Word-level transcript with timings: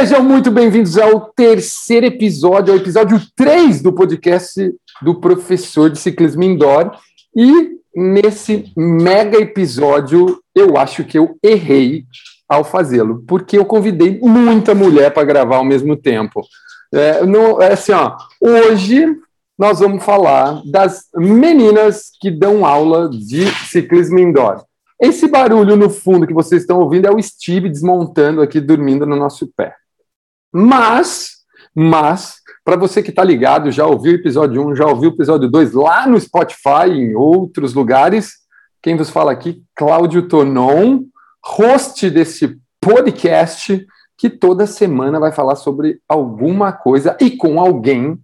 Sejam 0.00 0.22
muito 0.22 0.50
bem-vindos 0.50 0.96
ao 0.96 1.30
terceiro 1.36 2.06
episódio, 2.06 2.72
ao 2.72 2.80
episódio 2.80 3.20
3 3.36 3.82
do 3.82 3.92
podcast 3.92 4.74
do 5.02 5.20
professor 5.20 5.90
de 5.90 5.98
ciclismo 5.98 6.42
indoor. 6.42 6.92
E 7.36 7.72
nesse 7.94 8.72
mega 8.74 9.36
episódio, 9.38 10.40
eu 10.54 10.78
acho 10.78 11.04
que 11.04 11.18
eu 11.18 11.36
errei 11.42 12.06
ao 12.48 12.64
fazê-lo, 12.64 13.22
porque 13.28 13.58
eu 13.58 13.66
convidei 13.66 14.18
muita 14.22 14.74
mulher 14.74 15.12
para 15.12 15.22
gravar 15.22 15.56
ao 15.56 15.66
mesmo 15.66 15.94
tempo. 15.94 16.40
É, 16.94 17.22
no, 17.26 17.60
é 17.60 17.74
assim, 17.74 17.92
ó, 17.92 18.16
hoje 18.40 19.04
nós 19.58 19.80
vamos 19.80 20.02
falar 20.02 20.62
das 20.64 21.08
meninas 21.14 22.04
que 22.18 22.30
dão 22.30 22.64
aula 22.64 23.10
de 23.10 23.44
ciclismo 23.66 24.18
indoor. 24.18 24.64
Esse 24.98 25.28
barulho 25.28 25.76
no 25.76 25.90
fundo 25.90 26.26
que 26.26 26.32
vocês 26.32 26.62
estão 26.62 26.80
ouvindo 26.80 27.06
é 27.06 27.10
o 27.10 27.22
Steve 27.22 27.68
desmontando 27.68 28.40
aqui, 28.40 28.62
dormindo 28.62 29.04
no 29.04 29.16
nosso 29.16 29.46
pé. 29.54 29.74
Mas, 30.52 31.38
mas, 31.74 32.36
para 32.64 32.76
você 32.76 33.02
que 33.02 33.10
está 33.10 33.22
ligado, 33.22 33.70
já 33.70 33.86
ouviu 33.86 34.12
o 34.12 34.16
episódio 34.16 34.66
1, 34.68 34.76
já 34.76 34.86
ouviu 34.86 35.10
o 35.10 35.14
episódio 35.14 35.48
2 35.48 35.72
lá 35.72 36.06
no 36.06 36.20
Spotify, 36.20 36.88
em 36.88 37.14
outros 37.14 37.72
lugares, 37.74 38.32
quem 38.82 38.96
vos 38.96 39.10
fala 39.10 39.30
aqui, 39.30 39.62
Cláudio 39.74 40.26
Tonon, 40.26 41.04
host 41.44 42.10
desse 42.10 42.58
podcast, 42.80 43.86
que 44.16 44.28
toda 44.28 44.66
semana 44.66 45.20
vai 45.20 45.32
falar 45.32 45.56
sobre 45.56 46.00
alguma 46.08 46.72
coisa 46.72 47.16
e 47.20 47.30
com 47.30 47.60
alguém 47.60 48.18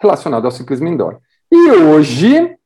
relacionado 0.00 0.44
ao 0.44 0.50
ciclismo 0.50 0.88
indoor. 0.88 1.18
E 1.50 1.70
hoje 1.70 2.56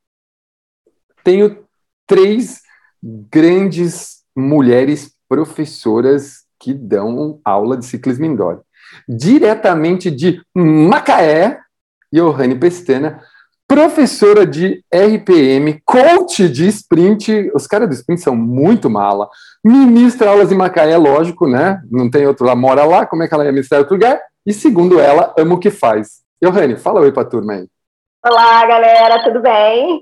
tenho 1.23 1.65
três 2.05 2.61
grandes 3.03 4.23
mulheres 4.35 5.13
professoras 5.27 6.45
que 6.59 6.73
dão 6.73 7.41
aula 7.43 7.77
de 7.77 7.85
ciclismo 7.85 8.25
indoor 8.25 8.61
diretamente 9.07 10.09
de 10.09 10.41
Macaé, 10.55 11.59
Johanne 12.11 12.55
Pestena, 12.55 13.21
professora 13.67 14.45
de 14.45 14.83
RPM, 14.93 15.81
coach 15.83 16.47
de 16.47 16.67
sprint. 16.67 17.51
Os 17.53 17.67
caras 17.67 17.89
do 17.89 17.93
sprint 17.93 18.21
são 18.21 18.35
muito 18.35 18.89
mala. 18.89 19.27
Ministra 19.63 20.29
aulas 20.29 20.51
em 20.51 20.55
Macaé, 20.55 20.97
lógico, 20.97 21.47
né? 21.47 21.81
Não 21.91 22.09
tem 22.09 22.25
outro 22.25 22.45
lá, 22.45 22.55
mora 22.55 22.85
lá. 22.85 23.05
Como 23.05 23.23
é 23.23 23.27
que 23.27 23.33
ela 23.33 23.43
ia 23.43 23.51
ministrar 23.51 23.79
em 23.79 23.83
outro 23.83 23.95
lugar? 23.95 24.19
E 24.45 24.53
segundo 24.53 24.99
ela, 24.99 25.33
ama 25.37 25.55
o 25.55 25.59
que 25.59 25.69
faz. 25.69 26.21
Johanne, 26.41 26.77
fala 26.77 27.01
oi 27.01 27.11
pra 27.11 27.25
turma 27.25 27.53
aí. 27.53 27.67
Olá, 28.25 28.65
galera, 28.65 29.23
tudo 29.23 29.41
bem? 29.41 30.01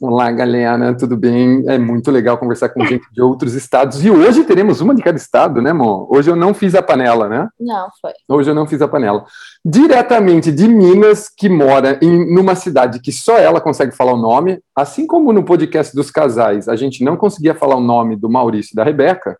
Olá, 0.00 0.30
galera, 0.30 0.94
tudo 0.96 1.16
bem? 1.16 1.64
É 1.66 1.76
muito 1.76 2.08
legal 2.12 2.38
conversar 2.38 2.68
com 2.68 2.86
gente 2.86 3.04
de 3.12 3.20
outros 3.20 3.54
estados. 3.54 4.04
E 4.04 4.08
hoje 4.08 4.44
teremos 4.44 4.80
uma 4.80 4.94
de 4.94 5.02
cada 5.02 5.16
estado, 5.18 5.60
né, 5.60 5.70
amor? 5.70 6.06
Hoje 6.08 6.30
eu 6.30 6.36
não 6.36 6.54
fiz 6.54 6.76
a 6.76 6.82
panela, 6.82 7.28
né? 7.28 7.48
Não, 7.58 7.88
foi. 8.00 8.12
Hoje 8.28 8.48
eu 8.48 8.54
não 8.54 8.64
fiz 8.64 8.80
a 8.80 8.86
panela. 8.86 9.24
Diretamente 9.64 10.52
de 10.52 10.68
Minas, 10.68 11.28
que 11.28 11.48
mora 11.48 11.98
em 12.00 12.32
numa 12.32 12.54
cidade 12.54 13.00
que 13.00 13.10
só 13.10 13.38
ela 13.38 13.60
consegue 13.60 13.90
falar 13.90 14.12
o 14.12 14.16
nome, 14.16 14.60
assim 14.72 15.04
como 15.04 15.32
no 15.32 15.42
podcast 15.42 15.92
dos 15.96 16.12
casais, 16.12 16.68
a 16.68 16.76
gente 16.76 17.02
não 17.02 17.16
conseguia 17.16 17.52
falar 17.52 17.74
o 17.74 17.80
nome 17.80 18.14
do 18.14 18.30
Maurício 18.30 18.74
e 18.74 18.76
da 18.76 18.84
Rebeca, 18.84 19.36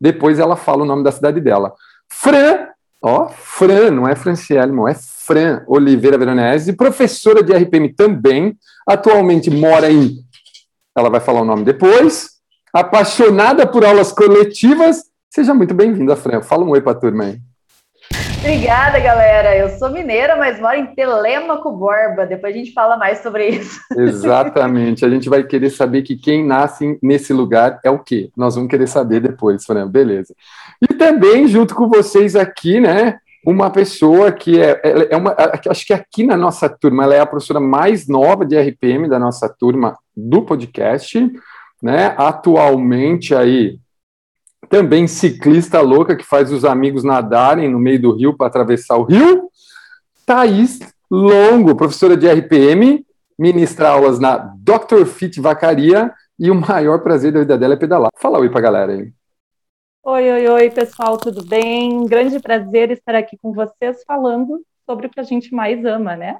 depois 0.00 0.38
ela 0.38 0.56
fala 0.56 0.82
o 0.82 0.86
nome 0.86 1.04
da 1.04 1.12
cidade 1.12 1.42
dela. 1.42 1.74
Fran, 2.10 2.69
ó, 3.02 3.28
Fran, 3.28 3.90
não 3.90 4.08
é 4.08 4.14
Franciele, 4.14 4.72
não 4.72 4.88
é 4.88 4.94
Fran 4.94 5.62
Oliveira 5.66 6.18
Veronese, 6.18 6.72
professora 6.72 7.42
de 7.42 7.52
RPM 7.52 7.94
também, 7.94 8.56
atualmente 8.86 9.50
mora 9.50 9.90
em. 9.90 10.18
Ela 10.96 11.08
vai 11.08 11.20
falar 11.20 11.42
o 11.42 11.44
nome 11.44 11.64
depois. 11.64 12.30
Apaixonada 12.72 13.66
por 13.66 13.84
aulas 13.84 14.12
coletivas. 14.12 15.04
Seja 15.28 15.54
muito 15.54 15.74
bem-vinda, 15.74 16.16
Fran. 16.16 16.42
Fala 16.42 16.64
um 16.64 16.70
oi 16.70 16.80
para 16.80 16.92
a 16.92 17.00
turma 17.00 17.24
aí. 17.24 17.40
Obrigada, 18.40 18.98
galera. 18.98 19.54
Eu 19.54 19.68
sou 19.78 19.90
mineira, 19.90 20.34
mas 20.34 20.58
moro 20.58 20.74
em 20.74 20.86
Telêmaco 20.94 21.70
Borba. 21.72 22.24
Depois 22.24 22.54
a 22.54 22.58
gente 22.58 22.72
fala 22.72 22.96
mais 22.96 23.18
sobre 23.18 23.48
isso. 23.50 23.78
Exatamente. 23.94 25.04
A 25.04 25.10
gente 25.10 25.28
vai 25.28 25.42
querer 25.42 25.68
saber 25.68 26.00
que 26.00 26.16
quem 26.16 26.42
nasce 26.42 26.98
nesse 27.02 27.34
lugar 27.34 27.78
é 27.84 27.90
o 27.90 27.98
quê? 27.98 28.30
Nós 28.34 28.54
vamos 28.54 28.70
querer 28.70 28.86
saber 28.86 29.20
depois, 29.20 29.66
Fran. 29.66 29.86
Beleza. 29.86 30.34
E 30.80 30.86
também, 30.94 31.46
junto 31.48 31.74
com 31.74 31.86
vocês 31.86 32.34
aqui, 32.34 32.80
né? 32.80 33.18
uma 33.44 33.70
pessoa 33.70 34.32
que 34.32 34.60
é, 34.60 34.80
é 35.10 35.16
uma, 35.16 35.34
acho 35.68 35.86
que 35.86 35.94
aqui 35.94 36.24
na 36.24 36.36
nossa 36.36 36.68
turma, 36.68 37.04
ela 37.04 37.14
é 37.14 37.20
a 37.20 37.26
professora 37.26 37.60
mais 37.60 38.06
nova 38.06 38.44
de 38.44 38.58
RPM 38.58 39.08
da 39.08 39.18
nossa 39.18 39.48
turma 39.48 39.96
do 40.16 40.42
podcast, 40.42 41.30
né? 41.82 42.14
Atualmente 42.18 43.34
aí 43.34 43.78
também 44.70 45.08
ciclista 45.08 45.80
louca 45.80 46.14
que 46.14 46.24
faz 46.24 46.52
os 46.52 46.64
amigos 46.64 47.02
nadarem 47.02 47.68
no 47.68 47.78
meio 47.78 48.00
do 48.00 48.14
rio 48.14 48.36
para 48.36 48.46
atravessar 48.46 48.96
o 48.96 49.02
rio. 49.02 49.50
Thaís 50.24 50.78
Longo, 51.10 51.74
professora 51.74 52.16
de 52.16 52.28
RPM, 52.28 53.04
ministra 53.36 53.88
aulas 53.88 54.20
na 54.20 54.36
Dr. 54.56 55.04
Fit 55.06 55.40
Vacaria 55.40 56.12
e 56.38 56.52
o 56.52 56.54
maior 56.54 57.00
prazer 57.00 57.32
da 57.32 57.40
vida 57.40 57.58
dela 57.58 57.74
é 57.74 57.76
pedalar. 57.76 58.10
Fala 58.16 58.38
oi 58.38 58.48
para 58.48 58.60
galera 58.60 58.92
aí. 58.92 59.12
Oi, 60.04 60.30
oi, 60.30 60.48
oi, 60.48 60.70
pessoal, 60.70 61.18
tudo 61.18 61.44
bem? 61.44 62.06
Grande 62.06 62.38
prazer 62.38 62.92
estar 62.92 63.16
aqui 63.16 63.36
com 63.42 63.52
vocês 63.52 64.04
falando 64.06 64.64
sobre 64.86 65.08
o 65.08 65.10
que 65.10 65.18
a 65.18 65.24
gente 65.24 65.52
mais 65.52 65.84
ama, 65.84 66.14
né? 66.14 66.36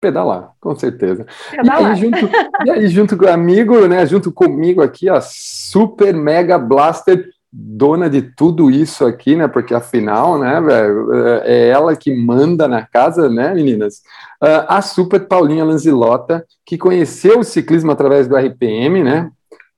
Pedalar, 0.00 0.52
com 0.58 0.74
certeza. 0.74 1.26
Pedalar. 1.50 1.82
E 1.82 1.84
aí, 1.84 1.96
junto, 1.96 2.30
e 2.64 2.70
aí, 2.70 2.88
junto 2.88 3.16
com 3.18 3.26
o 3.26 3.30
amigo, 3.30 3.86
né? 3.86 4.06
Junto 4.06 4.32
comigo 4.32 4.82
aqui, 4.82 5.10
a 5.10 5.20
Super 5.20 6.14
Mega 6.14 6.58
Blaster, 6.58 7.33
dona 7.56 8.10
de 8.10 8.20
tudo 8.20 8.68
isso 8.68 9.06
aqui, 9.06 9.36
né? 9.36 9.46
Porque 9.46 9.72
afinal, 9.72 10.38
né, 10.38 10.60
velho, 10.60 11.08
é 11.44 11.68
ela 11.68 11.94
que 11.94 12.12
manda 12.12 12.66
na 12.66 12.84
casa, 12.84 13.28
né, 13.28 13.54
meninas? 13.54 13.98
Uh, 14.42 14.66
a 14.66 14.82
Super 14.82 15.28
Paulinha 15.28 15.64
Lanzilota, 15.64 16.44
que 16.66 16.76
conheceu 16.76 17.38
o 17.38 17.44
ciclismo 17.44 17.92
através 17.92 18.26
do 18.26 18.36
RPM, 18.36 19.04
né? 19.04 19.30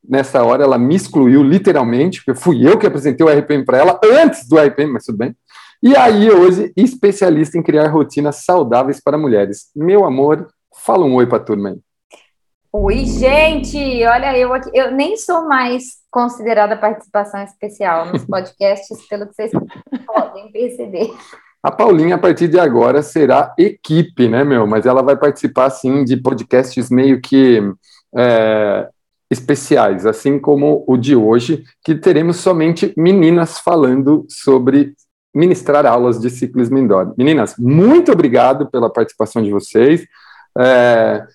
nessa 0.09 0.43
hora 0.43 0.63
ela 0.63 0.79
me 0.79 0.95
excluiu 0.95 1.43
literalmente, 1.43 2.23
porque 2.25 2.41
fui 2.41 2.67
eu 2.67 2.79
que 2.79 2.87
apresentei 2.87 3.27
o 3.27 3.29
RPM 3.29 3.65
para 3.65 3.79
ela 3.79 4.01
antes 4.05 4.49
do 4.49 4.57
RPM, 4.57 4.93
mas 4.93 5.05
tudo 5.05 5.19
bem. 5.19 5.35
E 5.83 5.97
aí, 5.97 6.31
hoje, 6.31 6.73
especialista 6.77 7.59
em 7.59 7.63
criar 7.63 7.89
rotinas 7.89 8.45
saudáveis 8.45 9.01
para 9.01 9.19
mulheres. 9.19 9.71
Meu 9.75 10.05
amor, 10.05 10.49
fala 10.85 11.05
um 11.05 11.15
oi 11.15 11.27
para 11.27 11.41
turma 11.41 11.71
aí. 11.71 11.79
Oi, 12.79 13.07
gente! 13.07 13.79
Olha, 14.05 14.37
eu 14.37 14.53
aqui, 14.53 14.69
eu 14.75 14.91
nem 14.91 15.17
sou 15.17 15.49
mais 15.49 15.95
considerada 16.11 16.77
participação 16.77 17.43
especial 17.43 18.13
nos 18.13 18.23
podcasts, 18.29 19.09
pelo 19.09 19.27
que 19.27 19.35
vocês 19.35 19.51
podem 20.07 20.53
perceber. 20.53 21.11
A 21.63 21.71
Paulinha, 21.71 22.17
a 22.17 22.19
partir 22.19 22.49
de 22.49 22.61
agora, 22.61 23.03
será 23.03 23.55
equipe, 23.59 24.29
né, 24.29 24.45
meu? 24.45 24.67
Mas 24.67 24.85
ela 24.85 25.03
vai 25.03 25.17
participar, 25.17 25.71
sim, 25.71 26.05
de 26.05 26.19
podcasts 26.19 26.91
meio 26.91 27.19
que 27.19 27.63
é, 28.15 28.91
especiais, 29.31 30.05
assim 30.05 30.39
como 30.39 30.85
o 30.87 30.99
de 30.99 31.17
hoje, 31.17 31.65
que 31.83 31.95
teremos 31.95 32.37
somente 32.37 32.93
meninas 32.95 33.59
falando 33.59 34.27
sobre 34.29 34.93
ministrar 35.35 35.87
aulas 35.87 36.21
de 36.21 36.29
ciclismo 36.29 36.77
indoor. 36.77 37.15
Meninas, 37.17 37.55
muito 37.59 38.13
obrigado 38.13 38.71
pela 38.71 38.93
participação 38.93 39.43
de 39.43 39.51
vocês. 39.51 40.07
É, 40.59 41.27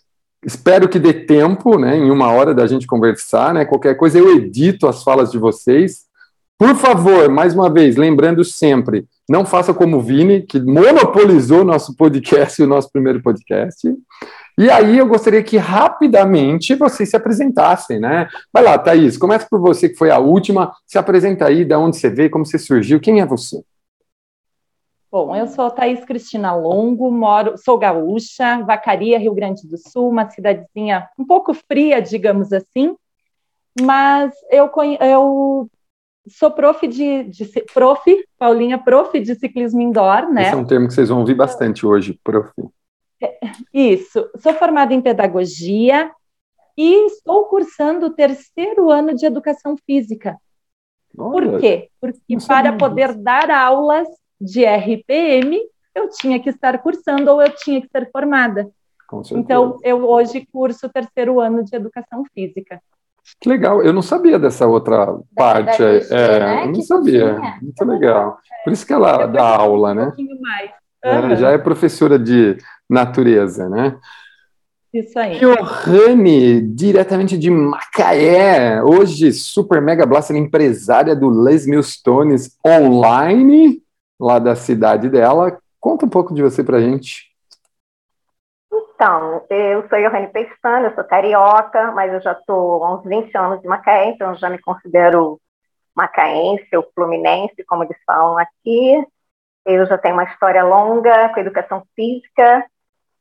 espero 0.45 0.89
que 0.89 0.99
dê 0.99 1.13
tempo, 1.13 1.77
né, 1.77 1.97
em 1.97 2.09
uma 2.09 2.31
hora 2.31 2.53
da 2.53 2.65
gente 2.67 2.87
conversar, 2.87 3.53
né? 3.53 3.65
Qualquer 3.65 3.95
coisa 3.95 4.17
eu 4.17 4.35
edito 4.35 4.87
as 4.87 5.03
falas 5.03 5.31
de 5.31 5.37
vocês. 5.37 6.09
Por 6.57 6.75
favor, 6.75 7.29
mais 7.29 7.55
uma 7.55 7.71
vez, 7.71 7.95
lembrando 7.95 8.43
sempre, 8.43 9.05
não 9.27 9.45
faça 9.45 9.73
como 9.73 9.97
o 9.97 10.01
Vini, 10.01 10.41
que 10.41 10.59
monopolizou 10.59 11.63
nosso 11.63 11.95
podcast, 11.95 12.61
o 12.61 12.67
nosso 12.67 12.91
primeiro 12.91 13.21
podcast. 13.21 13.91
E 14.59 14.69
aí 14.69 14.97
eu 14.97 15.07
gostaria 15.07 15.41
que 15.41 15.57
rapidamente 15.57 16.75
vocês 16.75 17.09
se 17.09 17.15
apresentassem, 17.15 17.99
né? 17.99 18.27
Vai 18.53 18.63
lá, 18.63 18.77
Thaís, 18.77 19.17
começa 19.17 19.47
por 19.49 19.59
você, 19.59 19.89
que 19.89 19.95
foi 19.95 20.11
a 20.11 20.19
última. 20.19 20.71
Se 20.85 20.99
apresenta 20.99 21.45
aí, 21.45 21.65
de 21.65 21.73
onde 21.73 21.97
você 21.97 22.09
veio, 22.09 22.29
como 22.29 22.45
você 22.45 22.59
surgiu, 22.59 22.99
quem 22.99 23.21
é 23.21 23.25
você? 23.25 23.63
Bom, 25.11 25.35
eu 25.35 25.45
sou 25.45 25.69
Thaís 25.69 26.05
Cristina 26.05 26.55
Longo, 26.55 27.11
moro, 27.11 27.57
sou 27.57 27.77
gaúcha, 27.77 28.63
Vacaria, 28.63 29.19
Rio 29.19 29.33
Grande 29.33 29.67
do 29.67 29.77
Sul, 29.77 30.09
uma 30.09 30.29
cidadezinha 30.29 31.09
um 31.19 31.25
pouco 31.25 31.53
fria, 31.53 32.01
digamos 32.01 32.53
assim, 32.53 32.95
mas 33.81 34.33
eu, 34.49 34.71
eu 35.01 35.69
sou 36.29 36.49
prof 36.49 36.87
de, 36.87 37.25
de 37.25 37.45
prof, 37.73 38.25
Paulinha, 38.39 38.77
prof 38.77 39.19
de 39.19 39.35
ciclismo 39.35 39.81
indoor, 39.81 40.31
né? 40.31 40.43
Esse 40.43 40.53
é 40.53 40.57
um 40.57 40.65
termo 40.65 40.87
que 40.87 40.93
vocês 40.93 41.09
vão 41.09 41.19
ouvir 41.19 41.35
bastante 41.35 41.85
hoje, 41.85 42.17
prof. 42.23 42.49
Isso. 43.73 44.29
Sou 44.37 44.53
formada 44.53 44.93
em 44.93 45.01
pedagogia 45.01 46.09
e 46.77 47.05
estou 47.07 47.47
cursando 47.47 48.05
o 48.05 48.13
terceiro 48.13 48.89
ano 48.89 49.13
de 49.13 49.25
educação 49.25 49.75
física. 49.85 50.37
Olha, 51.17 51.51
Por 51.51 51.59
quê? 51.59 51.89
Porque 51.99 52.37
para 52.47 52.77
poder 52.77 53.13
dar 53.15 53.51
aulas 53.51 54.07
de 54.41 54.65
RPM, 54.65 55.61
eu 55.93 56.09
tinha 56.09 56.39
que 56.39 56.49
estar 56.49 56.77
cursando 56.79 57.31
ou 57.31 57.41
eu 57.41 57.53
tinha 57.55 57.81
que 57.81 57.87
ser 57.87 58.09
formada. 58.11 58.69
Então, 59.31 59.77
eu 59.83 60.07
hoje 60.09 60.47
curso 60.51 60.87
o 60.87 60.89
terceiro 60.89 61.39
ano 61.39 61.63
de 61.63 61.75
educação 61.75 62.23
física. 62.33 62.81
Que 63.39 63.49
legal, 63.49 63.83
eu 63.83 63.93
não 63.93 64.01
sabia 64.01 64.39
dessa 64.39 64.65
outra 64.65 65.05
da, 65.05 65.19
parte. 65.35 65.77
Da 65.77 66.15
é, 66.15 66.39
né? 66.39 66.61
eu 66.61 66.65
não 66.67 66.73
que 66.73 66.83
sabia. 66.83 67.39
Muito 67.61 67.85
legal. 67.85 68.39
Por 68.63 68.73
isso 68.73 68.85
que 68.85 68.93
ela 68.93 69.27
dá 69.27 69.43
aula, 69.43 69.93
né? 69.93 70.03
Um 70.03 70.07
pouquinho 70.07 70.41
mais. 70.41 70.71
Uhum. 71.03 71.31
É, 71.31 71.35
já 71.35 71.51
é 71.51 71.57
professora 71.57 72.17
de 72.17 72.57
natureza, 72.89 73.69
né? 73.69 73.97
Isso 74.93 75.17
aí. 75.17 75.39
Johanne, 75.39 76.61
diretamente 76.61 77.37
de 77.37 77.49
Macaé, 77.49 78.83
hoje 78.83 79.31
super 79.31 79.81
mega 79.81 80.05
blaster 80.05 80.35
empresária 80.35 81.15
do 81.15 81.29
Les 81.29 81.65
Milstones 81.65 82.57
online, 82.65 83.81
lá 84.21 84.37
da 84.37 84.55
cidade 84.55 85.09
dela. 85.09 85.59
Conta 85.79 86.05
um 86.05 86.09
pouco 86.09 86.33
de 86.33 86.43
você 86.43 86.63
pra 86.63 86.79
gente. 86.79 87.31
Então, 88.71 89.43
eu 89.49 89.87
sou 89.89 89.99
Johanne 89.99 90.27
Pestana, 90.27 90.87
eu 90.87 90.95
sou 90.95 91.03
carioca, 91.03 91.91
mas 91.91 92.13
eu 92.13 92.21
já 92.21 92.33
estou 92.33 92.83
há 92.83 92.95
uns 92.95 93.03
20 93.03 93.35
anos 93.35 93.61
de 93.61 93.67
Macaé, 93.67 94.09
então 94.09 94.35
já 94.35 94.47
me 94.47 94.59
considero 94.59 95.41
macaense 95.95 96.69
ou 96.75 96.87
fluminense, 96.93 97.65
como 97.67 97.83
eles 97.83 97.97
falam 98.05 98.37
aqui. 98.37 99.03
Eu 99.65 99.85
já 99.87 99.97
tenho 99.97 100.13
uma 100.13 100.23
história 100.23 100.63
longa 100.63 101.29
com 101.29 101.39
educação 101.39 101.83
física 101.95 102.65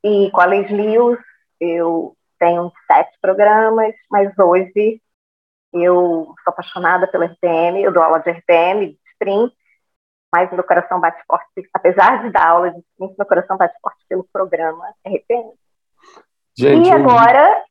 e 0.04 0.30
com 0.30 0.40
a 0.40 0.44
Les 0.44 0.70
Lewis, 0.70 1.18
eu 1.58 2.14
tenho 2.38 2.70
sete 2.86 3.16
programas, 3.20 3.94
mas 4.10 4.38
hoje 4.38 5.00
eu 5.72 6.34
sou 6.44 6.52
apaixonada 6.52 7.06
pela 7.06 7.26
RPM, 7.26 7.82
eu 7.82 7.92
dou 7.92 8.02
aula 8.02 8.20
de 8.20 8.30
RPM, 8.30 8.88
de 8.88 8.98
sprint, 9.12 9.54
mas 10.32 10.52
meu 10.52 10.64
coração 10.64 11.00
bate 11.00 11.20
forte, 11.26 11.68
apesar 11.74 12.22
de 12.22 12.30
dar 12.30 12.48
aula 12.48 12.70
de 12.70 12.78
sprint, 12.78 13.14
meu 13.18 13.26
coração 13.26 13.56
bate 13.56 13.74
forte 13.82 14.04
pelo 14.08 14.26
programa 14.32 14.84
RPM. 15.06 15.50
Gente, 16.56 16.88
e 16.88 16.90
agora... 16.90 17.64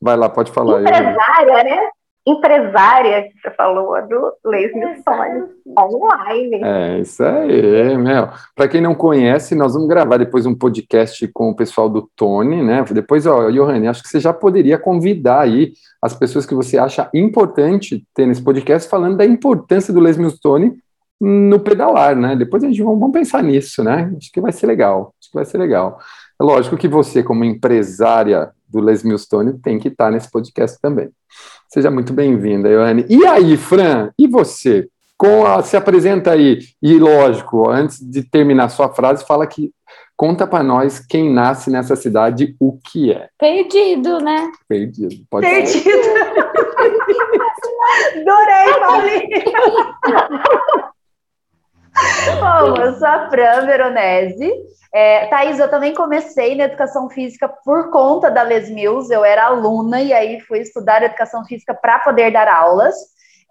Vai 0.00 0.16
lá, 0.16 0.28
pode 0.28 0.52
falar. 0.52 0.80
Empresária, 0.80 1.64
né? 1.64 1.90
empresária 2.26 3.22
que 3.22 3.40
você 3.40 3.50
falou 3.52 3.94
do 4.08 4.32
Leslie 4.44 4.96
Stone 5.00 5.44
online. 5.78 6.60
É, 6.64 6.98
isso 6.98 7.22
aí, 7.22 7.96
meu. 7.96 8.28
Para 8.54 8.66
quem 8.66 8.80
não 8.80 8.96
conhece, 8.96 9.54
nós 9.54 9.74
vamos 9.74 9.88
gravar 9.88 10.16
depois 10.16 10.44
um 10.44 10.54
podcast 10.54 11.28
com 11.28 11.50
o 11.50 11.54
pessoal 11.54 11.88
do 11.88 12.10
Tony, 12.16 12.64
né? 12.64 12.84
Depois, 12.90 13.26
ó, 13.26 13.48
Johanny, 13.48 13.86
acho 13.86 14.02
que 14.02 14.08
você 14.08 14.18
já 14.18 14.32
poderia 14.32 14.76
convidar 14.76 15.42
aí 15.42 15.74
as 16.02 16.14
pessoas 16.14 16.44
que 16.44 16.54
você 16.54 16.76
acha 16.76 17.08
importante 17.14 18.04
ter 18.12 18.26
nesse 18.26 18.42
podcast 18.42 18.90
falando 18.90 19.16
da 19.16 19.24
importância 19.24 19.94
do 19.94 20.00
Leslie 20.00 20.28
Stone 20.30 20.76
no 21.20 21.60
pedalar, 21.60 22.14
né? 22.14 22.36
Depois 22.36 22.62
a 22.62 22.66
gente 22.66 22.82
vamos 22.82 23.12
pensar 23.12 23.42
nisso, 23.42 23.82
né? 23.82 24.12
Acho 24.16 24.30
que 24.30 24.40
vai 24.40 24.52
ser 24.52 24.66
legal. 24.66 25.14
Acho 25.20 25.30
que 25.30 25.36
vai 25.36 25.44
ser 25.44 25.58
legal. 25.58 25.98
É 26.40 26.44
lógico 26.44 26.76
que 26.76 26.88
você, 26.88 27.22
como 27.22 27.44
empresária 27.44 28.50
do 28.68 28.80
Les 28.80 29.02
Milstone, 29.02 29.58
tem 29.58 29.78
que 29.78 29.88
estar 29.88 30.10
nesse 30.10 30.30
podcast 30.30 30.78
também. 30.80 31.08
Seja 31.68 31.90
muito 31.90 32.12
bem-vinda, 32.12 32.68
Ioane. 32.68 33.06
E 33.08 33.24
aí, 33.26 33.56
Fran, 33.56 34.10
e 34.18 34.26
você? 34.26 34.88
Com 35.16 35.46
a, 35.46 35.62
se 35.62 35.76
apresenta 35.78 36.32
aí, 36.32 36.58
e 36.82 36.98
lógico, 36.98 37.70
antes 37.70 37.98
de 37.98 38.22
terminar 38.22 38.68
sua 38.68 38.92
frase, 38.92 39.24
fala 39.26 39.46
que 39.46 39.72
conta 40.14 40.46
para 40.46 40.62
nós 40.62 40.98
quem 40.98 41.32
nasce 41.32 41.70
nessa 41.70 41.96
cidade, 41.96 42.54
o 42.60 42.78
que 42.78 43.12
é. 43.12 43.30
Perdido, 43.38 44.18
né? 44.18 44.50
Perdido, 44.68 45.16
pode 45.30 45.46
Perdido. 45.46 45.88
Adorei, 48.14 48.74
Paulinha. 48.78 49.44
Bom, 52.40 52.82
eu 52.82 52.94
sou 52.94 53.08
a 53.08 53.28
Fran 53.30 53.66
Veronese, 53.66 54.52
é, 54.92 55.26
Thaís, 55.26 55.58
eu 55.58 55.68
também 55.68 55.94
comecei 55.94 56.54
na 56.54 56.64
educação 56.64 57.10
física 57.10 57.48
por 57.48 57.90
conta 57.90 58.30
da 58.30 58.42
Les 58.42 58.70
Mills, 58.70 59.12
eu 59.12 59.24
era 59.24 59.44
aluna 59.46 60.00
e 60.00 60.12
aí 60.12 60.40
fui 60.40 60.60
estudar 60.60 61.02
educação 61.02 61.44
física 61.44 61.74
para 61.74 61.98
poder 61.98 62.30
dar 62.32 62.48
aulas. 62.48 62.94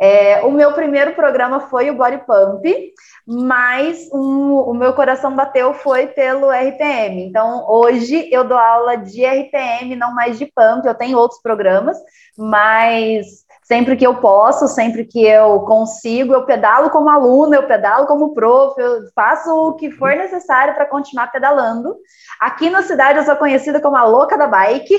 É, 0.01 0.41
o 0.43 0.51
meu 0.51 0.73
primeiro 0.73 1.13
programa 1.13 1.61
foi 1.61 1.89
o 1.89 1.95
Body 1.95 2.17
Pump, 2.25 2.93
mas 3.25 4.09
um, 4.11 4.55
o 4.55 4.73
meu 4.73 4.93
coração 4.93 5.35
bateu 5.35 5.73
foi 5.73 6.07
pelo 6.07 6.51
RPM. 6.51 7.23
Então, 7.23 7.65
hoje 7.69 8.27
eu 8.31 8.43
dou 8.43 8.57
aula 8.57 8.97
de 8.97 9.23
RPM, 9.23 9.95
não 9.95 10.13
mais 10.13 10.37
de 10.37 10.47
Pump, 10.47 10.85
eu 10.85 10.95
tenho 10.95 11.17
outros 11.17 11.41
programas, 11.41 11.97
mas 12.37 13.44
sempre 13.65 13.95
que 13.95 14.05
eu 14.05 14.15
posso, 14.15 14.67
sempre 14.67 15.03
que 15.03 15.25
eu 15.25 15.61
consigo, 15.61 16.33
eu 16.33 16.45
pedalo 16.45 16.91
como 16.91 17.09
aluna, 17.09 17.55
eu 17.55 17.63
pedalo 17.63 18.05
como 18.05 18.33
prof, 18.33 18.79
eu 18.79 19.09
faço 19.13 19.49
o 19.49 19.73
que 19.73 19.89
for 19.89 20.15
necessário 20.15 20.75
para 20.75 20.85
continuar 20.85 21.31
pedalando. 21.31 21.95
Aqui 22.39 22.69
na 22.69 22.83
cidade 22.83 23.17
eu 23.17 23.25
sou 23.25 23.35
conhecida 23.35 23.81
como 23.81 23.95
a 23.95 24.03
louca 24.03 24.37
da 24.37 24.45
bike. 24.45 24.95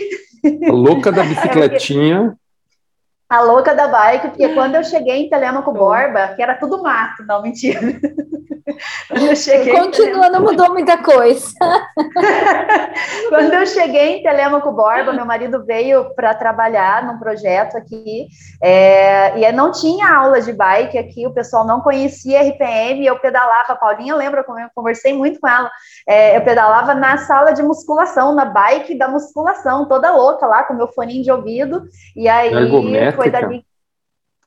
A 0.69 0.73
louca 0.73 1.13
da 1.13 1.23
bicicletinha. 1.25 2.37
a 3.29 3.41
louca 3.41 3.73
da 3.73 3.87
bike, 3.87 4.29
porque 4.29 4.53
quando 4.53 4.75
eu 4.75 4.83
cheguei 4.83 5.25
em 5.25 5.31
Telemaco 5.31 5.73
Borba, 5.73 6.35
que 6.35 6.43
era 6.43 6.57
tudo 6.57 6.83
mato, 6.83 7.25
não, 7.25 7.43
mentira. 7.43 7.81
Quando 9.09 9.27
eu 9.27 9.37
cheguei 9.37 9.73
Continua, 9.73 10.29
não 10.29 10.43
mudou 10.43 10.73
muita 10.73 10.99
coisa. 10.99 11.55
Quando 13.31 13.53
eu 13.53 13.67
cheguei 13.67 14.17
em 14.17 14.23
Telemaco 14.23 14.73
Borba, 14.73 15.13
meu 15.13 15.25
marido 15.25 15.65
veio 15.65 16.15
para 16.15 16.35
trabalhar 16.35 17.05
num 17.05 17.19
projeto 17.19 17.77
aqui, 17.77 18.29
é, 18.63 19.39
e 19.39 19.53
não 19.53 19.71
tinha 19.73 20.09
aula 20.15 20.41
de 20.41 20.53
bike 20.53 20.99
aqui, 20.99 21.27
o 21.27 21.33
pessoal 21.33 21.67
não 21.67 21.81
conhecia 21.81 22.43
RPM, 22.43 23.05
eu 23.05 23.19
pedalava, 23.19 23.73
a 23.73 23.77
Paulinha 23.77 24.15
lembra 24.15 24.45
como 24.45 24.59
eu 24.59 24.69
conversei 24.75 25.13
muito 25.13 25.41
com 25.41 25.49
ela, 25.49 25.71
é, 26.09 26.37
eu 26.37 26.43
pedalava 26.43 26.95
na 26.95 27.19
sala 27.19 27.53
de 27.53 27.63
musculação, 27.63 28.35
na 28.35 28.45
bike 28.45 28.97
da 28.97 29.09
musculação, 29.09 29.87
toda 29.87 30.15
louca 30.15 30.47
lá, 30.47 30.63
com 30.65 30.75
meu 30.75 30.89
fone 30.89 31.23
de 31.23 31.31
ouvido, 31.31 31.83
e 32.15 32.29
aí 32.29 32.51
foi 33.13 33.31
dali 33.31 33.59
é, 33.59 33.66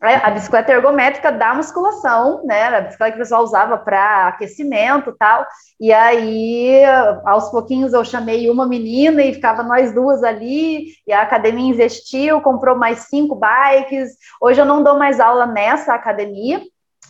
a 0.02 0.30
bicicleta 0.32 0.72
ergométrica 0.72 1.30
da 1.30 1.54
musculação, 1.54 2.42
né? 2.46 2.64
A 2.68 2.82
bicicleta 2.82 3.12
que 3.12 3.18
o 3.18 3.22
pessoal 3.22 3.44
usava 3.44 3.78
para 3.78 4.30
aquecimento 4.30 5.14
tal. 5.20 5.46
E 5.80 5.92
aí, 5.92 6.84
aos 7.26 7.50
pouquinhos, 7.50 7.92
eu 7.92 8.06
chamei 8.06 8.50
uma 8.50 8.66
menina 8.66 9.22
e 9.22 9.34
ficava 9.34 9.62
nós 9.62 9.94
duas 9.94 10.24
ali. 10.24 10.88
E 11.06 11.12
a 11.12 11.22
academia 11.22 11.70
investiu, 11.70 12.40
comprou 12.40 12.78
mais 12.78 13.00
cinco 13.10 13.36
bikes. 13.36 14.12
Hoje 14.42 14.62
eu 14.62 14.66
não 14.66 14.82
dou 14.82 14.98
mais 14.98 15.20
aula 15.20 15.46
nessa 15.46 15.94
academia, 15.94 16.62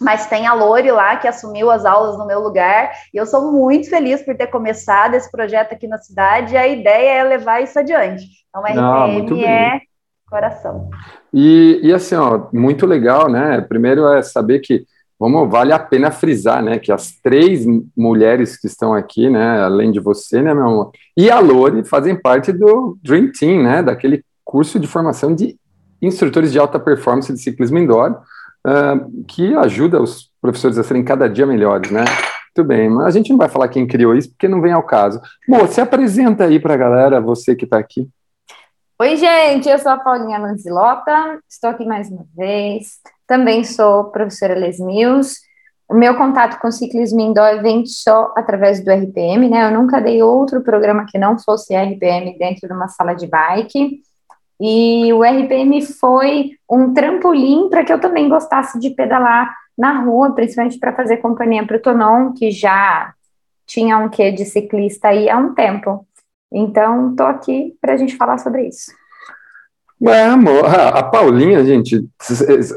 mas 0.02 0.26
tem 0.26 0.48
a 0.48 0.54
Lore 0.54 0.90
lá 0.92 1.16
que 1.18 1.28
assumiu 1.28 1.70
as 1.70 1.86
aulas 1.86 2.18
no 2.18 2.26
meu 2.26 2.40
lugar, 2.40 2.92
e 3.14 3.18
eu 3.18 3.26
sou 3.26 3.52
muito 3.52 3.90
feliz 3.90 4.22
por 4.22 4.36
ter 4.36 4.48
começado 4.48 5.14
esse 5.14 5.30
projeto 5.30 5.74
aqui 5.74 5.88
na 5.88 5.98
cidade, 5.98 6.54
e 6.54 6.58
a 6.58 6.68
ideia 6.68 7.20
é 7.20 7.24
levar 7.24 7.62
isso 7.62 7.78
adiante. 7.78 8.24
Então, 8.50 8.66
a 8.66 9.06
RPM 9.06 9.46
é 9.46 9.82
coração. 10.30 10.90
E, 11.34 11.80
e 11.84 11.94
assim, 11.94 12.16
ó, 12.16 12.48
muito 12.52 12.86
legal, 12.86 13.30
né? 13.30 13.62
Primeiro 13.62 14.08
é 14.08 14.22
saber 14.22 14.60
que 14.60 14.86
vamos, 15.20 15.50
vale 15.50 15.74
a 15.74 15.80
pena 15.80 16.12
frisar, 16.12 16.64
né, 16.64 16.80
que 16.80 16.92
as 16.92 17.12
três 17.22 17.66
mulheres 17.96 18.58
que 18.58 18.68
estão 18.68 18.94
aqui, 18.94 19.30
né, 19.30 19.62
além 19.62 19.92
de 19.92 20.00
você, 20.00 20.42
né, 20.42 20.54
meu 20.54 20.64
amor, 20.66 20.92
e 21.18 21.30
a 21.30 21.40
Lore 21.40 21.84
fazem 21.84 22.16
parte 22.16 22.54
do 22.54 22.98
Dream 23.04 23.30
Team, 23.38 23.62
né, 23.62 23.84
daquele 23.84 24.24
curso 24.46 24.80
de 24.80 24.88
formação 24.88 25.36
de 25.36 25.58
instrutores 26.02 26.54
de 26.54 26.58
alta 26.58 26.80
performance 26.80 27.32
de 27.34 27.40
ciclismo 27.40 27.78
indoor, 27.78 28.22
uh, 28.66 29.26
que 29.28 29.54
ajuda 29.56 30.02
os 30.02 30.32
professores 30.42 30.78
a 30.78 30.84
serem 30.84 31.04
cada 31.04 31.28
dia 31.28 31.46
melhores, 31.46 31.92
né. 31.92 32.06
Muito 32.56 32.68
bem, 32.68 32.90
mas 32.90 33.08
a 33.08 33.12
gente 33.12 33.30
não 33.30 33.38
vai 33.38 33.48
falar 33.48 33.68
quem 33.68 33.86
criou 33.86 34.16
isso, 34.16 34.30
porque 34.30 34.48
não 34.48 34.62
vem 34.62 34.72
ao 34.72 34.84
caso. 34.84 35.22
Bom, 35.48 35.68
se 35.68 35.80
apresenta 35.80 36.46
aí 36.46 36.60
para 36.60 36.74
a 36.74 36.78
galera, 36.78 37.22
você 37.22 37.56
que 37.56 37.66
está 37.66 37.78
aqui. 37.78 38.08
Oi, 39.02 39.16
gente, 39.16 39.70
eu 39.70 39.80
sou 39.80 39.94
a 39.94 39.98
Paulinha 39.98 40.38
Lanzilota, 40.38 41.40
estou 41.48 41.70
aqui 41.70 41.86
mais 41.86 42.12
uma 42.12 42.26
vez. 42.36 43.00
Também 43.26 43.64
sou 43.64 44.12
professora 44.12 44.54
Les 44.54 44.78
Mills. 44.78 45.40
O 45.88 45.94
meu 45.94 46.18
contato 46.18 46.60
com 46.60 46.70
ciclismo 46.70 47.22
indoor 47.22 47.62
vem 47.62 47.86
só 47.86 48.34
através 48.36 48.84
do 48.84 48.92
RPM, 48.92 49.50
né? 49.50 49.68
Eu 49.68 49.72
nunca 49.72 50.02
dei 50.02 50.22
outro 50.22 50.62
programa 50.62 51.06
que 51.08 51.18
não 51.18 51.40
fosse 51.40 51.74
RPM 51.74 52.38
dentro 52.38 52.68
de 52.68 52.74
uma 52.74 52.90
sala 52.90 53.14
de 53.14 53.26
bike. 53.26 54.02
E 54.60 55.14
o 55.14 55.24
RPM 55.24 55.82
foi 55.82 56.58
um 56.70 56.94
trampolim 56.94 57.70
para 57.70 57.86
que 57.86 57.94
eu 57.94 58.02
também 58.02 58.28
gostasse 58.28 58.78
de 58.78 58.90
pedalar 58.90 59.56
na 59.78 60.02
rua, 60.02 60.36
principalmente 60.36 60.78
para 60.78 60.94
fazer 60.94 61.18
companhia 61.18 61.66
para 61.66 61.78
o 61.78 61.82
Tonon, 61.82 62.34
que 62.34 62.52
já 62.52 63.14
tinha 63.66 63.98
um 63.98 64.10
quê 64.10 64.30
de 64.30 64.44
ciclista 64.44 65.08
aí 65.08 65.30
há 65.30 65.38
um 65.38 65.54
tempo. 65.54 66.06
Então, 66.52 67.12
estou 67.12 67.28
aqui 67.28 67.76
para 67.82 67.94
a 67.94 67.98
gente 67.98 68.16
falar 68.18 68.38
sobre 68.38 68.68
isso. 68.68 68.92
Ué, 70.02 70.28
amor, 70.28 70.66
a 70.66 71.04
Paulinha, 71.04 71.62
gente, 71.66 72.08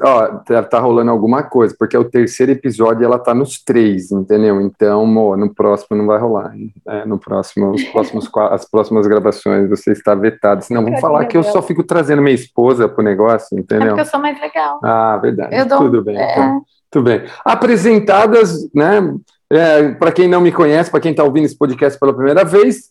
ó, 0.05 0.27
tá, 0.39 0.61
tá, 0.65 0.81
rolando 0.81 1.13
alguma 1.13 1.45
coisa, 1.45 1.73
porque 1.79 1.95
é 1.95 1.99
o 1.99 2.11
terceiro 2.11 2.51
episódio 2.51 3.03
e 3.03 3.05
ela 3.05 3.17
tá 3.17 3.33
nos 3.33 3.63
três, 3.63 4.11
entendeu? 4.11 4.61
Então, 4.61 5.03
amor, 5.03 5.39
no 5.39 5.55
próximo 5.55 5.97
não 5.97 6.05
vai 6.05 6.19
rolar. 6.19 6.53
Né? 6.85 7.05
No 7.07 7.21
próximo, 7.21 7.71
os 7.71 7.85
próximos, 7.85 8.29
as 8.51 8.69
próximas 8.69 9.07
gravações 9.07 9.71
você 9.71 9.93
está 9.93 10.17
vetado. 10.17 10.65
Senão, 10.65 10.83
vamos 10.83 11.01
falar 11.01 11.27
que 11.27 11.37
eu 11.37 11.45
só 11.45 11.63
fico 11.63 11.85
trazendo 11.85 12.21
minha 12.21 12.35
esposa 12.35 12.89
pro 12.89 13.05
negócio, 13.05 13.57
entendeu? 13.57 13.85
É 13.85 13.89
porque 13.91 14.01
eu 14.01 14.07
sou 14.07 14.21
mais 14.21 14.41
legal. 14.41 14.81
Ah, 14.83 15.17
verdade. 15.19 15.65
Dou, 15.69 15.79
Tudo 15.79 16.03
bem. 16.03 16.19
É... 16.19 16.33
Então. 16.33 16.63
Tudo 16.91 17.05
bem. 17.05 17.23
Apresentadas, 17.45 18.69
né? 18.75 19.15
É, 19.49 19.93
para 19.93 20.11
quem 20.11 20.27
não 20.27 20.41
me 20.41 20.51
conhece, 20.51 20.91
para 20.91 21.01
quem 21.01 21.13
está 21.13 21.23
ouvindo 21.23 21.45
esse 21.45 21.57
podcast 21.57 21.99
pela 22.01 22.13
primeira 22.13 22.45
vez, 22.45 22.91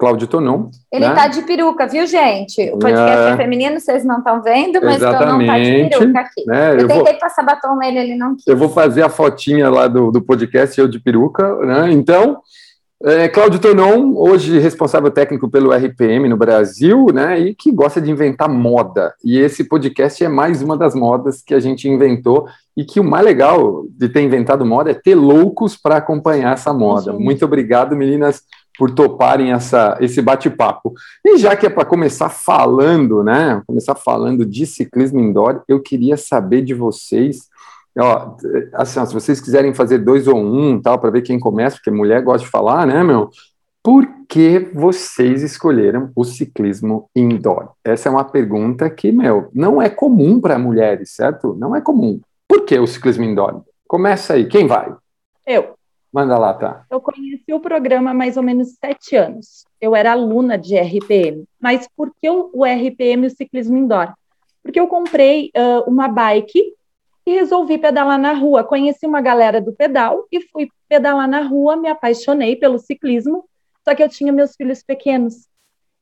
Cláudio 0.00 0.26
Tonon. 0.26 0.70
Ele 0.90 1.06
né? 1.06 1.14
tá 1.14 1.28
de 1.28 1.42
peruca, 1.42 1.86
viu, 1.86 2.06
gente? 2.06 2.70
O 2.70 2.78
podcast 2.78 3.28
é, 3.28 3.30
é 3.32 3.36
feminino, 3.36 3.78
vocês 3.78 4.02
não 4.02 4.18
estão 4.18 4.42
vendo, 4.42 4.80
mas 4.82 4.96
Exatamente, 4.96 5.46
Tonon 5.46 5.46
tá 5.46 5.58
de 5.58 5.88
peruca 5.90 6.20
aqui. 6.20 6.46
Né? 6.46 6.70
Eu, 6.70 6.78
eu 6.78 6.88
tentei 6.88 7.12
vou, 7.12 7.20
passar 7.20 7.42
batom 7.42 7.76
nele, 7.76 7.98
ele 7.98 8.16
não 8.16 8.34
quis. 8.34 8.46
Eu 8.46 8.56
vou 8.56 8.70
fazer 8.70 9.02
a 9.02 9.10
fotinha 9.10 9.68
lá 9.68 9.86
do, 9.86 10.10
do 10.10 10.22
podcast, 10.22 10.80
eu 10.80 10.88
de 10.88 10.98
peruca, 10.98 11.54
né? 11.66 11.92
Então, 11.92 12.40
é, 13.04 13.28
Cláudio 13.28 13.60
Tonon, 13.60 14.14
hoje 14.14 14.58
responsável 14.58 15.10
técnico 15.10 15.50
pelo 15.50 15.70
RPM 15.70 16.28
no 16.30 16.36
Brasil, 16.36 17.06
né? 17.12 17.38
E 17.38 17.54
que 17.54 17.70
gosta 17.70 18.00
de 18.00 18.10
inventar 18.10 18.48
moda. 18.48 19.14
E 19.22 19.38
esse 19.38 19.64
podcast 19.64 20.24
é 20.24 20.28
mais 20.28 20.62
uma 20.62 20.78
das 20.78 20.94
modas 20.94 21.42
que 21.42 21.52
a 21.52 21.60
gente 21.60 21.86
inventou 21.88 22.46
e 22.74 22.84
que 22.84 22.98
o 23.00 23.04
mais 23.04 23.24
legal 23.24 23.84
de 23.90 24.08
ter 24.08 24.22
inventado 24.22 24.64
moda 24.64 24.90
é 24.90 24.94
ter 24.94 25.14
loucos 25.14 25.76
para 25.76 25.96
acompanhar 25.96 26.54
essa 26.54 26.72
moda. 26.72 27.12
Muito 27.12 27.44
obrigado, 27.44 27.94
meninas, 27.94 28.42
por 28.80 28.90
toparem 28.92 29.52
essa, 29.52 29.98
esse 30.00 30.22
bate-papo. 30.22 30.94
E 31.22 31.36
já 31.36 31.54
que 31.54 31.66
é 31.66 31.68
para 31.68 31.84
começar 31.84 32.30
falando, 32.30 33.22
né? 33.22 33.60
Começar 33.66 33.94
falando 33.94 34.46
de 34.46 34.64
ciclismo 34.64 35.20
indoor, 35.20 35.62
eu 35.68 35.82
queria 35.82 36.16
saber 36.16 36.62
de 36.62 36.72
vocês. 36.72 37.40
Ó, 37.98 38.36
assim, 38.72 38.98
ó, 38.98 39.04
se 39.04 39.12
vocês 39.12 39.38
quiserem 39.38 39.74
fazer 39.74 39.98
dois 39.98 40.26
ou 40.26 40.38
um, 40.38 40.80
tal, 40.80 40.98
para 40.98 41.10
ver 41.10 41.20
quem 41.20 41.38
começa, 41.38 41.76
porque 41.76 41.90
mulher 41.90 42.22
gosta 42.22 42.46
de 42.46 42.50
falar, 42.50 42.86
né, 42.86 43.04
meu? 43.04 43.28
Por 43.82 44.08
que 44.26 44.70
vocês 44.72 45.42
escolheram 45.42 46.10
o 46.16 46.24
ciclismo 46.24 47.10
indoor? 47.14 47.72
Essa 47.84 48.08
é 48.08 48.12
uma 48.12 48.24
pergunta 48.24 48.88
que, 48.88 49.12
meu, 49.12 49.50
não 49.52 49.82
é 49.82 49.90
comum 49.90 50.40
para 50.40 50.58
mulheres, 50.58 51.10
certo? 51.10 51.54
Não 51.54 51.76
é 51.76 51.82
comum. 51.82 52.18
Por 52.48 52.64
que 52.64 52.78
o 52.78 52.86
ciclismo 52.86 53.24
indoor? 53.24 53.60
Começa 53.86 54.32
aí, 54.32 54.46
quem 54.46 54.66
vai? 54.66 54.90
Eu. 55.46 55.74
Manda 56.12 56.36
lá, 56.36 56.52
tá. 56.54 56.84
Eu 56.90 57.00
conheci 57.00 57.52
o 57.52 57.60
programa 57.60 58.10
há 58.10 58.14
mais 58.14 58.36
ou 58.36 58.42
menos 58.42 58.74
sete 58.80 59.14
anos. 59.14 59.64
Eu 59.80 59.94
era 59.94 60.12
aluna 60.12 60.58
de 60.58 60.76
RPM. 60.76 61.44
Mas 61.60 61.88
por 61.96 62.12
que 62.20 62.28
o 62.28 62.64
RPM 62.64 63.24
e 63.24 63.26
o 63.28 63.30
ciclismo 63.30 63.76
indoor? 63.76 64.12
Porque 64.62 64.80
eu 64.80 64.88
comprei 64.88 65.50
uh, 65.56 65.88
uma 65.88 66.08
bike 66.08 66.74
e 67.24 67.30
resolvi 67.30 67.78
pedalar 67.78 68.18
na 68.18 68.32
rua. 68.32 68.64
Conheci 68.64 69.06
uma 69.06 69.20
galera 69.20 69.60
do 69.60 69.72
pedal 69.72 70.26
e 70.32 70.40
fui 70.48 70.68
pedalar 70.88 71.28
na 71.28 71.42
rua, 71.42 71.76
me 71.76 71.88
apaixonei 71.88 72.56
pelo 72.56 72.78
ciclismo, 72.78 73.44
só 73.84 73.94
que 73.94 74.02
eu 74.02 74.08
tinha 74.08 74.32
meus 74.32 74.56
filhos 74.56 74.82
pequenos. 74.82 75.48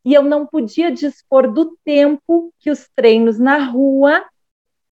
E 0.05 0.15
eu 0.15 0.23
não 0.23 0.47
podia 0.47 0.91
dispor 0.91 1.53
do 1.53 1.77
tempo 1.85 2.53
que 2.59 2.71
os 2.71 2.89
treinos 2.97 3.39
na 3.39 3.59
rua 3.59 4.25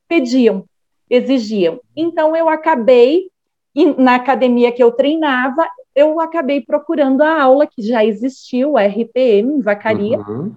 pediam, 0.07 0.67
exigiam. 1.09 1.81
Então 1.97 2.37
eu 2.37 2.49
acabei 2.49 3.31
e 3.77 3.85
na 4.01 4.15
academia 4.15 4.73
que 4.73 4.83
eu 4.83 4.91
treinava, 4.91 5.69
eu 5.95 6.19
acabei 6.19 6.63
procurando 6.63 7.21
a 7.21 7.43
aula 7.43 7.67
que 7.67 7.83
já 7.83 8.03
existia, 8.03 8.67
o 8.67 8.79
RPM, 8.79 9.53
em 9.53 9.61
Vacaria, 9.61 10.19
uhum. 10.19 10.55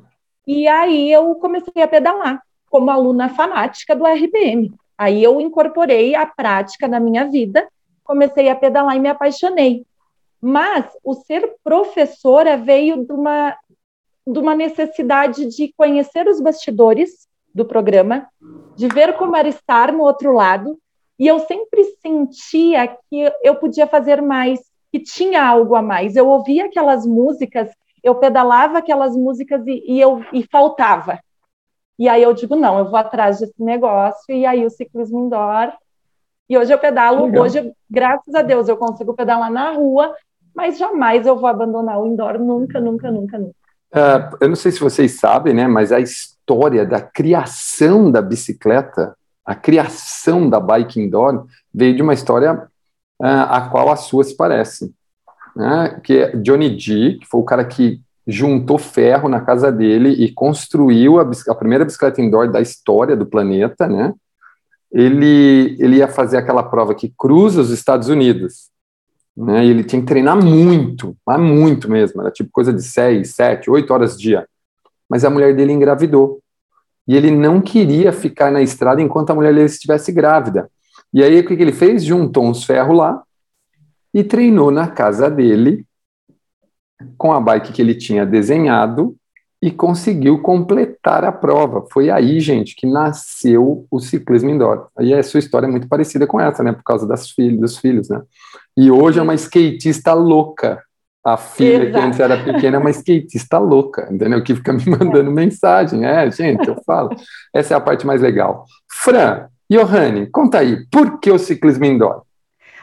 e 0.48 0.66
aí 0.70 1.12
eu 1.12 1.36
comecei 1.36 1.84
a 1.84 1.88
pedalar 1.88 2.42
como 2.70 2.90
aluna 2.90 3.28
fanática 3.28 3.94
do 3.94 4.06
RPM. 4.06 4.72
Aí 4.98 5.22
eu 5.22 5.42
incorporei 5.42 6.16
a 6.16 6.26
prática 6.26 6.88
na 6.88 6.98
minha 6.98 7.26
vida, 7.26 7.68
comecei 8.06 8.48
a 8.48 8.56
pedalar 8.56 8.96
e 8.96 9.00
me 9.02 9.10
apaixonei. 9.10 9.86
Mas 10.42 10.86
o 11.04 11.14
ser 11.14 11.56
professora 11.62 12.56
veio 12.56 13.06
de 13.06 13.12
uma, 13.12 13.54
de 14.26 14.40
uma 14.40 14.56
necessidade 14.56 15.46
de 15.46 15.74
conhecer 15.76 16.26
os 16.26 16.40
bastidores 16.40 17.28
do 17.54 17.66
programa, 17.66 18.30
de 18.78 18.88
ver 18.88 19.18
como 19.18 19.36
era 19.36 19.50
estar 19.50 19.92
no 19.92 20.04
outro 20.04 20.32
lado, 20.32 20.80
e 21.20 21.28
eu 21.28 21.40
sempre 21.40 21.84
sentia 22.02 22.88
que 22.88 23.34
eu 23.44 23.56
podia 23.56 23.86
fazer 23.86 24.22
mais, 24.22 24.62
que 24.90 25.00
tinha 25.00 25.46
algo 25.46 25.76
a 25.76 25.82
mais. 25.82 26.16
Eu 26.16 26.30
ouvia 26.30 26.66
aquelas 26.66 27.06
músicas, 27.06 27.70
eu 28.02 28.16
pedalava 28.16 28.78
aquelas 28.78 29.18
músicas 29.18 29.62
e, 29.68 29.84
e 29.86 30.00
eu 30.00 30.24
e 30.32 30.48
faltava. 30.50 31.20
E 32.00 32.08
aí 32.08 32.24
eu 32.24 32.34
digo, 32.34 32.56
não, 32.56 32.80
eu 32.80 32.86
vou 32.86 32.96
atrás 32.96 33.40
desse 33.40 33.62
negócio, 33.62 34.34
e 34.34 34.46
aí 34.46 34.66
o 34.66 34.70
ciclismo 34.70 35.26
indoor. 35.26 35.74
E 36.50 36.58
hoje 36.58 36.74
eu 36.74 36.80
pedalo, 36.80 37.26
Legal. 37.26 37.44
hoje, 37.44 37.74
graças 37.92 38.34
a 38.34 38.42
Deus, 38.42 38.70
eu 38.70 38.78
consigo 38.78 39.14
pedalar 39.14 39.52
na 39.52 39.72
rua, 39.72 40.16
mas 40.56 40.78
jamais 40.78 41.28
eu 41.28 41.36
vou 41.36 41.50
abandonar 41.50 42.02
o 42.02 42.08
indoor, 42.08 42.40
nunca, 42.40 42.80
nunca, 42.80 43.12
nunca, 43.12 43.38
nunca. 43.38 43.60
Uh, 43.94 44.38
eu 44.40 44.48
não 44.48 44.56
sei 44.56 44.72
se 44.72 44.80
vocês 44.80 45.20
sabem, 45.20 45.54
né, 45.54 45.68
mas 45.68 45.92
a 45.92 46.00
história 46.00 46.86
da 46.86 47.02
criação 47.02 48.10
da 48.10 48.22
bicicleta 48.22 49.16
a 49.50 49.56
criação 49.56 50.48
da 50.48 50.60
bike 50.60 51.02
indoor 51.02 51.48
veio 51.74 51.96
de 51.96 52.04
uma 52.04 52.14
história 52.14 52.54
uh, 53.20 53.26
a 53.50 53.62
qual 53.62 53.90
a 53.90 53.96
sua 53.96 54.24
se 54.24 54.38
parece. 54.38 54.94
Né? 55.56 56.00
Que 56.04 56.18
é 56.20 56.36
Johnny 56.36 56.80
G, 56.80 57.18
que 57.20 57.26
foi 57.28 57.42
o 57.42 57.44
cara 57.44 57.66
que 57.66 58.00
juntou 58.28 58.78
ferro 58.78 59.28
na 59.28 59.42
casa 59.42 59.72
dele 59.72 60.10
e 60.10 60.32
construiu 60.32 61.20
a, 61.20 61.28
a 61.48 61.56
primeira 61.56 61.84
bicicleta 61.84 62.22
indoor 62.22 62.52
da 62.52 62.62
história 62.62 63.18
do 63.18 63.26
planeta, 63.26 63.88
né? 63.88 64.14
Ele, 64.92 65.76
ele 65.80 65.98
ia 65.98 66.08
fazer 66.08 66.38
aquela 66.38 66.62
prova 66.62 66.94
que 66.94 67.12
cruza 67.18 67.62
os 67.62 67.72
Estados 67.72 68.08
Unidos, 68.08 68.70
né? 69.36 69.66
Ele 69.66 69.84
tinha 69.84 70.00
que 70.00 70.08
treinar 70.08 70.38
muito, 70.38 71.18
mas 71.26 71.40
muito 71.40 71.90
mesmo, 71.90 72.22
era 72.22 72.30
tipo 72.30 72.52
coisa 72.52 72.72
de 72.72 72.84
seis, 72.84 73.34
sete, 73.34 73.68
oito 73.68 73.92
horas 73.92 74.16
dia. 74.16 74.48
Mas 75.10 75.26
a 75.26 75.30
mulher 75.32 75.56
dele 75.56 75.74
engravidou 75.74 76.40
e 77.10 77.18
ele 77.18 77.32
não 77.32 77.60
queria 77.60 78.14
ficar 78.14 78.52
na 78.52 78.62
estrada 78.62 79.02
enquanto 79.02 79.32
a 79.32 79.36
mulher 79.36 79.52
dele 79.52 79.66
estivesse 79.66 80.12
grávida. 80.12 80.70
E 81.12 81.24
aí 81.24 81.40
o 81.40 81.48
que, 81.48 81.58
que 81.58 81.64
ele 81.64 81.74
fez? 81.74 82.06
Juntou 82.06 82.46
uns 82.46 82.64
ferros 82.64 82.96
lá 82.96 83.24
e 84.14 84.24
treinou 84.24 84.70
na 84.70 84.88
casa 84.88 85.28
dele 85.28 85.88
com 87.18 87.34
a 87.34 87.42
bike 87.42 87.74
que 87.74 87.82
ele 87.82 87.96
tinha 87.96 88.28
desenhado 88.28 89.16
e 89.60 89.72
conseguiu 89.72 90.40
completar 90.44 91.24
a 91.24 91.32
prova. 91.32 91.84
Foi 91.92 92.12
aí, 92.12 92.40
gente, 92.40 92.76
que 92.76 92.86
nasceu 92.86 93.88
o 93.90 94.00
ciclismo 94.00 94.52
indoor. 94.52 94.90
Aí 94.96 95.12
a 95.12 95.24
sua 95.24 95.40
história 95.40 95.66
é 95.66 95.72
muito 95.72 95.90
parecida 95.90 96.28
com 96.28 96.40
essa, 96.40 96.62
né? 96.62 96.74
Por 96.74 96.84
causa 96.84 97.08
das 97.08 97.32
filhos, 97.32 97.60
dos 97.60 97.78
filhos, 97.80 98.08
né? 98.08 98.22
E 98.78 98.92
hoje 98.92 99.18
é 99.18 99.22
uma 99.24 99.34
skatista 99.34 100.14
louca. 100.14 100.80
A 101.24 101.36
filha 101.36 101.84
Exato. 101.84 101.92
que 101.92 102.00
antes 102.00 102.20
era 102.20 102.44
pequena 102.44 102.78
é 102.78 102.80
uma 102.80 102.90
skatista 102.92 103.58
louca, 103.58 104.08
entendeu? 104.10 104.42
Que 104.42 104.56
fica 104.56 104.72
me 104.72 104.84
mandando 104.86 105.30
é. 105.30 105.34
mensagem. 105.34 106.06
É, 106.06 106.30
gente, 106.32 106.68
eu 106.68 106.82
falo. 106.86 107.10
Essa 107.54 107.74
é 107.74 107.78
a 107.78 107.82
parte 107.82 108.06
mais 108.08 108.22
legal. 108.22 108.66
Fran, 108.90 109.48
Johanne, 109.70 110.28
conta 110.28 110.60
aí, 110.60 110.86
por 110.90 111.20
que 111.20 111.30
o 111.30 111.38
ciclismo 111.38 111.86
indoor? 111.86 112.24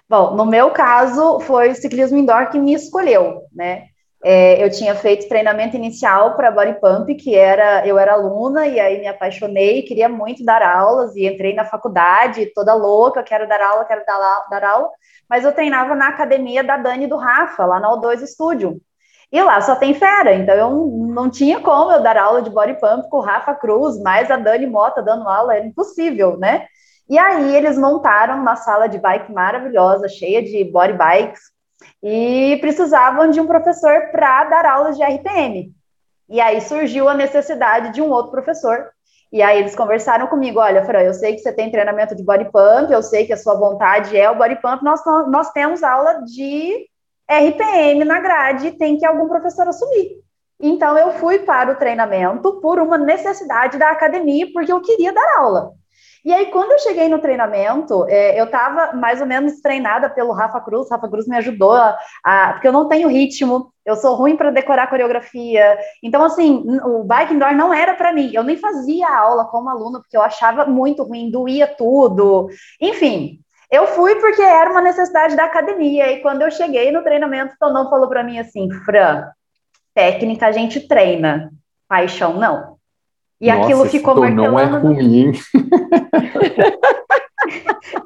Bom, 0.08 0.36
no 0.36 0.46
meu 0.46 0.70
caso, 0.70 1.40
foi 1.40 1.70
o 1.70 1.74
ciclismo 1.74 2.16
indoor 2.16 2.48
que 2.48 2.58
me 2.58 2.74
escolheu, 2.74 3.40
né? 3.52 3.86
É, 4.24 4.62
eu 4.64 4.70
tinha 4.70 4.94
feito 4.94 5.28
treinamento 5.28 5.76
inicial 5.76 6.34
para 6.36 6.50
body 6.50 6.80
pump, 6.80 7.14
que 7.14 7.34
era 7.34 7.86
eu 7.86 7.98
era 7.98 8.14
aluna 8.14 8.66
e 8.66 8.80
aí 8.80 8.98
me 8.98 9.06
apaixonei, 9.06 9.82
queria 9.82 10.08
muito 10.08 10.44
dar 10.44 10.62
aulas 10.62 11.14
e 11.14 11.26
entrei 11.26 11.54
na 11.54 11.64
faculdade 11.64 12.46
toda 12.54 12.74
louca, 12.74 13.22
quero 13.22 13.46
dar 13.46 13.60
aula, 13.60 13.84
quero 13.84 14.04
dar, 14.06 14.46
dar 14.50 14.64
aula 14.64 14.90
mas 15.28 15.44
eu 15.44 15.52
treinava 15.52 15.94
na 15.94 16.08
academia 16.08 16.62
da 16.62 16.76
Dani 16.76 17.06
do 17.06 17.16
Rafa, 17.16 17.64
lá 17.64 17.80
na 17.80 17.88
O2 17.90 18.26
Studio. 18.26 18.80
E 19.30 19.42
lá 19.42 19.60
só 19.60 19.74
tem 19.74 19.92
fera, 19.92 20.34
então 20.34 20.54
eu 20.54 20.86
não 21.12 21.28
tinha 21.28 21.60
como 21.60 21.90
eu 21.90 22.00
dar 22.00 22.16
aula 22.16 22.40
de 22.42 22.50
body 22.50 22.74
pump 22.74 23.08
com 23.10 23.16
o 23.18 23.22
Rafa 23.22 23.54
Cruz, 23.54 24.00
mais 24.00 24.30
a 24.30 24.36
Dani 24.36 24.66
Mota 24.66 25.02
dando 25.02 25.28
aula, 25.28 25.56
era 25.56 25.66
impossível, 25.66 26.38
né? 26.38 26.66
E 27.08 27.18
aí 27.18 27.54
eles 27.56 27.76
montaram 27.76 28.40
uma 28.40 28.54
sala 28.54 28.88
de 28.88 28.98
bike 28.98 29.32
maravilhosa, 29.32 30.08
cheia 30.08 30.42
de 30.42 30.64
body 30.64 30.92
bikes, 30.92 31.40
e 32.02 32.58
precisavam 32.60 33.30
de 33.30 33.40
um 33.40 33.46
professor 33.46 34.10
para 34.12 34.44
dar 34.44 34.66
aulas 34.66 34.96
de 34.96 35.02
RPM. 35.02 35.72
E 36.28 36.40
aí 36.40 36.60
surgiu 36.60 37.08
a 37.08 37.14
necessidade 37.14 37.92
de 37.92 38.02
um 38.02 38.10
outro 38.10 38.32
professor 38.32 38.90
e 39.32 39.42
aí 39.42 39.58
eles 39.58 39.74
conversaram 39.74 40.28
comigo, 40.28 40.60
olha, 40.60 40.84
Fran, 40.84 41.00
eu 41.00 41.12
sei 41.12 41.34
que 41.34 41.40
você 41.40 41.52
tem 41.52 41.70
treinamento 41.70 42.14
de 42.14 42.22
body 42.22 42.44
pump, 42.44 42.90
eu 42.90 43.02
sei 43.02 43.26
que 43.26 43.32
a 43.32 43.36
sua 43.36 43.54
vontade 43.54 44.16
é 44.16 44.30
o 44.30 44.36
body 44.36 44.56
pump, 44.62 44.84
nós, 44.84 45.00
nós 45.28 45.50
temos 45.50 45.82
aula 45.82 46.22
de 46.22 46.86
RPM 47.28 48.04
na 48.04 48.20
grade, 48.20 48.72
tem 48.72 48.96
que 48.96 49.04
algum 49.04 49.28
professor 49.28 49.66
assumir. 49.66 50.20
Então 50.60 50.96
eu 50.96 51.12
fui 51.14 51.40
para 51.40 51.72
o 51.72 51.76
treinamento 51.76 52.60
por 52.60 52.78
uma 52.78 52.96
necessidade 52.96 53.76
da 53.78 53.90
academia, 53.90 54.46
porque 54.52 54.72
eu 54.72 54.80
queria 54.80 55.12
dar 55.12 55.38
aula. 55.38 55.72
E 56.26 56.32
aí, 56.32 56.46
quando 56.46 56.72
eu 56.72 56.78
cheguei 56.80 57.08
no 57.08 57.20
treinamento, 57.20 58.04
é, 58.08 58.40
eu 58.40 58.46
estava 58.46 58.92
mais 58.94 59.20
ou 59.20 59.28
menos 59.28 59.60
treinada 59.60 60.10
pelo 60.10 60.32
Rafa 60.32 60.60
Cruz. 60.60 60.90
Rafa 60.90 61.08
Cruz 61.08 61.24
me 61.28 61.36
ajudou, 61.36 61.74
a, 61.74 61.96
a 62.24 62.52
porque 62.54 62.66
eu 62.66 62.72
não 62.72 62.88
tenho 62.88 63.08
ritmo, 63.08 63.72
eu 63.84 63.94
sou 63.94 64.16
ruim 64.16 64.36
para 64.36 64.50
decorar 64.50 64.88
coreografia. 64.88 65.78
Então, 66.02 66.24
assim, 66.24 66.64
o 66.84 67.04
bike 67.04 67.32
indoor 67.32 67.54
não 67.54 67.72
era 67.72 67.94
para 67.94 68.12
mim. 68.12 68.32
Eu 68.34 68.42
nem 68.42 68.56
fazia 68.56 69.08
aula 69.08 69.44
como 69.44 69.70
aluna, 69.70 70.00
porque 70.00 70.16
eu 70.16 70.20
achava 70.20 70.66
muito 70.66 71.04
ruim, 71.04 71.30
doía 71.30 71.68
tudo. 71.68 72.48
Enfim, 72.80 73.38
eu 73.70 73.86
fui 73.86 74.16
porque 74.16 74.42
era 74.42 74.72
uma 74.72 74.82
necessidade 74.82 75.36
da 75.36 75.44
academia. 75.44 76.10
E 76.10 76.22
quando 76.22 76.42
eu 76.42 76.50
cheguei 76.50 76.90
no 76.90 77.04
treinamento, 77.04 77.54
o 77.54 77.58
Tonão 77.60 77.88
falou 77.88 78.08
para 78.08 78.24
mim 78.24 78.40
assim: 78.40 78.68
Fran, 78.84 79.28
técnica 79.94 80.48
a 80.48 80.52
gente 80.52 80.88
treina, 80.88 81.52
paixão 81.88 82.34
não. 82.34 82.75
E 83.40 83.52
Nossa, 83.52 83.62
aquilo 83.62 83.86
ficou 83.86 84.16
marcando. 84.16 84.36
Não 84.36 84.58
é 84.58 84.64
ruim. 84.64 85.32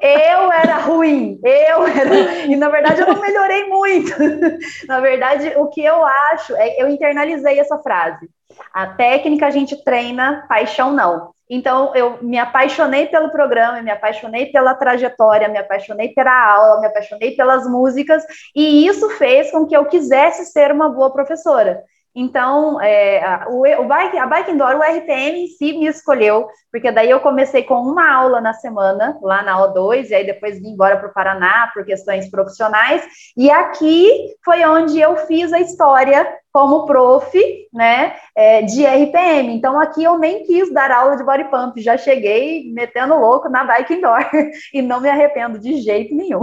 eu 0.01 0.51
era 0.51 0.77
ruim, 0.77 1.39
eu 1.43 1.87
era. 1.87 2.45
E 2.45 2.55
na 2.55 2.69
verdade 2.69 3.01
eu 3.01 3.07
não 3.07 3.21
melhorei 3.21 3.67
muito. 3.67 4.13
na 4.87 4.99
verdade, 4.99 5.53
o 5.57 5.67
que 5.67 5.83
eu 5.83 6.05
acho 6.05 6.55
é 6.55 6.81
eu 6.81 6.89
internalizei 6.89 7.59
essa 7.59 7.77
frase. 7.79 8.29
A 8.73 8.87
técnica 8.87 9.47
a 9.47 9.51
gente 9.51 9.83
treina, 9.83 10.45
paixão 10.47 10.91
não. 10.91 11.31
Então, 11.53 11.93
eu 11.93 12.17
me 12.21 12.37
apaixonei 12.37 13.07
pelo 13.07 13.29
programa, 13.29 13.81
me 13.81 13.91
apaixonei 13.91 14.45
pela 14.53 14.73
trajetória, 14.73 15.49
me 15.49 15.57
apaixonei 15.57 16.13
pela 16.13 16.31
aula, 16.31 16.79
me 16.79 16.87
apaixonei 16.87 17.35
pelas 17.35 17.67
músicas, 17.67 18.23
e 18.55 18.87
isso 18.87 19.09
fez 19.11 19.51
com 19.51 19.65
que 19.65 19.75
eu 19.75 19.83
quisesse 19.83 20.45
ser 20.45 20.71
uma 20.71 20.87
boa 20.87 21.11
professora. 21.11 21.83
Então, 22.13 22.81
é, 22.81 23.45
o, 23.47 23.65
o 23.81 23.87
bike, 23.87 24.17
a 24.17 24.25
Bike 24.25 24.51
Indoor, 24.51 24.75
o 24.75 24.81
RPM 24.81 25.43
em 25.43 25.47
si 25.47 25.77
me 25.77 25.87
escolheu, 25.87 26.47
porque 26.69 26.91
daí 26.91 27.09
eu 27.09 27.21
comecei 27.21 27.63
com 27.63 27.75
uma 27.75 28.11
aula 28.11 28.41
na 28.41 28.51
semana, 28.53 29.17
lá 29.21 29.41
na 29.41 29.57
O2, 29.61 30.09
e 30.09 30.15
aí 30.15 30.25
depois 30.25 30.59
vim 30.59 30.71
embora 30.71 30.97
para 30.97 31.07
o 31.07 31.13
Paraná 31.13 31.71
por 31.73 31.85
questões 31.85 32.29
profissionais, 32.29 33.01
e 33.37 33.49
aqui 33.49 34.35
foi 34.43 34.65
onde 34.65 34.99
eu 34.99 35.15
fiz 35.25 35.53
a 35.53 35.61
história 35.61 36.27
como 36.51 36.85
prof, 36.85 37.31
né, 37.73 38.13
é, 38.35 38.61
de 38.61 38.85
RPM. 38.85 39.55
Então, 39.55 39.79
aqui 39.79 40.03
eu 40.03 40.19
nem 40.19 40.43
quis 40.43 40.71
dar 40.73 40.91
aula 40.91 41.15
de 41.15 41.23
body 41.23 41.45
pump, 41.45 41.81
já 41.81 41.97
cheguei 41.97 42.69
metendo 42.73 43.17
louco 43.17 43.47
na 43.47 43.63
Bike 43.63 43.93
Indoor, 43.93 44.29
e 44.73 44.81
não 44.81 44.99
me 44.99 45.09
arrependo 45.09 45.57
de 45.57 45.77
jeito 45.77 46.13
nenhum. 46.13 46.41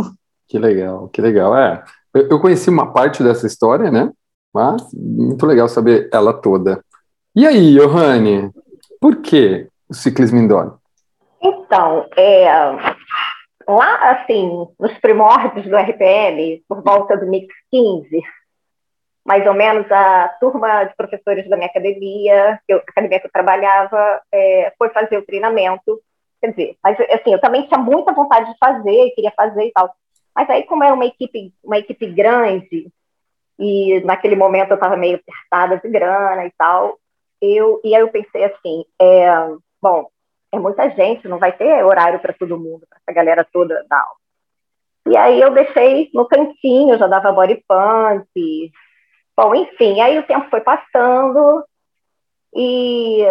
Que 0.48 0.58
legal, 0.58 1.10
que 1.10 1.20
legal. 1.20 1.54
É, 1.54 1.84
eu 2.14 2.40
conheci 2.40 2.70
uma 2.70 2.90
parte 2.90 3.22
dessa 3.22 3.46
história, 3.46 3.90
né, 3.90 4.10
mas 4.58 4.82
muito 4.92 5.46
legal 5.46 5.68
saber 5.68 6.10
ela 6.12 6.32
toda. 6.32 6.84
E 7.36 7.46
aí, 7.46 7.76
Johanne, 7.76 8.50
por 9.00 9.22
que 9.22 9.68
o 9.88 9.94
ciclismo 9.94 10.40
indoor? 10.40 10.78
Então, 11.40 12.04
é, 12.16 12.50
lá, 13.68 14.10
assim, 14.10 14.66
nos 14.80 14.92
primórdios 14.98 15.64
do 15.64 15.76
RPM, 15.76 16.60
por 16.68 16.82
volta 16.82 17.16
do 17.16 17.26
mix 17.26 17.46
15, 17.70 18.20
mais 19.24 19.46
ou 19.46 19.54
menos 19.54 19.86
a 19.92 20.28
turma 20.40 20.82
de 20.84 20.96
professores 20.96 21.48
da 21.48 21.56
minha 21.56 21.68
academia, 21.68 22.58
que 22.66 22.74
eu, 22.74 22.78
academia 22.78 23.20
que 23.20 23.26
eu 23.28 23.32
trabalhava, 23.32 24.20
é, 24.34 24.72
foi 24.76 24.88
fazer 24.88 25.18
o 25.18 25.24
treinamento. 25.24 26.00
Quer 26.40 26.50
dizer, 26.50 26.76
mas 26.82 26.98
assim, 26.98 27.32
eu 27.32 27.40
também 27.40 27.64
tinha 27.68 27.78
muita 27.78 28.12
vontade 28.12 28.50
de 28.50 28.58
fazer, 28.58 29.12
queria 29.14 29.32
fazer 29.36 29.66
e 29.66 29.72
tal. 29.72 29.94
Mas 30.34 30.50
aí, 30.50 30.64
como 30.64 30.82
era 30.82 30.94
uma 30.94 31.06
equipe, 31.06 31.54
uma 31.62 31.78
equipe 31.78 32.06
grande, 32.08 32.90
e 33.58 34.00
naquele 34.04 34.36
momento 34.36 34.70
eu 34.70 34.76
estava 34.76 34.96
meio 34.96 35.16
apertada 35.16 35.78
de 35.78 35.88
grana 35.88 36.46
e 36.46 36.52
tal. 36.56 36.98
Eu, 37.40 37.80
e 37.84 37.94
aí 37.94 38.00
eu 38.00 38.08
pensei 38.08 38.44
assim, 38.44 38.84
é, 39.00 39.28
bom, 39.80 40.08
é 40.52 40.58
muita 40.58 40.90
gente, 40.90 41.28
não 41.28 41.38
vai 41.38 41.52
ter 41.52 41.84
horário 41.84 42.20
para 42.20 42.32
todo 42.32 42.58
mundo, 42.58 42.86
para 42.88 42.98
essa 42.98 43.14
galera 43.14 43.46
toda 43.52 43.84
da 43.88 43.96
aula. 43.98 44.16
E 45.08 45.16
aí 45.16 45.40
eu 45.40 45.52
deixei 45.52 46.10
no 46.12 46.26
cantinho, 46.26 46.98
já 46.98 47.06
dava 47.06 47.32
body 47.32 47.64
pump. 47.66 48.72
Bom, 49.36 49.54
enfim, 49.54 50.00
aí 50.00 50.18
o 50.18 50.26
tempo 50.26 50.50
foi 50.50 50.60
passando 50.60 51.64
e 52.54 53.24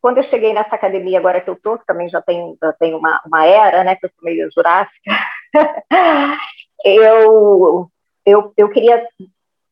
quando 0.00 0.18
eu 0.18 0.24
cheguei 0.24 0.52
nessa 0.52 0.74
academia 0.74 1.18
agora 1.18 1.40
que 1.40 1.48
eu 1.48 1.56
tô, 1.60 1.78
que 1.78 1.86
também 1.86 2.08
já 2.08 2.20
tem, 2.20 2.56
já 2.60 2.72
tem 2.72 2.92
uma, 2.94 3.22
uma 3.24 3.46
era, 3.46 3.84
né, 3.84 3.94
que 3.94 4.06
eu 4.06 4.10
sou 4.10 4.24
meio 4.24 4.50
jurássica, 4.52 5.10
eu, 6.84 7.88
eu, 8.26 8.52
eu 8.56 8.68
queria 8.70 9.06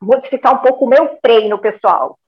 modificar 0.00 0.54
um 0.54 0.58
pouco 0.58 0.84
o 0.84 0.88
meu 0.88 1.18
treino 1.22 1.58
pessoal. 1.58 2.18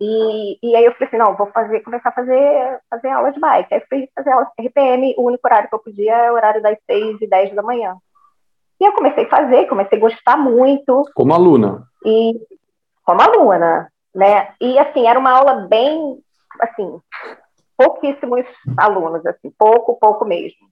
E, 0.00 0.58
e 0.62 0.76
aí 0.76 0.84
eu 0.84 0.92
falei 0.92 1.08
assim, 1.08 1.16
não, 1.16 1.36
vou 1.36 1.46
fazer, 1.46 1.80
começar 1.80 2.10
a 2.10 2.12
fazer, 2.12 2.80
fazer 2.90 3.08
aula 3.08 3.32
de 3.32 3.40
bike. 3.40 3.74
Aí 3.74 3.82
fui 3.88 4.08
fazer 4.14 4.30
aula 4.30 4.50
de 4.58 4.66
RPM, 4.66 5.14
o 5.16 5.24
único 5.24 5.46
horário 5.46 5.68
que 5.68 5.74
eu 5.74 5.78
podia 5.78 6.14
é 6.14 6.30
o 6.30 6.34
horário 6.34 6.62
das 6.62 6.76
6 6.86 7.20
e 7.20 7.26
10 7.26 7.54
da 7.54 7.62
manhã. 7.62 7.96
E 8.78 8.84
eu 8.84 8.92
comecei 8.92 9.24
a 9.24 9.30
fazer, 9.30 9.66
comecei 9.68 9.96
a 9.96 10.00
gostar 10.00 10.36
muito. 10.36 11.04
Como 11.14 11.32
aluna? 11.32 11.88
E 12.04 12.38
como 13.02 13.22
aluna, 13.22 13.90
né? 14.14 14.52
E 14.60 14.78
assim, 14.78 15.06
era 15.06 15.18
uma 15.18 15.30
aula 15.30 15.66
bem, 15.66 16.18
assim, 16.60 17.00
pouquíssimos 17.76 18.44
alunos, 18.76 19.24
assim, 19.24 19.50
pouco, 19.58 19.98
pouco 19.98 20.26
mesmo. 20.26 20.66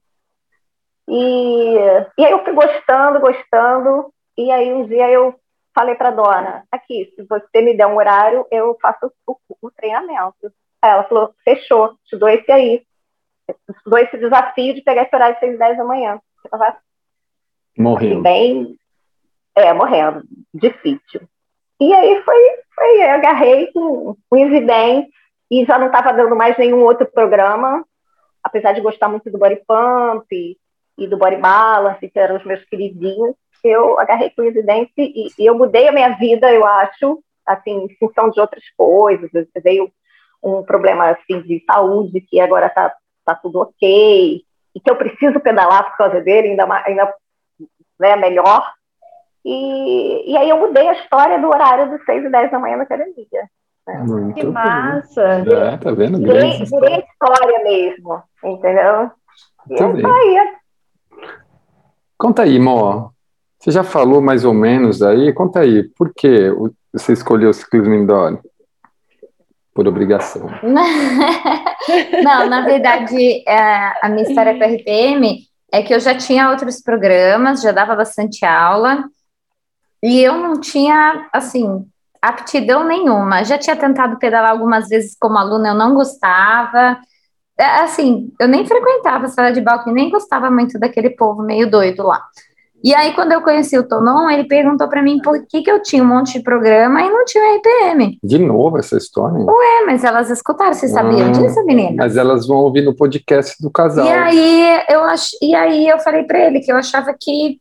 E, 1.07 1.77
e 2.17 2.25
aí 2.25 2.31
eu 2.31 2.43
fui 2.43 2.53
gostando, 2.53 3.19
gostando, 3.19 4.11
e 4.37 4.51
aí 4.51 4.71
um 4.73 4.85
dia 4.85 5.09
eu 5.09 5.33
falei 5.75 5.93
para 5.95 6.11
dona, 6.11 6.65
aqui, 6.71 7.11
se 7.13 7.23
você 7.23 7.61
me 7.61 7.75
der 7.75 7.85
um 7.85 7.97
horário, 7.97 8.47
eu 8.49 8.77
faço 8.81 9.11
o, 9.27 9.37
o 9.61 9.69
treinamento. 9.69 10.51
Aí 10.81 10.91
ela 10.91 11.03
falou, 11.03 11.35
fechou, 11.43 11.97
te 12.05 12.15
dou 12.15 12.29
esse 12.29 12.49
aí. 12.49 12.79
Te 13.47 13.55
dou 13.85 13.99
esse 13.99 14.17
desafio 14.17 14.73
de 14.73 14.81
pegar 14.81 15.03
esse 15.03 15.13
horário 15.13 15.35
às 15.35 15.39
6 15.41 15.55
e 15.55 15.57
10 15.57 15.77
da 15.77 15.83
manhã. 15.83 16.19
Morrendo. 17.77 18.21
Bem, 18.21 18.77
é, 19.53 19.73
morrendo. 19.73 20.23
Difícil. 20.53 21.27
E 21.79 21.93
aí 21.93 22.23
foi, 22.23 22.37
foi 22.73 23.03
eu 23.03 23.11
agarrei 23.11 23.71
com 23.73 24.15
o 24.31 24.37
Invidem 24.37 25.09
e 25.51 25.65
já 25.65 25.77
não 25.77 25.87
estava 25.87 26.13
dando 26.13 26.35
mais 26.35 26.57
nenhum 26.57 26.83
outro 26.83 27.05
programa, 27.05 27.85
apesar 28.41 28.71
de 28.71 28.81
gostar 28.81 29.09
muito 29.09 29.29
do 29.29 29.37
Body 29.37 29.61
Pump 29.67 30.25
e 30.97 31.07
do 31.07 31.17
Body 31.17 31.35
Balance, 31.35 32.09
que 32.09 32.17
eram 32.17 32.37
os 32.37 32.45
meus 32.45 32.63
queridinhos 32.65 33.35
eu 33.67 33.99
agarrei 33.99 34.29
com 34.29 34.43
residência 34.43 34.91
e, 34.97 35.27
e, 35.37 35.45
eu 35.45 35.55
mudei 35.55 35.87
a 35.87 35.91
minha 35.91 36.09
vida, 36.09 36.51
eu 36.51 36.65
acho, 36.65 37.23
assim, 37.45 37.85
em 37.85 37.95
função 37.97 38.29
de 38.29 38.39
outras 38.39 38.63
coisas. 38.77 39.29
Veio 39.63 39.91
um 40.43 40.63
problema 40.63 41.09
assim 41.09 41.41
de 41.41 41.63
saúde 41.65 42.21
que 42.21 42.39
agora 42.39 42.67
está 42.67 42.93
tá 43.25 43.35
tudo 43.35 43.61
ok 43.61 44.41
e 44.75 44.79
que 44.79 44.91
eu 44.91 44.95
preciso 44.95 45.39
pedalar 45.39 45.89
por 45.89 45.97
causa 45.97 46.21
dele, 46.21 46.49
ainda, 46.49 46.83
ainda 46.85 47.13
né, 47.99 48.15
melhor. 48.15 48.71
E, 49.43 50.31
e 50.31 50.37
aí 50.37 50.49
eu 50.49 50.59
mudei 50.59 50.87
a 50.87 50.93
história 50.93 51.39
do 51.39 51.47
horário 51.47 51.89
dos 51.89 52.03
6 52.05 52.25
e 52.25 52.29
10 52.29 52.51
da 52.51 52.59
manhã 52.59 52.77
na 52.77 52.83
academia. 52.83 53.15
Né? 53.87 54.33
que 54.33 54.43
massa! 54.43 55.21
É, 55.21 55.77
tá 55.77 55.91
vendo? 55.91 56.17
Virei, 56.17 56.57
virei 56.63 56.99
história 56.99 57.63
mesmo, 57.63 58.23
entendeu? 58.43 59.11
E 59.69 59.75
é 59.75 59.83
aí. 59.83 60.57
Conta 62.17 62.43
aí, 62.43 62.59
Mo, 62.59 63.13
você 63.65 63.71
já 63.71 63.83
falou 63.83 64.21
mais 64.21 64.45
ou 64.45 64.53
menos 64.53 65.01
aí? 65.01 65.33
Conta 65.33 65.61
aí, 65.61 65.89
por 65.97 66.13
que 66.13 66.51
você 66.93 67.13
escolheu 67.13 67.49
o 67.49 67.53
ciclismo 67.53 67.95
indoor? 67.95 68.39
Por 69.73 69.87
obrigação. 69.87 70.47
Não, 72.23 72.47
na 72.47 72.61
verdade, 72.61 73.43
é, 73.49 74.05
a 74.05 74.07
minha 74.07 74.21
história 74.21 74.55
com 74.55 74.63
a 74.63 74.67
RPM 74.67 75.39
é 75.71 75.81
que 75.81 75.95
eu 75.95 75.99
já 75.99 76.15
tinha 76.15 76.51
outros 76.51 76.79
programas, 76.79 77.63
já 77.63 77.71
dava 77.71 77.95
bastante 77.95 78.45
aula, 78.45 79.03
e 80.03 80.21
eu 80.21 80.37
não 80.37 80.59
tinha, 80.59 81.27
assim, 81.33 81.83
aptidão 82.21 82.83
nenhuma. 82.83 83.43
Já 83.43 83.57
tinha 83.57 83.75
tentado 83.75 84.19
pedalar 84.19 84.51
algumas 84.51 84.87
vezes 84.87 85.17
como 85.19 85.39
aluna, 85.39 85.69
eu 85.69 85.75
não 85.75 85.95
gostava. 85.95 86.99
É, 87.59 87.65
assim, 87.79 88.31
eu 88.39 88.47
nem 88.47 88.63
frequentava 88.63 89.25
a 89.25 89.29
sala 89.29 89.51
de 89.51 89.59
balcão, 89.59 89.91
nem 89.91 90.11
gostava 90.11 90.51
muito 90.51 90.77
daquele 90.77 91.09
povo 91.09 91.41
meio 91.41 91.67
doido 91.69 92.03
lá. 92.03 92.23
E 92.85 92.93
aí, 92.93 93.15
quando 93.15 93.31
eu 93.31 93.41
conheci 93.41 93.75
o 93.79 93.87
Tonon, 93.87 94.29
ele 94.29 94.43
perguntou 94.43 94.87
para 94.87 95.01
mim 95.01 95.19
por 95.19 95.43
que, 95.47 95.63
que 95.63 95.71
eu 95.71 95.81
tinha 95.81 96.03
um 96.03 96.05
monte 96.05 96.33
de 96.33 96.43
programa 96.43 97.01
e 97.01 97.09
não 97.09 97.25
tinha 97.25 97.57
RPM. 97.57 98.19
De 98.23 98.37
novo 98.37 98.77
essa 98.77 98.95
história? 98.95 99.39
Ué, 99.39 99.85
mas 99.87 100.03
elas 100.03 100.29
escutaram, 100.29 100.71
vocês 100.71 100.91
sabiam 100.91 101.29
ah, 101.29 101.31
disso, 101.31 101.65
menina? 101.65 101.95
Mas 101.97 102.15
elas 102.15 102.45
vão 102.45 102.57
ouvir 102.57 102.83
no 102.83 102.95
podcast 102.95 103.59
do 103.59 103.71
casal. 103.71 104.05
E 104.05 104.11
aí 104.11 104.83
eu, 104.87 105.03
ach... 105.03 105.31
e 105.41 105.55
aí 105.55 105.87
eu 105.89 105.97
falei 105.97 106.25
para 106.25 106.45
ele 106.45 106.59
que 106.59 106.71
eu 106.71 106.77
achava 106.77 107.11
que 107.19 107.59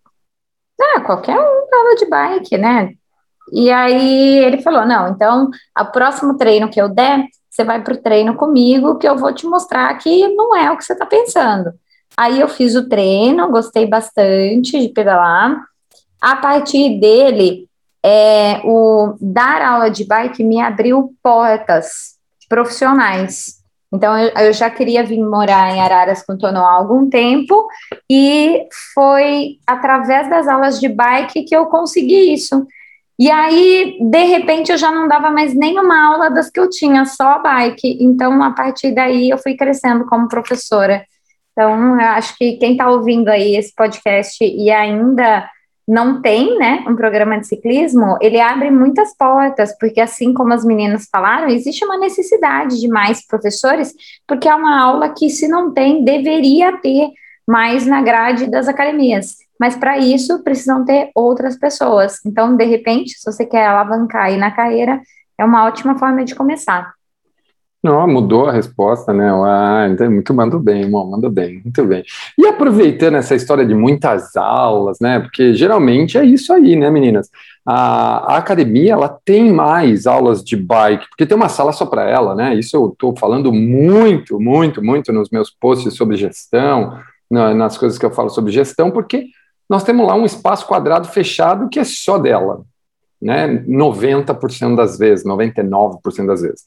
ah, 0.79 1.01
qualquer 1.01 1.39
um 1.39 1.69
tava 1.71 1.95
de 1.97 2.05
bike, 2.05 2.59
né? 2.59 2.91
E 3.51 3.71
aí 3.71 4.45
ele 4.45 4.61
falou: 4.61 4.85
não, 4.85 5.09
então, 5.09 5.49
o 5.79 5.85
próximo 5.87 6.37
treino 6.37 6.69
que 6.69 6.79
eu 6.79 6.91
der, 6.91 7.25
você 7.49 7.65
vai 7.65 7.83
para 7.83 7.95
o 7.95 8.03
treino 8.03 8.35
comigo, 8.37 8.99
que 8.99 9.09
eu 9.09 9.17
vou 9.17 9.33
te 9.33 9.47
mostrar 9.47 9.97
que 9.97 10.29
não 10.35 10.55
é 10.55 10.71
o 10.71 10.77
que 10.77 10.85
você 10.85 10.93
está 10.93 11.07
pensando. 11.07 11.73
Aí 12.17 12.41
eu 12.41 12.49
fiz 12.49 12.75
o 12.75 12.89
treino, 12.89 13.51
gostei 13.51 13.87
bastante 13.87 14.79
de 14.81 14.89
pedalar. 14.89 15.61
A 16.21 16.37
partir 16.37 17.01
dele, 17.01 17.69
é, 18.05 18.61
o 18.65 19.17
dar 19.21 19.63
aula 19.63 19.91
de 19.91 20.05
bike 20.05 20.45
me 20.45 20.61
abriu 20.61 21.15
portas 21.23 22.15
profissionais. 22.49 23.63
Então, 23.93 24.19
eu, 24.19 24.31
eu, 24.31 24.53
já 24.53 24.69
queria 24.69 25.05
vir 25.05 25.23
morar 25.23 25.75
em 25.75 25.81
Araras 25.81 26.25
com 26.25 26.37
Tono 26.37 26.59
há 26.59 26.73
algum 26.73 27.09
tempo, 27.09 27.69
e 28.11 28.67
foi 28.93 29.59
através 29.67 30.29
das 30.29 30.49
aulas 30.49 30.81
de 30.81 30.89
bike 30.89 31.45
que 31.45 31.55
eu 31.55 31.67
consegui 31.67 32.33
isso. 32.33 32.67
E 33.17 33.31
aí, 33.31 33.97
de 34.01 34.25
repente, 34.25 34.73
eu 34.73 34.77
já 34.77 34.91
não 34.91 35.07
dava 35.07 35.31
mais 35.31 35.55
nenhuma 35.55 36.07
aula 36.07 36.31
das 36.31 36.51
que 36.51 36.59
eu 36.59 36.69
tinha, 36.69 37.05
só 37.05 37.41
bike. 37.41 37.99
Então, 38.01 38.43
a 38.43 38.51
partir 38.51 38.93
daí, 38.93 39.31
eu 39.31 39.39
fui 39.39 39.57
crescendo 39.57 40.05
como 40.07 40.29
professora. 40.29 41.05
Então, 41.55 42.01
eu 42.01 42.09
acho 42.09 42.37
que 42.37 42.57
quem 42.57 42.73
está 42.73 42.91
ouvindo 42.91 43.29
aí 43.29 43.57
esse 43.57 43.73
podcast 43.75 44.45
e 44.45 44.71
ainda 44.71 45.49
não 45.87 46.21
tem, 46.21 46.59
né, 46.59 46.83
um 46.89 46.97
programa 46.97 47.39
de 47.39 47.47
ciclismo, 47.47 48.17
ele 48.21 48.41
abre 48.41 48.71
muitas 48.71 49.15
portas, 49.17 49.77
porque 49.79 50.01
assim 50.01 50.33
como 50.33 50.53
as 50.53 50.65
meninas 50.65 51.07
falaram, 51.13 51.49
existe 51.49 51.85
uma 51.85 51.99
necessidade 51.99 52.81
de 52.81 52.89
mais 52.89 53.25
professores, 53.27 53.95
porque 54.27 54.49
é 54.49 54.55
uma 54.55 54.83
aula 54.83 55.11
que 55.11 55.29
se 55.29 55.47
não 55.47 55.73
tem, 55.73 56.03
deveria 56.03 56.79
ter 56.79 57.11
mais 57.47 57.87
na 57.87 58.01
grade 58.01 58.47
das 58.47 58.67
academias. 58.67 59.37
Mas 59.61 59.77
para 59.77 59.99
isso 59.99 60.43
precisam 60.43 60.85
ter 60.85 61.11
outras 61.15 61.57
pessoas. 61.57 62.19
Então, 62.25 62.57
de 62.57 62.65
repente, 62.65 63.19
se 63.19 63.31
você 63.31 63.45
quer 63.45 63.67
alavancar 63.67 64.25
aí 64.25 64.37
na 64.37 64.51
carreira, 64.51 65.01
é 65.39 65.45
uma 65.45 65.65
ótima 65.67 65.99
forma 65.99 66.25
de 66.25 66.35
começar. 66.35 66.94
Não, 67.85 68.09
mudou 68.09 68.47
a 68.47 68.53
resposta, 68.53 69.13
né? 69.13 69.31
Ah, 69.31 69.87
então, 69.91 70.11
muito 70.11 70.33
mandou 70.33 70.59
bem, 70.59 70.85
irmão, 70.85 71.07
mandou 71.07 71.31
bem, 71.31 71.61
muito 71.63 71.85
bem. 71.85 72.03
E 72.39 72.47
aproveitando 72.47 73.17
essa 73.17 73.35
história 73.35 73.67
de 73.67 73.75
muitas 73.75 74.35
aulas, 74.37 74.99
né? 74.99 75.21
Porque 75.21 75.53
geralmente 75.53 76.17
é 76.17 76.25
isso 76.25 76.51
aí, 76.55 76.77
né, 76.77 76.89
meninas? 76.89 77.29
A, 77.63 78.37
a 78.37 78.37
academia 78.39 78.95
ela 78.95 79.21
tem 79.23 79.53
mais 79.53 80.07
aulas 80.07 80.43
de 80.43 80.57
bike, 80.57 81.11
porque 81.11 81.27
tem 81.27 81.37
uma 81.37 81.51
sala 81.51 81.73
só 81.73 81.85
para 81.85 82.09
ela, 82.09 82.35
né? 82.35 82.55
Isso 82.55 82.75
eu 82.75 82.89
estou 82.89 83.15
falando 83.19 83.53
muito, 83.53 84.41
muito, 84.41 84.83
muito 84.83 85.13
nos 85.13 85.29
meus 85.29 85.51
posts 85.51 85.93
sobre 85.93 86.17
gestão, 86.17 86.99
na, 87.31 87.53
nas 87.53 87.77
coisas 87.77 87.99
que 87.99 88.07
eu 88.07 88.11
falo 88.11 88.31
sobre 88.31 88.51
gestão, 88.51 88.91
porque 88.91 89.27
nós 89.69 89.85
temos 89.85 90.07
lá 90.07 90.15
um 90.15 90.25
espaço 90.25 90.67
quadrado 90.67 91.07
fechado 91.07 91.69
que 91.69 91.79
é 91.79 91.85
só 91.85 92.17
dela, 92.17 92.63
né? 93.21 93.63
90% 93.69 94.75
das 94.75 94.99
vezes, 94.99 95.23
99% 95.27 96.27
das 96.27 96.41
vezes. 96.41 96.65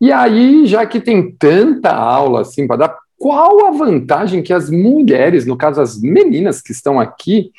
E 0.00 0.12
aí, 0.12 0.66
já 0.66 0.84
que 0.86 1.00
tem 1.00 1.32
tanta 1.32 1.90
aula 1.90 2.42
assim 2.42 2.66
para 2.66 2.76
dar, 2.76 2.96
qual 3.18 3.66
a 3.66 3.70
vantagem 3.70 4.42
que 4.42 4.52
as 4.52 4.70
mulheres, 4.70 5.46
no 5.46 5.56
caso 5.56 5.80
as 5.80 6.00
meninas 6.00 6.60
que 6.60 6.72
estão 6.72 7.00
aqui, 7.00 7.50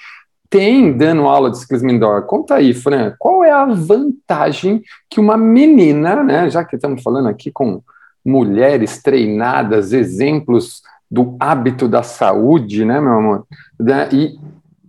têm 0.50 0.94
dando 0.94 1.24
aula 1.24 1.50
de 1.50 1.58
ciclismo 1.58 1.90
indoor? 1.90 2.24
Conta 2.24 2.56
aí, 2.56 2.74
Fran, 2.74 3.14
qual 3.18 3.44
é 3.44 3.52
a 3.52 3.66
vantagem 3.66 4.82
que 5.10 5.20
uma 5.20 5.36
menina, 5.36 6.24
né, 6.24 6.50
já 6.50 6.64
que 6.64 6.76
estamos 6.76 7.02
falando 7.02 7.28
aqui 7.28 7.52
com 7.52 7.82
mulheres 8.24 9.02
treinadas, 9.02 9.94
exemplos 9.94 10.82
do 11.10 11.36
hábito 11.40 11.88
da 11.88 12.04
saúde, 12.04 12.86
né, 12.86 13.02
meu 13.02 13.14
amor? 13.14 13.48
Né, 13.80 14.10
e 14.12 14.40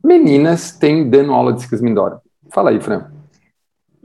meninas 0.05 0.73
têm 0.73 1.09
dando 1.09 1.33
aula 1.33 1.53
de 1.53 1.63
ciclismo 1.63 1.89
indoor. 1.89 2.19
Fala 2.51 2.71
aí, 2.71 2.81
Fran. 2.81 3.17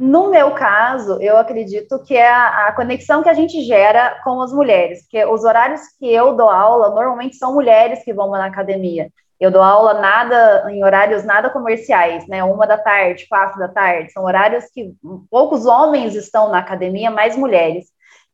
No 0.06 0.30
meu 0.30 0.52
caso, 0.52 1.18
eu 1.22 1.38
acredito 1.38 1.98
que 2.04 2.14
é 2.14 2.30
a, 2.30 2.68
a, 2.68 2.72
conexão 2.74 3.24
que 3.24 3.30
a 3.30 3.34
gente 3.34 3.62
gera 3.64 4.20
com 4.22 4.42
as 4.42 4.52
mulheres, 4.52 5.04
porque 5.04 5.24
os 5.24 5.46
horários 5.46 5.80
que 5.98 6.14
eu 6.14 6.36
dou 6.36 6.50
aula 6.50 6.90
normalmente 6.90 7.38
são 7.38 7.54
mulheres 7.54 8.04
que 8.04 8.14
vão 8.14 8.30
na 8.32 8.46
academia. 8.46 9.10
Eu 9.40 9.50
dou 9.50 9.62
aula 9.62 9.94
nada 10.02 10.70
em 10.70 10.84
horários 10.84 11.24
nada 11.24 11.50
comerciais, 11.50 12.28
né? 12.28 12.44
Uma 12.44 12.68
da 12.68 12.78
tarde, 12.78 13.26
quatro 13.30 13.58
da 13.58 13.70
tarde, 13.70 14.12
são 14.12 14.26
horários 14.26 14.66
que 14.74 14.94
poucos 15.32 15.66
homens 15.66 16.16
estão 16.16 16.50
na 16.50 16.60
academia, 16.60 17.10
mais 17.10 17.38
mulheres. 17.38 17.86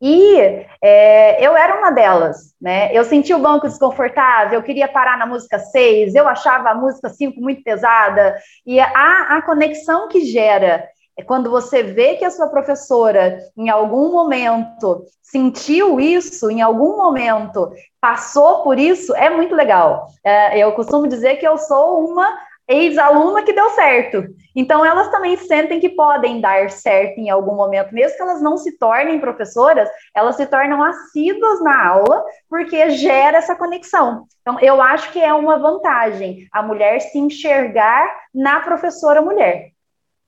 E 0.01 0.39
é, 0.82 1.45
eu 1.45 1.55
era 1.55 1.77
uma 1.77 1.91
delas, 1.91 2.55
né? 2.60 2.89
Eu 2.91 3.03
sentia 3.03 3.38
o 3.38 3.41
banco 3.41 3.67
desconfortável, 3.67 4.58
eu 4.58 4.63
queria 4.63 4.88
parar 4.88 5.19
na 5.19 5.27
música 5.27 5.60
6, 5.60 6.15
eu 6.15 6.27
achava 6.27 6.71
a 6.71 6.75
música 6.75 7.10
5 7.10 7.39
muito 7.39 7.62
pesada, 7.62 8.36
e 8.65 8.79
a, 8.79 9.38
a 9.38 9.41
conexão 9.43 10.08
que 10.08 10.25
gera 10.25 10.84
é 11.19 11.23
quando 11.23 11.51
você 11.51 11.84
vê 11.84 12.15
que 12.15 12.23
a 12.23 12.32
sua 12.32 12.47
professora, 12.47 13.39
em 13.58 13.69
algum 13.69 14.10
momento, 14.10 15.03
sentiu 15.21 15.99
isso, 15.99 16.49
em 16.49 16.62
algum 16.62 16.95
momento, 16.95 17.69
passou 17.99 18.63
por 18.63 18.79
isso, 18.79 19.13
é 19.13 19.29
muito 19.29 19.53
legal. 19.53 20.08
É, 20.23 20.58
eu 20.58 20.71
costumo 20.71 21.10
dizer 21.10 21.36
que 21.36 21.45
eu 21.45 21.58
sou 21.58 22.10
uma 22.10 22.39
ex-aluna 22.69 23.43
que 23.43 23.51
deu 23.51 23.69
certo. 23.71 24.23
Então, 24.55 24.86
elas 24.86 25.10
também 25.10 25.36
sentem 25.36 25.82
que 25.82 25.89
podem 25.89 26.39
dar 26.39 26.69
certo 26.69 27.17
em 27.17 27.29
algum 27.29 27.53
momento, 27.55 27.93
mesmo 27.93 28.15
que 28.15 28.23
elas 28.23 28.41
não 28.41 28.55
se 28.55 28.77
tornem 28.77 29.19
professoras, 29.19 29.89
elas 30.15 30.38
se 30.38 30.45
tornam 30.45 30.82
assíduas 30.82 31.62
na 31.62 31.86
aula, 31.86 32.23
porque 32.49 32.91
gera 32.91 33.39
essa 33.39 33.55
conexão. 33.55 34.25
Então, 34.41 34.58
eu 34.62 34.82
acho 34.82 35.12
que 35.12 35.19
é 35.19 35.34
uma 35.34 35.60
vantagem 35.60 36.47
a 36.53 36.63
mulher 36.63 37.01
se 37.01 37.19
enxergar 37.19 38.08
na 38.34 38.62
professora 38.62 39.21
mulher. 39.21 39.71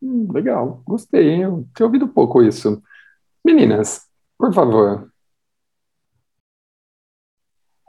Hum, 0.01 0.27
legal, 0.31 0.81
gostei, 0.85 1.29
hein? 1.29 1.41
Eu 1.43 1.67
tinha 1.75 1.85
ouvido 1.85 2.07
pouco 2.07 2.41
isso. 2.41 2.81
Meninas, 3.43 4.07
por 4.37 4.53
favor. 4.53 5.11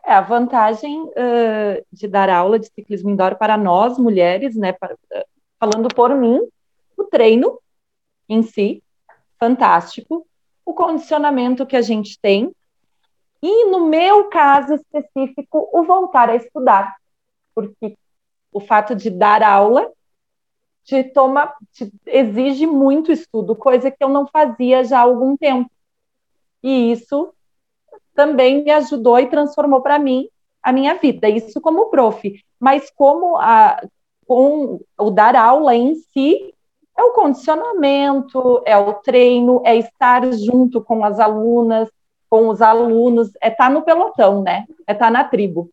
É, 0.04 0.12
a 0.12 0.20
vantagem 0.20 1.00
uh, 1.02 1.86
de 1.92 2.08
dar 2.08 2.28
aula 2.28 2.58
de 2.58 2.66
ciclismo 2.66 3.10
indoor 3.10 3.36
para 3.36 3.56
nós, 3.56 3.96
mulheres, 3.96 4.56
né, 4.56 4.72
para, 4.72 4.94
uh, 4.94 5.24
falando 5.58 5.88
por 5.94 6.14
mim, 6.14 6.40
o 6.96 7.04
treino 7.04 7.58
em 8.28 8.42
si, 8.42 8.82
fantástico, 9.38 10.26
o 10.66 10.74
condicionamento 10.74 11.66
que 11.66 11.76
a 11.76 11.82
gente 11.82 12.18
tem, 12.20 12.54
e 13.42 13.70
no 13.70 13.86
meu 13.86 14.24
caso 14.24 14.74
específico, 14.74 15.68
o 15.72 15.82
voltar 15.82 16.28
a 16.28 16.36
estudar, 16.36 16.94
porque 17.54 17.96
o 18.52 18.60
fato 18.60 18.94
de 18.94 19.08
dar 19.08 19.42
aula 19.42 19.90
te 20.84 21.04
toma, 21.04 21.52
te 21.72 21.92
exige 22.06 22.66
muito 22.66 23.12
estudo, 23.12 23.54
coisa 23.54 23.90
que 23.90 24.02
eu 24.02 24.08
não 24.08 24.26
fazia 24.26 24.84
já 24.84 24.98
há 24.98 25.02
algum 25.02 25.36
tempo. 25.36 25.70
E 26.62 26.92
isso 26.92 27.32
também 28.14 28.62
me 28.62 28.70
ajudou 28.70 29.18
e 29.18 29.26
transformou 29.26 29.80
para 29.80 29.98
mim 29.98 30.28
a 30.62 30.72
minha 30.72 30.94
vida, 30.94 31.28
isso 31.28 31.60
como 31.60 31.90
prof. 31.90 32.32
Mas 32.58 32.90
como 32.90 33.36
a, 33.36 33.82
com 34.26 34.80
o 34.98 35.10
dar 35.10 35.34
aula 35.34 35.74
em 35.74 35.94
si, 35.94 36.54
é 36.96 37.02
o 37.02 37.12
condicionamento, 37.12 38.62
é 38.64 38.76
o 38.76 38.94
treino, 38.94 39.62
é 39.64 39.76
estar 39.76 40.30
junto 40.32 40.80
com 40.80 41.04
as 41.04 41.18
alunas, 41.18 41.88
com 42.28 42.48
os 42.48 42.62
alunos, 42.62 43.30
é 43.40 43.48
estar 43.48 43.68
tá 43.68 43.70
no 43.70 43.82
pelotão, 43.82 44.42
né? 44.42 44.66
É 44.86 44.92
estar 44.92 45.06
tá 45.06 45.10
na 45.10 45.24
tribo. 45.24 45.70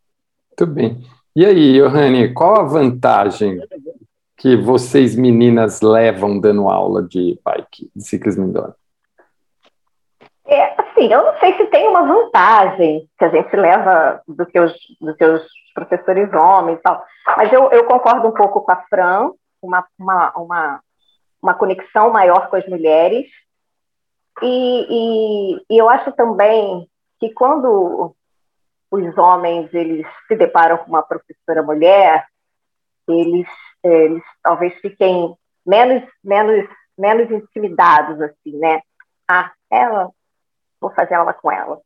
Muito 0.50 0.74
bem. 0.74 1.04
E 1.36 1.46
aí, 1.46 1.80
Johanny, 1.80 2.34
qual 2.34 2.62
a 2.62 2.64
vantagem 2.64 3.62
que 4.40 4.56
vocês 4.56 5.18
meninas 5.18 5.82
levam 5.82 6.40
dando 6.40 6.70
aula 6.70 7.04
de 7.04 7.38
bike, 7.44 7.92
de 7.94 8.04
ciclismo 8.04 8.46
indoor? 8.46 8.74
É, 10.48 10.82
assim, 10.82 11.12
eu 11.12 11.24
não 11.24 11.38
sei 11.40 11.56
se 11.58 11.66
tem 11.68 11.88
uma 11.88 12.04
vantagem 12.04 13.08
que 13.18 13.26
a 13.26 13.30
gente 13.30 13.54
leva 13.56 14.22
do 14.26 14.46
que 14.46 14.58
os, 14.58 14.74
do 15.02 15.14
que 15.16 15.26
os 15.26 15.46
professores 15.76 16.34
homens 16.34 16.80
e 16.80 16.82
tal, 16.82 17.04
mas 17.38 17.52
eu, 17.52 17.70
eu 17.72 17.84
concordo 17.84 18.30
um 18.30 18.34
pouco 18.34 18.62
com 18.62 18.72
a 18.72 18.82
Fran, 18.90 19.32
uma, 19.62 19.86
uma, 20.00 20.32
uma, 20.38 20.80
uma 21.42 21.54
conexão 21.54 22.10
maior 22.10 22.50
com 22.50 22.56
as 22.56 22.66
mulheres, 22.66 23.28
e, 24.42 24.86
e, 24.90 25.66
e 25.70 25.78
eu 25.78 25.90
acho 25.90 26.14
também 26.14 26.88
que 27.20 27.30
quando 27.32 28.16
os 28.90 29.18
homens 29.18 29.72
eles 29.74 30.08
se 30.28 30.36
deparam 30.36 30.78
com 30.78 30.88
uma 30.88 31.04
professora 31.04 31.62
mulher, 31.62 32.26
eles 33.08 33.48
eles 33.84 34.24
talvez 34.44 34.74
fiquem 34.82 35.36
menos, 35.66 36.04
menos, 36.24 36.68
menos 36.98 37.32
intimidados, 37.32 38.22
assim, 38.22 38.58
né? 38.58 38.82
Ah, 39.30 39.52
ela, 39.72 40.10
vou 40.82 40.92
fazer 40.92 41.16
aula 41.16 41.34
com 41.34 41.52
ela. 41.52 41.80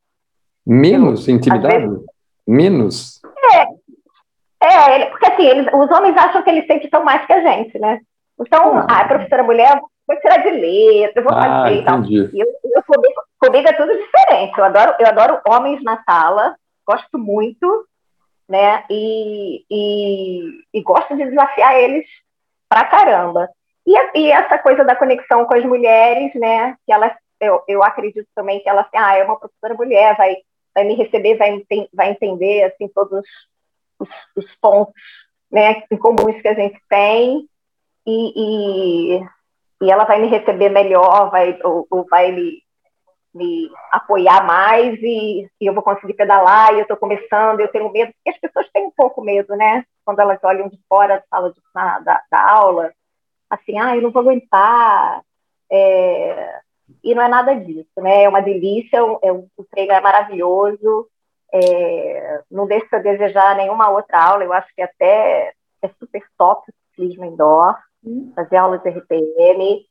Menos 0.66 1.28
intimidados? 1.28 1.78
Vezes, 1.78 2.06
menos? 2.48 3.22
É, 3.52 4.66
é, 4.66 5.06
porque 5.08 5.26
assim, 5.26 5.44
eles, 5.44 5.68
os 5.74 5.92
homens 5.92 6.16
acham 6.18 6.42
que 6.42 6.50
eles 6.50 6.66
sempre 6.66 6.86
estão 6.86 7.04
mais 7.04 7.26
que 7.26 7.34
a 7.34 7.42
gente, 7.42 7.78
né? 7.78 8.00
Então, 8.40 8.78
ah, 8.78 9.02
a 9.02 9.08
professora 9.08 9.44
mulher, 9.44 9.80
vou 10.08 10.20
tirar 10.20 10.38
de 10.38 10.50
letra, 10.52 11.22
vou 11.22 11.34
ah, 11.34 11.42
fazer 11.42 11.76
e 11.76 11.86
tal. 11.86 12.04
Eu, 12.04 12.48
eu 12.64 12.84
comigo, 12.84 13.22
comigo 13.40 13.68
é 13.68 13.74
tudo 13.74 13.92
diferente. 13.94 14.58
Eu 14.58 14.64
adoro, 14.64 14.96
eu 15.00 15.08
adoro 15.08 15.42
homens 15.48 15.84
na 15.84 16.02
sala, 16.04 16.56
gosto 16.88 17.20
muito, 17.20 17.86
né? 18.54 18.86
E, 18.88 19.66
e, 19.68 20.62
e 20.72 20.82
gosto 20.84 21.18
de 21.18 21.26
desafiar 21.26 21.76
eles 21.76 22.06
pra 22.70 22.86
caramba. 22.86 23.50
E, 23.84 24.20
e, 24.20 24.32
essa 24.32 24.60
coisa 24.60 24.84
da 24.84 24.96
conexão 24.96 25.44
com 25.46 25.56
as 25.56 25.66
mulheres, 25.66 26.32
né? 26.36 26.78
Que 26.86 26.94
elas, 26.94 27.14
eu, 27.40 27.64
eu 27.68 27.84
acredito 27.84 28.28
também 28.36 28.60
que 28.60 28.70
ela, 28.70 28.88
ah, 28.94 29.18
é 29.18 29.24
uma 29.24 29.40
professora 29.40 29.74
mulher, 29.74 30.16
vai, 30.16 30.36
vai 30.72 30.84
me 30.84 30.94
receber, 30.94 31.36
vai, 31.36 31.64
vai 31.92 32.12
entender 32.12 32.66
assim 32.66 32.88
todos 32.90 33.24
os, 34.00 34.10
os 34.36 34.56
pontos, 34.62 34.94
né? 35.52 35.82
Em 35.90 35.98
comuns 35.98 36.40
que 36.40 36.48
a 36.48 36.54
gente 36.54 36.80
tem 36.88 37.50
e, 38.06 39.16
e, 39.16 39.28
e 39.82 39.92
ela 39.92 40.04
vai 40.04 40.22
me 40.22 40.28
receber 40.28 40.70
melhor, 40.70 41.32
vai 41.32 41.60
ou, 41.64 41.88
ou 41.90 42.06
vai 42.08 42.32
me 42.32 42.63
me 43.34 43.70
apoiar 43.92 44.46
mais 44.46 44.98
e, 45.02 45.50
e, 45.60 45.66
eu 45.66 45.74
vou 45.74 45.82
conseguir 45.82 46.14
pedalar 46.14 46.74
e 46.74 46.78
eu 46.78 46.82
estou 46.84 46.98
começando, 46.98 47.60
eu 47.60 47.68
tenho 47.70 47.92
medo, 47.92 48.14
porque 48.14 48.30
as 48.30 48.38
pessoas 48.40 48.70
têm 48.72 48.86
um 48.86 48.92
pouco 48.92 49.22
medo, 49.22 49.56
né? 49.56 49.86
Quando 50.06 50.20
elas 50.20 50.40
olham 50.44 50.70
de 50.70 50.80
fora 50.88 51.18
da 51.18 51.24
sala 51.30 51.52
de, 51.52 51.60
na, 51.74 52.00
da, 52.00 52.22
da, 52.32 52.52
aula, 52.52 52.94
assim, 53.50 53.80
ah, 53.80 53.96
eu 53.96 54.02
não 54.02 54.12
vou 54.12 54.22
aguentar. 54.22 55.24
É... 55.72 56.60
E 57.04 57.16
não 57.16 57.24
é 57.24 57.28
nada 57.28 57.56
disso, 57.56 57.90
né? 57.98 58.24
É 58.24 58.30
uma 58.30 58.42
delícia, 58.42 58.98
é, 58.98 59.32
o 59.32 59.48
treino 59.72 59.94
é 59.94 60.02
maravilhoso, 60.02 61.08
é... 61.52 62.42
não 62.52 62.68
deixa 62.68 62.98
de 62.98 63.04
desejar 63.04 63.56
nenhuma 63.56 63.90
outra 63.90 64.22
aula, 64.22 64.44
eu 64.44 64.54
acho 64.54 64.68
que 64.76 64.82
até 64.82 65.54
é 65.82 65.88
super 66.00 66.24
top 66.38 66.70
o 66.70 66.74
ciclismo 66.90 67.26
indoor, 67.26 67.76
fazer 68.36 68.58
aulas 68.58 68.82
de 68.84 68.90
RPM, 68.90 69.86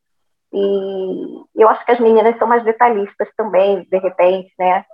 e 0.53 1.62
eu 1.62 1.69
acho 1.69 1.85
que 1.85 1.93
as 1.93 2.01
meninas 2.01 2.37
são 2.38 2.47
mais 2.47 2.62
detalhistas 2.65 3.29
também, 3.37 3.87
de 3.91 3.99
repente, 3.99 4.53
né? 4.59 4.85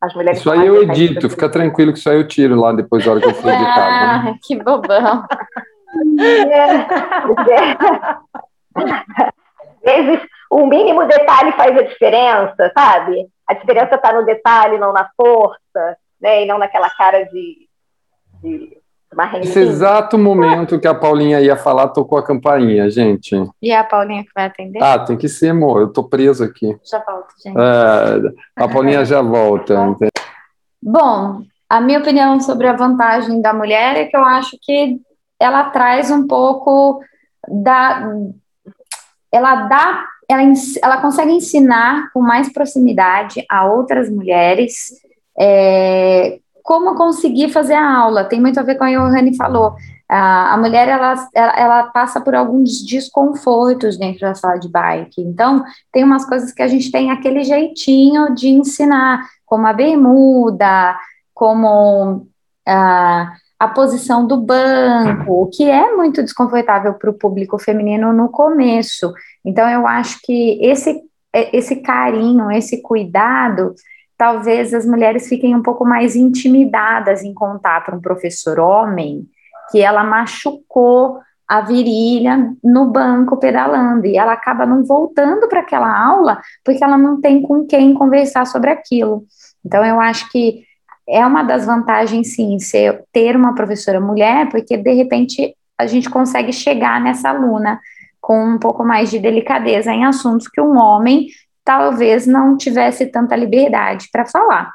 As 0.00 0.14
mulheres 0.14 0.38
isso 0.38 0.50
aí 0.50 0.66
eu 0.66 0.82
edito, 0.82 1.28
fica 1.28 1.50
tranquilo 1.50 1.92
que 1.92 1.98
isso 1.98 2.08
aí 2.08 2.16
eu 2.16 2.26
tiro 2.26 2.58
lá 2.58 2.72
depois 2.72 3.04
da 3.04 3.10
hora 3.10 3.20
que 3.20 3.26
eu 3.26 3.34
for 3.34 3.52
editar. 3.52 3.86
Ah, 3.86 4.22
né? 4.22 4.38
que 4.42 4.56
bobão. 4.56 5.26
Às 8.76 9.82
vezes, 9.82 10.20
o 10.50 10.66
mínimo 10.66 11.06
detalhe 11.06 11.52
faz 11.52 11.76
a 11.76 11.82
diferença, 11.82 12.72
sabe? 12.72 13.28
A 13.46 13.54
diferença 13.54 13.96
está 13.96 14.12
no 14.12 14.24
detalhe, 14.24 14.78
não 14.78 14.92
na 14.92 15.10
força, 15.16 15.96
né? 16.20 16.44
E 16.44 16.46
não 16.46 16.56
naquela 16.56 16.88
cara 16.90 17.24
de, 17.24 17.68
de 18.42 18.79
Nesse 19.38 19.58
exato 19.58 20.16
momento 20.16 20.78
que 20.78 20.86
a 20.86 20.94
Paulinha 20.94 21.40
ia 21.40 21.56
falar, 21.56 21.88
tocou 21.88 22.16
a 22.16 22.22
campainha, 22.24 22.88
gente. 22.88 23.34
E 23.60 23.72
é 23.72 23.78
a 23.78 23.82
Paulinha 23.82 24.22
que 24.22 24.30
vai 24.32 24.46
atender? 24.46 24.80
Ah, 24.80 25.00
tem 25.00 25.16
que 25.16 25.28
ser, 25.28 25.48
amor. 25.48 25.80
Eu 25.80 25.92
tô 25.92 26.04
preso 26.04 26.44
aqui. 26.44 26.78
Já 26.84 27.02
volto, 27.04 27.34
gente. 27.44 27.56
É, 27.58 28.62
a 28.62 28.68
Paulinha 28.68 29.04
já 29.04 29.20
volta. 29.20 29.96
Bom, 30.80 31.42
a 31.68 31.80
minha 31.80 31.98
opinião 31.98 32.40
sobre 32.40 32.68
a 32.68 32.72
vantagem 32.72 33.42
da 33.42 33.52
mulher 33.52 33.96
é 33.96 34.04
que 34.04 34.16
eu 34.16 34.24
acho 34.24 34.56
que 34.62 35.00
ela 35.40 35.70
traz 35.70 36.10
um 36.10 36.26
pouco 36.26 37.02
da. 37.48 38.08
Ela 39.32 39.66
dá. 39.66 40.04
Ela, 40.28 40.42
ela 40.82 41.00
consegue 41.00 41.32
ensinar 41.32 42.12
com 42.12 42.20
mais 42.20 42.52
proximidade 42.52 43.44
a 43.50 43.66
outras 43.66 44.08
mulheres. 44.08 44.92
É, 45.36 46.38
como 46.62 46.94
conseguir 46.94 47.48
fazer 47.50 47.74
a 47.74 47.98
aula. 47.98 48.24
Tem 48.24 48.40
muito 48.40 48.58
a 48.58 48.62
ver 48.62 48.76
com 48.76 48.84
a 48.84 48.90
Johanny 48.90 49.36
falou. 49.36 49.74
A, 50.08 50.54
a 50.54 50.56
mulher, 50.56 50.88
ela, 50.88 51.14
ela, 51.32 51.52
ela, 51.56 51.82
passa 51.84 52.20
por 52.20 52.34
alguns 52.34 52.84
desconfortos 52.84 53.96
dentro 53.96 54.22
da 54.22 54.34
sala 54.34 54.58
de 54.58 54.68
bike. 54.68 55.20
Então, 55.20 55.62
tem 55.92 56.02
umas 56.02 56.24
coisas 56.24 56.52
que 56.52 56.62
a 56.62 56.68
gente 56.68 56.90
tem 56.90 57.12
aquele 57.12 57.44
jeitinho 57.44 58.34
de 58.34 58.48
ensinar, 58.48 59.24
como 59.46 59.68
a 59.68 59.72
bermuda, 59.72 60.96
como 61.32 62.26
a, 62.66 63.32
a 63.58 63.68
posição 63.68 64.26
do 64.26 64.36
banco, 64.36 65.42
o 65.42 65.46
que 65.46 65.70
é 65.70 65.94
muito 65.94 66.22
desconfortável 66.22 66.94
para 66.94 67.10
o 67.10 67.14
público 67.14 67.56
feminino 67.56 68.12
no 68.12 68.28
começo. 68.30 69.12
Então, 69.44 69.68
eu 69.70 69.86
acho 69.86 70.18
que 70.24 70.58
esse, 70.60 71.00
esse 71.32 71.76
carinho, 71.76 72.50
esse 72.50 72.82
cuidado 72.82 73.74
talvez 74.20 74.74
as 74.74 74.84
mulheres 74.84 75.26
fiquem 75.30 75.56
um 75.56 75.62
pouco 75.62 75.82
mais 75.82 76.14
intimidadas 76.14 77.22
em 77.22 77.32
contar 77.32 77.82
para 77.82 77.96
um 77.96 78.02
professor 78.02 78.60
homem 78.60 79.26
que 79.70 79.80
ela 79.80 80.04
machucou 80.04 81.20
a 81.48 81.62
virilha 81.62 82.52
no 82.62 82.84
banco 82.90 83.38
pedalando 83.38 84.04
e 84.04 84.18
ela 84.18 84.34
acaba 84.34 84.66
não 84.66 84.84
voltando 84.84 85.48
para 85.48 85.60
aquela 85.60 85.90
aula 85.98 86.38
porque 86.62 86.84
ela 86.84 86.98
não 86.98 87.18
tem 87.18 87.40
com 87.40 87.64
quem 87.64 87.94
conversar 87.94 88.46
sobre 88.46 88.68
aquilo. 88.68 89.24
Então 89.64 89.82
eu 89.82 89.98
acho 89.98 90.30
que 90.30 90.64
é 91.08 91.24
uma 91.24 91.42
das 91.42 91.64
vantagens 91.64 92.34
sim 92.34 92.58
ser 92.58 93.02
ter 93.10 93.34
uma 93.34 93.54
professora 93.54 94.02
mulher, 94.02 94.50
porque 94.50 94.76
de 94.76 94.92
repente 94.92 95.56
a 95.78 95.86
gente 95.86 96.10
consegue 96.10 96.52
chegar 96.52 97.00
nessa 97.00 97.30
aluna 97.30 97.80
com 98.20 98.38
um 98.44 98.58
pouco 98.58 98.84
mais 98.84 99.10
de 99.10 99.18
delicadeza 99.18 99.90
em 99.90 100.04
assuntos 100.04 100.46
que 100.46 100.60
um 100.60 100.76
homem 100.78 101.28
talvez 101.70 102.26
não 102.26 102.56
tivesse 102.56 103.06
tanta 103.06 103.36
liberdade 103.36 104.08
para 104.10 104.26
falar. 104.26 104.72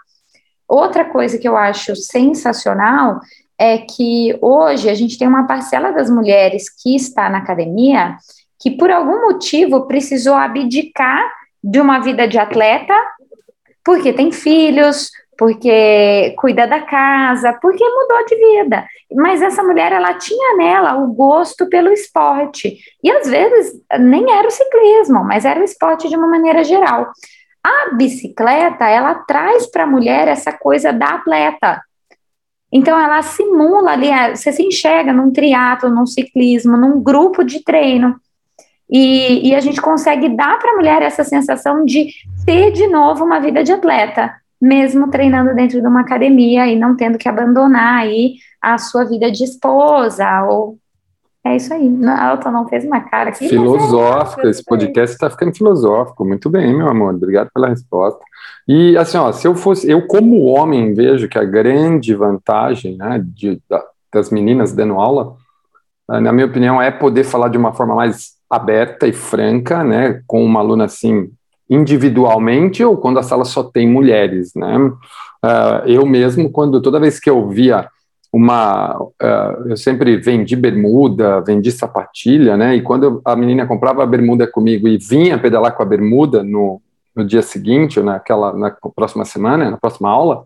Outra 0.65 1.03
coisa 1.03 1.37
que 1.37 1.45
eu 1.45 1.57
acho 1.57 1.93
sensacional 1.93 3.19
é 3.59 3.79
que 3.79 4.37
hoje 4.41 4.89
a 4.89 4.93
gente 4.93 5.17
tem 5.17 5.27
uma 5.27 5.45
parcela 5.45 5.91
das 5.91 6.09
mulheres 6.09 6.69
que 6.69 6.95
está 6.95 7.29
na 7.29 7.39
academia 7.39 8.15
que 8.57 8.71
por 8.71 8.89
algum 8.89 9.29
motivo 9.29 9.85
precisou 9.87 10.35
abdicar 10.35 11.21
de 11.61 11.81
uma 11.81 11.99
vida 11.99 12.25
de 12.29 12.39
atleta 12.39 12.93
porque 13.83 14.13
tem 14.13 14.31
filhos, 14.31 15.09
porque 15.37 16.33
cuida 16.37 16.65
da 16.65 16.81
casa, 16.81 17.53
porque 17.61 17.83
mudou 17.83 18.25
de 18.25 18.35
vida. 18.35 18.85
Mas 19.13 19.41
essa 19.41 19.63
mulher, 19.63 19.91
ela 19.91 20.13
tinha 20.13 20.57
nela 20.57 20.95
o 20.97 21.13
gosto 21.13 21.67
pelo 21.67 21.91
esporte. 21.91 22.77
E 23.03 23.11
às 23.11 23.27
vezes 23.27 23.73
nem 23.99 24.31
era 24.31 24.47
o 24.47 24.51
ciclismo, 24.51 25.23
mas 25.23 25.45
era 25.45 25.59
o 25.59 25.63
esporte 25.63 26.07
de 26.07 26.15
uma 26.15 26.27
maneira 26.27 26.63
geral. 26.63 27.11
A 27.63 27.95
bicicleta, 27.95 28.87
ela 28.87 29.15
traz 29.15 29.67
para 29.67 29.83
a 29.83 29.87
mulher 29.87 30.27
essa 30.27 30.51
coisa 30.51 30.93
da 30.93 31.15
atleta. 31.15 31.81
Então 32.71 32.99
ela 32.99 33.21
simula 33.21 33.91
ali, 33.91 34.09
você 34.35 34.51
se 34.51 34.63
enxerga 34.63 35.13
num 35.13 35.31
triatlo, 35.31 35.89
num 35.89 36.05
ciclismo, 36.05 36.77
num 36.77 37.01
grupo 37.01 37.43
de 37.43 37.63
treino. 37.63 38.15
E, 38.89 39.49
e 39.49 39.55
a 39.55 39.59
gente 39.59 39.81
consegue 39.81 40.29
dar 40.29 40.59
para 40.59 40.71
a 40.71 40.75
mulher 40.75 41.01
essa 41.01 41.23
sensação 41.23 41.83
de 41.83 42.07
ter 42.45 42.71
de 42.71 42.87
novo 42.87 43.25
uma 43.25 43.39
vida 43.39 43.63
de 43.63 43.71
atleta 43.71 44.31
mesmo 44.61 45.09
treinando 45.09 45.53
dentro 45.53 45.81
de 45.81 45.87
uma 45.87 46.01
academia 46.01 46.67
e 46.67 46.77
não 46.77 46.95
tendo 46.95 47.17
que 47.17 47.29
abandonar 47.29 47.99
aí 47.99 48.35
a 48.61 48.77
sua 48.77 49.03
vida 49.03 49.31
de 49.31 49.43
esposa 49.43 50.43
ou 50.43 50.77
é 51.45 51.55
isso 51.55 51.71
aí. 51.71 51.87
A 52.07 52.31
Elton 52.31 52.49
não 52.49 52.67
fez 52.67 52.83
uma 52.83 53.01
cara 53.01 53.29
aqui. 53.29 53.45
É 53.45 54.49
esse 54.49 54.65
podcast 54.65 55.13
está 55.13 55.29
ficando 55.29 55.55
filosófico. 55.55 56.25
Muito 56.25 56.49
bem, 56.49 56.75
meu 56.75 56.89
amor. 56.89 57.13
Obrigado 57.13 57.51
pela 57.53 57.69
resposta. 57.69 58.19
E 58.67 58.97
assim, 58.97 59.19
ó, 59.19 59.31
se 59.31 59.47
eu 59.47 59.53
fosse, 59.53 59.89
eu 59.89 60.07
como 60.07 60.45
homem 60.45 60.95
vejo 60.95 61.29
que 61.29 61.37
a 61.37 61.43
grande 61.43 62.15
vantagem, 62.15 62.97
né, 62.97 63.23
de, 63.23 63.61
das 64.11 64.31
meninas 64.31 64.73
dando 64.73 64.95
aula, 64.95 65.35
eh, 66.09 66.19
na 66.19 66.31
minha 66.31 66.47
opinião, 66.47 66.81
é 66.81 66.89
poder 66.89 67.23
falar 67.23 67.49
de 67.49 67.59
uma 67.59 67.73
forma 67.73 67.93
mais 67.93 68.33
aberta 68.49 69.05
e 69.05 69.13
franca, 69.13 69.83
né, 69.83 70.23
com 70.25 70.43
uma 70.43 70.61
aluna 70.61 70.85
assim 70.85 71.29
individualmente 71.69 72.83
ou 72.83 72.97
quando 72.97 73.19
a 73.19 73.23
sala 73.23 73.45
só 73.45 73.63
tem 73.63 73.87
mulheres, 73.87 74.53
né? 74.55 74.77
Uh, 74.77 75.87
eu 75.87 76.05
mesmo, 76.05 76.49
quando 76.49 76.81
toda 76.81 76.99
vez 76.99 77.19
que 77.19 77.29
eu 77.29 77.47
via 77.49 77.87
uma, 78.31 78.97
uh, 78.99 79.69
eu 79.69 79.77
sempre 79.77 80.17
vendi 80.17 80.55
bermuda, 80.55 81.41
vendi 81.41 81.71
sapatilha, 81.71 82.57
né? 82.57 82.75
E 82.75 82.81
quando 82.81 83.21
a 83.23 83.35
menina 83.35 83.65
comprava 83.65 84.03
a 84.03 84.07
bermuda 84.07 84.45
comigo 84.45 84.87
e 84.87 84.97
vinha 84.97 85.37
pedalar 85.37 85.75
com 85.75 85.83
a 85.83 85.85
bermuda 85.85 86.43
no, 86.43 86.81
no 87.15 87.23
dia 87.23 87.41
seguinte, 87.41 87.99
ou 87.99 88.05
naquela 88.05 88.53
na 88.53 88.75
próxima 88.95 89.23
semana, 89.23 89.71
na 89.71 89.77
próxima 89.77 90.09
aula, 90.09 90.45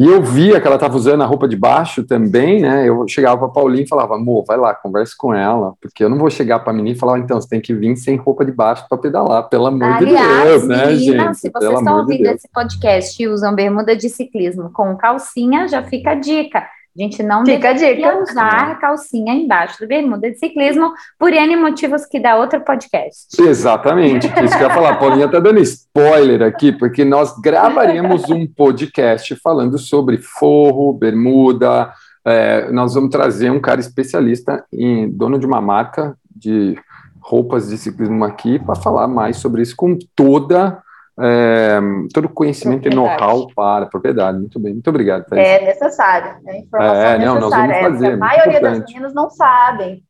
e 0.00 0.06
eu 0.06 0.22
via 0.22 0.58
que 0.58 0.66
ela 0.66 0.76
estava 0.76 0.96
usando 0.96 1.20
a 1.20 1.26
roupa 1.26 1.46
de 1.46 1.54
baixo 1.54 2.02
também, 2.02 2.62
né? 2.62 2.88
Eu 2.88 3.06
chegava 3.06 3.36
para 3.36 3.48
Paulinho 3.48 3.84
e 3.84 3.88
falava, 3.88 4.14
amor, 4.14 4.46
vai 4.48 4.56
lá, 4.56 4.74
converse 4.74 5.14
com 5.14 5.34
ela, 5.34 5.74
porque 5.78 6.02
eu 6.02 6.08
não 6.08 6.16
vou 6.16 6.30
chegar 6.30 6.60
para 6.60 6.72
a 6.72 6.74
menina 6.74 6.96
e 6.96 6.98
falar, 6.98 7.18
então, 7.18 7.38
você 7.38 7.46
tem 7.46 7.60
que 7.60 7.74
vir 7.74 7.94
sem 7.96 8.16
roupa 8.16 8.42
de 8.42 8.50
baixo 8.50 8.86
para 8.88 8.96
pedalar, 8.96 9.50
pelo 9.50 9.66
amor 9.66 9.92
Aliás, 9.92 10.02
de 10.02 10.48
Deus, 10.48 10.68
né, 10.68 10.86
menina, 10.86 11.24
gente? 11.24 11.38
Se 11.38 11.50
vocês 11.50 11.78
estão 11.78 11.98
ouvindo 11.98 12.22
de 12.22 12.30
esse 12.30 12.48
podcast 12.48 13.22
e 13.22 13.28
usam 13.28 13.54
bermuda 13.54 13.94
de 13.94 14.08
ciclismo 14.08 14.70
com 14.72 14.96
calcinha, 14.96 15.68
já 15.68 15.82
fica 15.82 16.12
a 16.12 16.14
dica 16.14 16.64
a 16.98 17.02
gente 17.02 17.22
não 17.22 17.44
Fica 17.44 17.72
deveria 17.72 18.20
usar 18.20 18.78
calcinha 18.80 19.32
embaixo 19.32 19.78
do 19.80 19.86
bermuda 19.86 20.30
de 20.30 20.38
ciclismo 20.38 20.92
por 21.18 21.32
N 21.32 21.56
motivos 21.56 22.04
que 22.04 22.18
dá 22.18 22.36
outro 22.36 22.60
podcast. 22.62 23.40
Exatamente, 23.40 24.26
isso 24.26 24.56
que 24.56 24.64
eu 24.64 24.68
ia 24.68 24.74
falar. 24.74 24.90
A 24.90 24.96
Paulinha 24.96 25.26
está 25.26 25.38
dando 25.38 25.60
spoiler 25.60 26.42
aqui, 26.42 26.72
porque 26.72 27.04
nós 27.04 27.38
gravaremos 27.40 28.28
um 28.28 28.46
podcast 28.46 29.36
falando 29.36 29.78
sobre 29.78 30.18
forro, 30.18 30.92
bermuda. 30.92 31.92
É, 32.24 32.70
nós 32.72 32.94
vamos 32.94 33.10
trazer 33.10 33.50
um 33.50 33.60
cara 33.60 33.80
especialista 33.80 34.64
em 34.72 35.08
dono 35.08 35.38
de 35.38 35.46
uma 35.46 35.60
marca 35.60 36.16
de 36.34 36.76
roupas 37.22 37.68
de 37.68 37.78
ciclismo 37.78 38.24
aqui 38.24 38.58
para 38.58 38.74
falar 38.74 39.06
mais 39.06 39.36
sobre 39.36 39.62
isso 39.62 39.76
com 39.76 39.96
toda 40.16 40.82
é, 41.22 41.78
todo 42.12 42.28
conhecimento 42.28 42.88
e 42.88 42.94
know-how 42.94 43.48
para 43.54 43.84
a 43.84 43.88
propriedade. 43.88 44.38
Muito 44.38 44.58
bem, 44.58 44.72
muito 44.72 44.88
obrigado. 44.88 45.24
Thaís. 45.26 45.46
É 45.46 45.64
necessário, 45.64 46.36
é 46.46 46.58
informação 46.58 46.94
é, 46.94 47.18
não, 47.18 47.34
necessária. 47.34 47.66
Nós 47.66 47.82
vamos 47.82 47.92
fazer, 47.92 48.10
é, 48.10 48.12
a 48.12 48.16
maioria 48.16 48.58
importante. 48.58 48.80
das 48.80 48.88
meninas 48.88 49.14
não 49.14 49.30
sabem. 49.30 50.02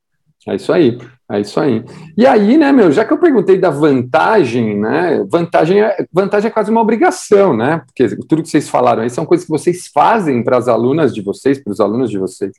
É 0.48 0.54
isso 0.54 0.72
aí, 0.72 0.98
é 1.30 1.40
isso 1.40 1.60
aí. 1.60 1.84
E 2.16 2.26
aí, 2.26 2.56
né, 2.56 2.72
meu, 2.72 2.90
já 2.90 3.04
que 3.04 3.12
eu 3.12 3.18
perguntei 3.18 3.58
da 3.58 3.68
vantagem, 3.68 4.78
né, 4.78 5.22
vantagem 5.28 5.82
é, 5.82 6.06
vantagem 6.10 6.48
é 6.48 6.52
quase 6.52 6.70
uma 6.70 6.80
obrigação, 6.80 7.54
né, 7.54 7.82
porque 7.86 8.16
tudo 8.26 8.42
que 8.42 8.48
vocês 8.48 8.68
falaram 8.68 9.02
aí 9.02 9.10
são 9.10 9.26
coisas 9.26 9.44
que 9.44 9.52
vocês 9.52 9.88
fazem 9.92 10.42
para 10.42 10.56
as 10.56 10.66
alunas 10.66 11.14
de 11.14 11.20
vocês, 11.20 11.62
para 11.62 11.72
os 11.72 11.80
alunos 11.80 12.08
de 12.08 12.18
vocês 12.18 12.52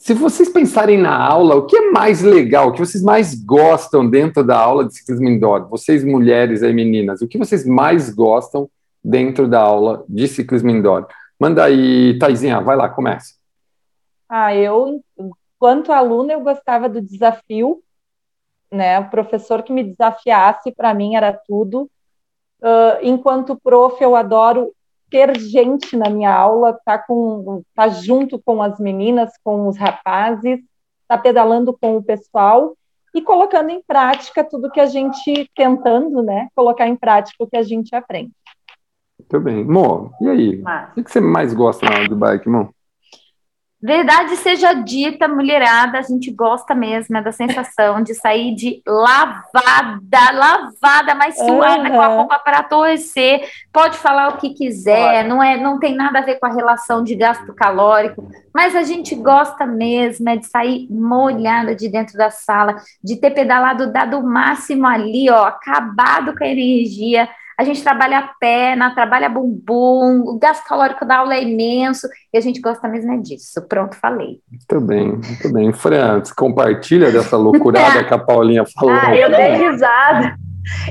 se 0.00 0.14
vocês 0.14 0.48
pensarem 0.48 0.96
na 0.96 1.14
aula, 1.14 1.56
o 1.56 1.66
que 1.66 1.76
é 1.76 1.90
mais 1.90 2.22
legal, 2.22 2.68
o 2.68 2.72
que 2.72 2.78
vocês 2.78 3.04
mais 3.04 3.34
gostam 3.34 4.08
dentro 4.08 4.42
da 4.42 4.58
aula 4.58 4.86
de 4.86 4.94
ciclismo 4.94 5.28
indoor? 5.28 5.68
Vocês, 5.68 6.02
mulheres 6.02 6.62
e 6.62 6.72
meninas, 6.72 7.20
o 7.20 7.28
que 7.28 7.36
vocês 7.36 7.66
mais 7.66 8.08
gostam 8.08 8.68
dentro 9.04 9.46
da 9.46 9.60
aula 9.60 10.02
de 10.08 10.26
ciclismo 10.26 10.70
indoor? 10.70 11.06
Manda 11.38 11.64
aí, 11.64 12.18
Taizinha, 12.18 12.62
vai 12.62 12.76
lá, 12.76 12.88
começa. 12.88 13.34
Ah, 14.26 14.56
eu, 14.56 15.04
quanto 15.58 15.92
aluna, 15.92 16.32
eu 16.32 16.40
gostava 16.40 16.88
do 16.88 17.02
desafio, 17.02 17.82
né? 18.72 18.98
O 19.00 19.10
professor 19.10 19.62
que 19.62 19.72
me 19.72 19.84
desafiasse, 19.84 20.72
para 20.72 20.94
mim, 20.94 21.14
era 21.14 21.30
tudo. 21.46 21.90
Uh, 22.62 22.96
enquanto 23.02 23.60
prof, 23.62 24.02
eu 24.02 24.16
adoro 24.16 24.72
ter 25.10 25.38
gente 25.38 25.96
na 25.96 26.08
minha 26.08 26.32
aula, 26.32 26.78
tá 26.84 26.98
com 26.98 27.62
tá 27.74 27.88
junto 27.88 28.38
com 28.38 28.62
as 28.62 28.78
meninas, 28.78 29.32
com 29.42 29.68
os 29.68 29.76
rapazes, 29.76 30.60
tá 31.08 31.18
pedalando 31.18 31.76
com 31.78 31.96
o 31.96 32.02
pessoal 32.02 32.76
e 33.14 33.20
colocando 33.20 33.70
em 33.70 33.82
prática 33.82 34.44
tudo 34.44 34.70
que 34.70 34.80
a 34.80 34.86
gente 34.86 35.50
tentando, 35.56 36.22
né, 36.22 36.48
colocar 36.54 36.86
em 36.86 36.94
prática 36.94 37.42
o 37.42 37.46
que 37.46 37.56
a 37.56 37.62
gente 37.62 37.94
aprende. 37.94 38.30
Muito 39.18 39.40
bem. 39.40 39.64
Mo, 39.64 40.12
e 40.20 40.28
aí? 40.28 40.56
Mas... 40.58 40.90
O 40.96 41.04
que 41.04 41.10
você 41.10 41.20
mais 41.20 41.52
gosta 41.52 41.84
na 41.84 41.96
aula 41.96 42.08
de 42.08 42.14
bike, 42.14 42.48
Mo? 42.48 42.74
Verdade 43.82 44.36
seja 44.36 44.74
dita, 44.74 45.26
mulherada, 45.26 45.98
a 45.98 46.02
gente 46.02 46.30
gosta 46.30 46.74
mesmo 46.74 47.16
é 47.16 47.22
da 47.22 47.32
sensação 47.32 48.02
de 48.02 48.14
sair 48.14 48.54
de 48.54 48.82
lavada, 48.86 50.30
lavada, 50.34 51.14
mas 51.14 51.34
suada, 51.36 51.84
uhum. 51.84 51.90
com 51.90 52.00
a 52.00 52.06
roupa 52.06 52.38
para 52.38 52.62
torcer. 52.62 53.48
Pode 53.72 53.96
falar 53.96 54.28
o 54.28 54.36
que 54.36 54.50
quiser, 54.50 55.24
não 55.24 55.42
é, 55.42 55.56
não 55.56 55.78
tem 55.78 55.94
nada 55.94 56.18
a 56.18 56.22
ver 56.22 56.38
com 56.38 56.44
a 56.44 56.52
relação 56.52 57.02
de 57.02 57.14
gasto 57.14 57.54
calórico, 57.54 58.30
mas 58.54 58.76
a 58.76 58.82
gente 58.82 59.14
gosta 59.14 59.64
mesmo 59.64 60.28
é 60.28 60.36
de 60.36 60.46
sair 60.46 60.86
molhada 60.90 61.74
de 61.74 61.88
dentro 61.88 62.18
da 62.18 62.30
sala, 62.30 62.76
de 63.02 63.16
ter 63.16 63.30
pedalado, 63.30 63.90
dado 63.90 64.18
o 64.18 64.22
máximo 64.22 64.86
ali, 64.86 65.30
ó, 65.30 65.44
acabado 65.46 66.36
com 66.36 66.44
a 66.44 66.48
energia 66.48 67.26
a 67.60 67.64
gente 67.64 67.82
trabalha 67.82 68.20
a 68.20 68.22
perna, 68.40 68.94
trabalha 68.94 69.28
bumbum, 69.28 70.22
o 70.26 70.38
gasto 70.38 70.64
calórico 70.64 71.04
da 71.04 71.18
aula 71.18 71.34
é 71.34 71.42
imenso, 71.42 72.08
e 72.32 72.38
a 72.38 72.40
gente 72.40 72.58
gosta 72.58 72.88
mesmo 72.88 73.12
é 73.12 73.18
disso. 73.18 73.60
Pronto, 73.68 73.96
falei. 73.96 74.40
Muito 74.50 74.80
bem, 74.80 75.12
muito 75.12 75.52
bem. 75.52 75.70
Fran, 75.70 76.22
compartilha 76.34 77.12
dessa 77.12 77.36
loucurada 77.36 78.02
que 78.08 78.14
a 78.14 78.18
Paulinha 78.18 78.64
falou. 78.64 78.94
Ah, 78.94 79.14
eu 79.14 79.30
dei 79.30 79.56
risada. 79.56 80.38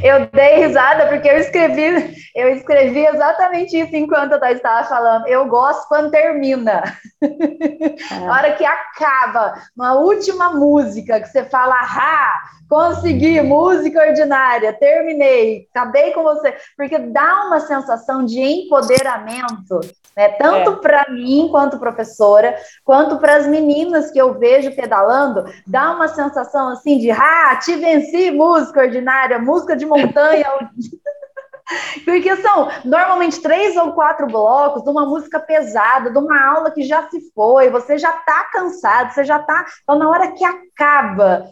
Eu 0.03 0.27
dei 0.31 0.65
risada 0.65 1.07
porque 1.07 1.27
eu 1.27 1.37
escrevi, 1.37 2.15
eu 2.35 2.49
escrevi 2.49 3.05
exatamente 3.05 3.77
isso 3.77 3.95
enquanto 3.95 4.33
eu 4.33 4.43
estava 4.45 4.87
falando. 4.87 5.27
Eu 5.27 5.45
gosto 5.47 5.87
quando 5.87 6.11
termina. 6.11 6.83
É. 7.21 8.27
A 8.27 8.31
hora 8.31 8.53
que 8.53 8.65
acaba, 8.65 9.53
uma 9.75 9.93
última 9.93 10.51
música 10.51 11.19
que 11.19 11.27
você 11.27 11.43
fala, 11.43 11.75
ah, 11.75 12.33
consegui, 12.69 13.41
música 13.41 14.07
ordinária, 14.07 14.71
terminei, 14.73 15.67
acabei 15.73 16.11
com 16.11 16.23
você, 16.23 16.55
porque 16.77 16.97
dá 16.99 17.47
uma 17.47 17.59
sensação 17.59 18.23
de 18.23 18.39
empoderamento, 18.39 19.79
né? 20.15 20.29
Tanto 20.29 20.71
é. 20.71 20.75
para 20.75 21.11
mim 21.11 21.47
quanto 21.49 21.79
professora, 21.79 22.55
quanto 22.83 23.17
para 23.17 23.37
as 23.37 23.47
meninas 23.47 24.11
que 24.11 24.19
eu 24.19 24.37
vejo 24.37 24.75
pedalando, 24.75 25.45
dá 25.65 25.91
uma 25.91 26.07
sensação 26.09 26.69
assim 26.69 26.99
de, 26.99 27.09
ah, 27.09 27.55
te 27.55 27.75
venci, 27.75 28.29
música 28.29 28.81
ordinária, 28.81 29.39
música 29.39 29.58
de 29.75 29.85
montanha. 29.85 30.45
Porque 32.03 32.35
são 32.37 32.67
normalmente 32.83 33.41
três 33.41 33.75
ou 33.77 33.93
quatro 33.93 34.25
blocos 34.25 34.83
de 34.83 34.89
uma 34.89 35.05
música 35.05 35.39
pesada, 35.39 36.09
de 36.09 36.17
uma 36.17 36.43
aula 36.43 36.71
que 36.71 36.81
já 36.81 37.07
se 37.09 37.31
foi, 37.33 37.69
você 37.69 37.97
já 37.97 38.09
está 38.09 38.45
cansado, 38.51 39.13
você 39.13 39.23
já 39.23 39.39
está. 39.39 39.65
Então, 39.83 39.99
na 39.99 40.09
hora 40.09 40.31
que 40.31 40.43
acaba, 40.43 41.45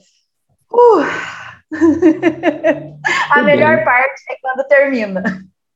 uh, 0.71 1.03
a 3.29 3.43
melhor 3.43 3.83
parte 3.83 4.23
é 4.29 4.37
quando 4.41 4.67
termina. 4.67 5.23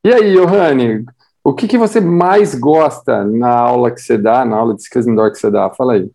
E 0.04 0.12
aí, 0.12 0.34
Johanne, 0.34 1.06
o 1.44 1.54
que, 1.54 1.67
que 1.67 1.78
você 1.78 2.02
mais 2.02 2.56
gosta 2.56 3.24
na 3.24 3.56
aula 3.56 3.91
que 3.91 4.02
você 4.02 4.17
dá, 4.17 4.44
na 4.44 4.58
aula 4.58 4.74
de 4.74 4.82
Skills 4.82 5.08
Indoor 5.08 5.32
que 5.32 5.38
você 5.38 5.52
dá? 5.52 5.70
Fala 5.70 5.94
aí. 5.94 6.10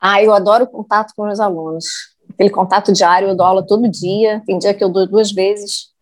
Ah, 0.00 0.22
eu 0.22 0.32
adoro 0.32 0.64
o 0.64 0.68
contato 0.68 1.12
com 1.16 1.24
meus 1.24 1.40
alunos. 1.40 2.11
Aquele 2.42 2.50
contato 2.50 2.92
diário, 2.92 3.28
eu 3.28 3.36
dou 3.36 3.46
aula 3.46 3.64
todo 3.64 3.88
dia. 3.88 4.42
Tem 4.44 4.58
dia 4.58 4.74
que 4.74 4.82
eu 4.82 4.88
dou 4.88 5.06
duas 5.06 5.30
vezes 5.30 5.92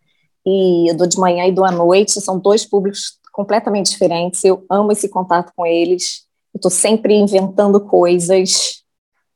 e 0.46 0.90
eu 0.90 0.96
dou 0.96 1.06
de 1.06 1.18
manhã 1.18 1.46
e 1.46 1.52
dou 1.52 1.66
à 1.66 1.70
noite, 1.70 2.18
são 2.18 2.38
dois 2.38 2.64
públicos 2.64 3.18
completamente 3.30 3.90
diferentes, 3.90 4.42
eu 4.42 4.64
amo 4.70 4.90
esse 4.90 5.06
contato 5.06 5.52
com 5.54 5.66
eles, 5.66 6.26
eu 6.54 6.58
estou 6.58 6.70
sempre 6.70 7.14
inventando 7.14 7.78
coisas, 7.78 8.82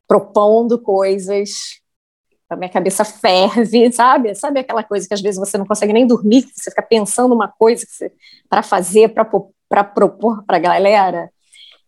propondo 0.09 0.79
coisas, 0.79 1.79
a 2.49 2.57
minha 2.57 2.71
cabeça 2.71 3.05
ferve, 3.05 3.91
sabe? 3.93 4.35
Sabe 4.35 4.61
aquela 4.61 4.83
coisa 4.83 5.07
que 5.07 5.13
às 5.13 5.21
vezes 5.21 5.39
você 5.39 5.59
não 5.59 5.67
consegue 5.67 5.93
nem 5.93 6.07
dormir, 6.07 6.49
você 6.55 6.71
fica 6.71 6.83
pensando 6.83 7.35
uma 7.35 7.49
coisa 7.49 7.85
para 8.49 8.63
fazer, 8.63 9.11
para 9.11 9.27
propor 9.85 10.43
para 10.47 10.57
a 10.57 10.59
galera? 10.59 11.31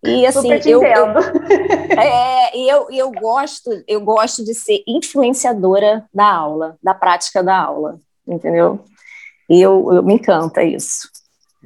E 0.06 0.26
assim, 0.26 0.50
eu, 0.64 0.82
eu, 0.82 1.06
é, 1.98 2.56
eu, 2.56 2.86
eu 2.90 3.10
gosto, 3.10 3.70
eu 3.86 4.00
gosto 4.00 4.44
de 4.44 4.54
ser 4.54 4.82
influenciadora 4.86 6.04
da 6.12 6.32
aula, 6.32 6.76
da 6.82 6.94
prática 6.94 7.42
da 7.42 7.56
aula, 7.58 7.98
entendeu? 8.26 8.84
E 9.48 9.60
eu, 9.60 9.92
eu 9.92 10.02
me 10.02 10.14
encanta 10.14 10.62
isso. 10.62 11.08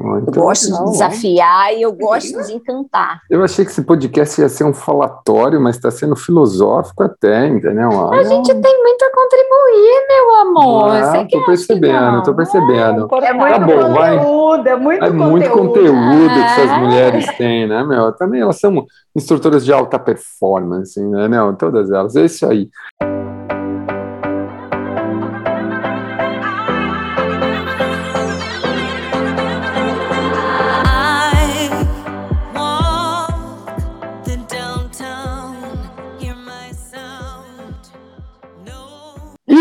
Muito 0.00 0.30
eu 0.30 0.42
gosto 0.42 0.64
legal, 0.64 0.84
de 0.86 0.90
desafiar 0.92 1.74
e 1.74 1.82
eu 1.82 1.92
gosto 1.92 2.42
de 2.42 2.54
encantar. 2.54 3.20
Eu 3.28 3.44
achei 3.44 3.66
que 3.66 3.70
esse 3.70 3.82
podcast 3.82 4.40
ia 4.40 4.48
ser 4.48 4.64
um 4.64 4.72
falatório, 4.72 5.60
mas 5.60 5.76
está 5.76 5.90
sendo 5.90 6.16
filosófico 6.16 7.02
até, 7.02 7.46
entendeu? 7.46 8.10
A 8.10 8.22
gente 8.22 8.54
tem 8.54 8.82
muito 8.82 9.04
a 9.04 9.10
contribuir, 9.12 10.06
meu 10.08 10.34
amor. 10.36 10.90
Ah, 10.90 11.26
tô 11.30 11.44
percebendo, 11.44 12.22
tô 12.22 12.34
percebendo. 12.34 13.08
É, 13.22 13.32
muito 13.34 13.52
tá 13.52 13.58
bom, 13.58 13.72
conteúdo, 13.72 14.64
vai. 14.64 14.72
é 14.72 14.76
muito 14.76 15.04
é 15.04 15.10
muito 15.10 15.50
conteúdo 15.50 16.28
que 16.32 16.40
essas 16.40 16.78
mulheres 16.78 17.26
têm, 17.36 17.68
né, 17.68 17.84
meu? 17.84 18.10
Também 18.12 18.40
elas 18.40 18.58
são 18.58 18.86
instrutoras 19.14 19.64
de 19.66 19.72
alta 19.72 19.98
performance, 19.98 20.98
né, 20.98 21.28
não? 21.28 21.54
Todas 21.54 21.90
elas. 21.90 22.16
É 22.16 22.24
isso 22.24 22.46
aí. 22.46 22.70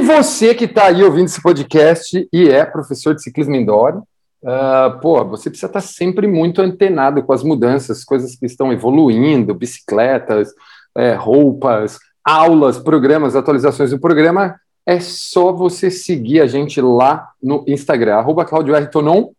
Você 0.10 0.56
que 0.56 0.65
está 0.65 0.88
aí 0.88 1.04
ouvindo 1.04 1.28
esse 1.28 1.39
podcast 1.39 2.28
e 2.34 2.50
é 2.50 2.65
professor 2.65 3.13
de 3.13 3.22
ciclismo 3.22 3.56
indoor, 3.56 4.00
uh, 4.41 5.00
pô, 5.00 5.24
você 5.24 5.52
precisa 5.52 5.67
estar 5.67 5.82
tá 5.82 5.86
sempre 5.86 6.26
muito 6.26 6.63
antenado 6.63 7.22
com 7.22 7.32
as 7.32 7.43
mudanças, 7.43 8.04
coisas 8.04 8.36
que 8.36 8.48
estão 8.48 8.74
evoluindo, 8.74 9.54
bicicletas, 9.54 10.52
é, 10.98 11.13
roupas, 11.13 12.00
aulas, 12.24 12.80
programas, 12.80 13.36
atualizações 13.36 13.91
do 13.91 14.00
programa. 14.00 14.60
É 14.84 15.00
só 15.00 15.52
você 15.52 15.91
seguir 15.91 16.41
a 16.41 16.48
gente 16.48 16.82
lá 16.82 17.30
no 17.41 17.63
Instagram, 17.67 18.15
arroba 18.15 18.45
Claudio 18.45 18.74
R. 18.74 18.88
Tonon. 18.88 19.30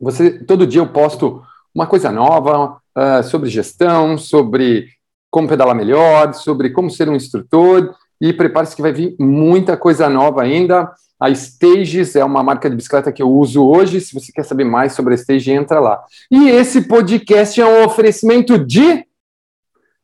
Você, 0.00 0.30
todo 0.44 0.64
dia 0.64 0.80
eu 0.80 0.86
posto 0.86 1.42
uma 1.74 1.88
coisa 1.88 2.12
nova 2.12 2.76
uh, 2.96 3.24
sobre 3.24 3.50
gestão, 3.50 4.16
sobre 4.16 4.90
como 5.28 5.48
pedalar 5.48 5.74
melhor, 5.74 6.34
sobre 6.34 6.70
como 6.70 6.88
ser 6.88 7.08
um 7.08 7.16
instrutor 7.16 7.96
e 8.20 8.32
prepare-se 8.32 8.74
que 8.74 8.82
vai 8.82 8.92
vir 8.92 9.14
muita 9.18 9.76
coisa 9.76 10.08
nova 10.08 10.42
ainda. 10.42 10.90
A 11.20 11.30
Stages 11.30 12.14
é 12.14 12.24
uma 12.24 12.42
marca 12.42 12.70
de 12.70 12.76
bicicleta 12.76 13.12
que 13.12 13.22
eu 13.22 13.30
uso 13.30 13.64
hoje. 13.64 14.00
Se 14.00 14.14
você 14.14 14.30
quer 14.32 14.44
saber 14.44 14.64
mais 14.64 14.92
sobre 14.92 15.14
a 15.14 15.16
Stage, 15.16 15.50
entra 15.50 15.80
lá. 15.80 16.00
E 16.30 16.48
esse 16.48 16.82
podcast 16.82 17.60
é 17.60 17.66
um 17.66 17.84
oferecimento 17.84 18.58
de 18.58 19.04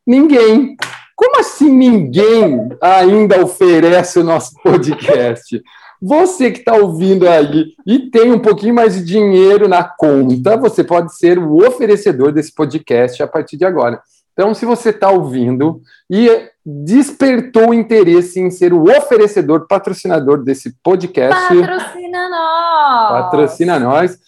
ninguém. 0.07 0.77
Como 1.17 1.39
assim 1.39 1.71
ninguém 1.71 2.69
ainda 2.81 3.41
oferece 3.43 4.19
o 4.19 4.25
nosso 4.25 4.55
podcast? 4.63 5.63
Você 6.03 6.51
que 6.51 6.59
está 6.59 6.75
ouvindo 6.75 7.29
aí 7.29 7.73
e 7.87 8.11
tem 8.11 8.33
um 8.33 8.39
pouquinho 8.39 8.75
mais 8.75 8.95
de 8.95 9.05
dinheiro 9.05 9.69
na 9.69 9.85
conta, 9.85 10.57
você 10.57 10.83
pode 10.83 11.17
ser 11.17 11.39
o 11.39 11.67
oferecedor 11.67 12.33
desse 12.33 12.53
podcast 12.53 13.23
a 13.23 13.29
partir 13.29 13.57
de 13.57 13.65
agora. 13.65 14.03
Então, 14.35 14.53
se 14.53 14.67
você 14.67 14.91
está 14.91 15.11
ouvindo 15.11 15.81
e 16.11 16.29
despertou 16.67 17.73
interesse 17.73 18.41
em 18.41 18.51
ser 18.51 18.73
o 18.73 18.83
oferecedor, 18.83 19.67
patrocinador 19.69 20.43
desse 20.43 20.75
podcast. 20.83 21.57
Patrocina 21.57 22.29
nós! 22.29 23.09
Patrocina 23.11 23.79
nós. 23.79 24.19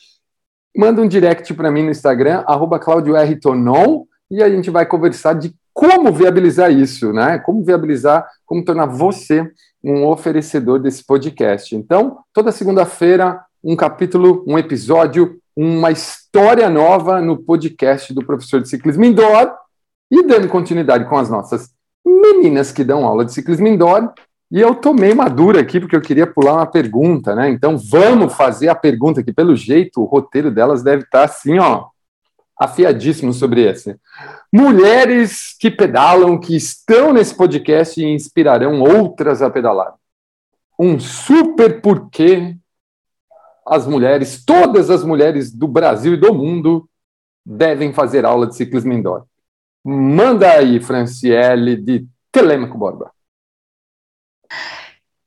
Manda 0.77 1.03
um 1.03 1.09
direct 1.09 1.53
para 1.55 1.71
mim 1.71 1.83
no 1.83 1.91
Instagram, 1.91 2.45
arroba 2.47 2.79
Tonon, 3.41 4.05
e 4.31 4.43
a 4.43 4.49
gente 4.49 4.71
vai 4.71 4.87
conversar 4.87 5.33
de 5.33 5.53
como 5.73 6.13
viabilizar 6.13 6.71
isso, 6.71 7.13
né? 7.13 7.39
Como 7.39 7.65
viabilizar, 7.65 8.27
como 8.45 8.65
tornar 8.65 8.87
você 8.87 9.51
um 9.83 10.07
oferecedor 10.07 10.79
desse 10.79 11.05
podcast. 11.05 11.75
Então, 11.75 12.19
toda 12.33 12.53
segunda-feira, 12.53 13.41
um 13.63 13.75
capítulo, 13.75 14.45
um 14.47 14.59
episódio, 14.59 15.41
uma 15.57 15.91
história 15.91 16.69
nova 16.69 17.21
no 17.21 17.39
podcast 17.39 18.13
do 18.13 18.25
professor 18.25 18.61
de 18.61 18.69
ciclismo 18.69 19.05
indoor 19.05 19.66
e 20.11 20.23
dando 20.23 20.49
continuidade 20.49 21.09
com 21.09 21.17
as 21.17 21.29
nossas 21.29 21.71
meninas 22.05 22.73
que 22.73 22.85
dão 22.85 23.05
aula 23.05 23.25
de 23.25 23.33
ciclismo 23.33 23.67
indoor, 23.67 24.13
e 24.51 24.61
eu 24.61 24.75
tomei 24.77 25.13
uma 25.13 25.29
dura 25.29 25.61
aqui 25.61 25.81
porque 25.81 25.97
eu 25.97 26.01
queria 26.01 26.27
pular 26.27 26.55
uma 26.55 26.67
pergunta, 26.67 27.35
né? 27.35 27.51
Então 27.51 27.77
vamos 27.77 28.33
fazer 28.35 28.69
a 28.69 28.75
pergunta 28.75 29.23
que 29.23 29.33
pelo 29.33 29.57
jeito 29.57 30.01
o 30.01 30.05
roteiro 30.05 30.51
delas 30.53 30.83
deve 30.85 31.03
estar 31.03 31.25
assim, 31.25 31.59
ó, 31.59 31.87
afiadíssimo 32.59 33.33
sobre 33.33 33.69
esse. 33.69 33.97
Mulheres 34.53 35.57
que 35.59 35.71
pedalam, 35.71 36.39
que 36.39 36.55
estão 36.55 37.13
nesse 37.13 37.35
podcast 37.35 38.01
e 38.01 38.07
inspirarão 38.07 38.81
outras 38.81 39.43
a 39.43 39.51
pedalar. 39.51 39.95
Um 40.79 41.01
super 41.01 41.81
porquê 41.81 42.57
as 43.67 43.85
mulheres, 43.85 44.45
todas 44.45 44.91
as 44.91 45.03
mulheres 45.03 45.51
do 45.53 45.67
Brasil 45.67 46.15
e 46.15 46.17
do 46.17 46.33
mundo 46.33 46.89
devem 47.45 47.93
fazer 47.93 48.25
aula 48.25 48.47
de 48.47 48.55
ciclismo 48.55 48.93
indoor. 48.93 49.25
Manda 49.89 50.51
aí, 50.51 50.81
Franciele, 50.81 51.77
de 51.77 52.09
Telêmaco 52.33 52.77
Borba. 52.77 53.13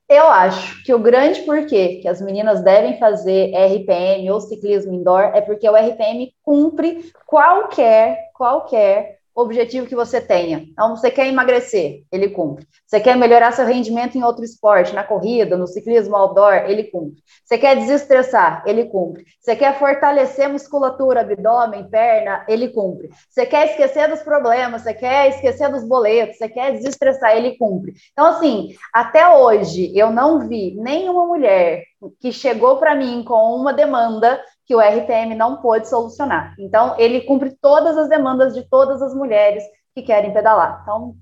Eu 0.06 0.26
acho 0.26 0.84
que 0.84 0.92
o 0.92 0.98
grande 0.98 1.40
porquê 1.42 2.00
que 2.02 2.06
as 2.06 2.20
meninas 2.20 2.62
devem 2.62 2.98
fazer 2.98 3.54
RPM 3.54 4.30
ou 4.30 4.38
ciclismo 4.38 4.92
indoor 4.92 5.32
é 5.34 5.40
porque 5.40 5.66
o 5.66 5.74
RPM 5.74 6.34
cumpre 6.42 7.10
qualquer, 7.24 8.30
qualquer 8.34 9.19
objetivo 9.34 9.86
que 9.86 9.94
você 9.94 10.20
tenha. 10.20 10.58
Então, 10.58 10.96
você 10.96 11.10
quer 11.10 11.26
emagrecer, 11.26 12.02
ele 12.10 12.28
cumpre. 12.30 12.66
Você 12.86 13.00
quer 13.00 13.16
melhorar 13.16 13.52
seu 13.52 13.66
rendimento 13.66 14.16
em 14.16 14.22
outro 14.22 14.44
esporte, 14.44 14.94
na 14.94 15.04
corrida, 15.04 15.56
no 15.56 15.66
ciclismo 15.66 16.16
outdoor, 16.16 16.54
ele 16.66 16.84
cumpre. 16.84 17.22
Você 17.44 17.58
quer 17.58 17.76
desestressar, 17.76 18.62
ele 18.66 18.86
cumpre. 18.86 19.24
Você 19.40 19.54
quer 19.56 19.78
fortalecer 19.78 20.48
musculatura, 20.48 21.20
abdômen, 21.20 21.88
perna, 21.88 22.44
ele 22.48 22.68
cumpre. 22.68 23.10
Você 23.28 23.46
quer 23.46 23.70
esquecer 23.70 24.08
dos 24.08 24.20
problemas, 24.20 24.82
você 24.82 24.94
quer 24.94 25.28
esquecer 25.28 25.70
dos 25.70 25.84
boletos, 25.84 26.38
você 26.38 26.48
quer 26.48 26.72
desestressar, 26.72 27.36
ele 27.36 27.56
cumpre. 27.56 27.94
Então, 28.12 28.26
assim, 28.26 28.74
até 28.92 29.28
hoje 29.28 29.96
eu 29.96 30.10
não 30.10 30.48
vi 30.48 30.76
nenhuma 30.76 31.26
mulher 31.26 31.84
que 32.18 32.32
chegou 32.32 32.78
para 32.78 32.94
mim 32.94 33.22
com 33.22 33.54
uma 33.54 33.72
demanda 33.72 34.40
que 34.70 34.74
o 34.76 34.80
RPM 34.80 35.34
não 35.34 35.56
pôde 35.56 35.88
solucionar. 35.88 36.54
Então, 36.56 36.94
ele 36.96 37.22
cumpre 37.22 37.50
todas 37.60 37.98
as 37.98 38.08
demandas 38.08 38.54
de 38.54 38.62
todas 38.62 39.02
as 39.02 39.12
mulheres 39.12 39.64
que 39.92 40.00
querem 40.00 40.32
pedalar. 40.32 40.82
Então, 40.84 41.16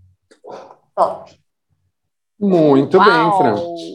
top. 0.94 1.34
Muito 2.38 2.98
Uau. 2.98 3.06
bem, 3.06 3.38
Fran. 3.38 3.54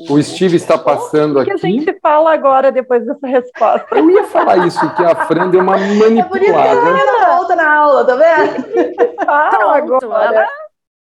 O 0.09 0.23
Steve 0.23 0.55
está 0.55 0.75
passando 0.75 1.37
aqui. 1.37 1.53
O 1.53 1.55
que 1.55 1.67
a 1.67 1.69
gente 1.69 1.99
fala 2.01 2.33
agora 2.33 2.71
depois 2.71 3.05
dessa 3.05 3.27
resposta? 3.27 3.95
Eu 3.95 4.09
ia 4.09 4.23
falar 4.23 4.65
isso, 4.65 4.79
que 4.95 5.05
a 5.05 5.27
Fran 5.27 5.51
deu 5.51 5.61
uma 5.61 5.77
manipulada. 5.77 6.19
É 6.19 6.23
por 6.23 6.41
isso 6.41 6.51
que 6.51 7.11
ela 7.11 7.35
volta 7.37 7.55
na 7.55 7.75
aula, 7.75 8.05
tá 8.05 8.15
vendo? 8.15 9.21
Fala 9.23 9.77
agora. 9.77 10.47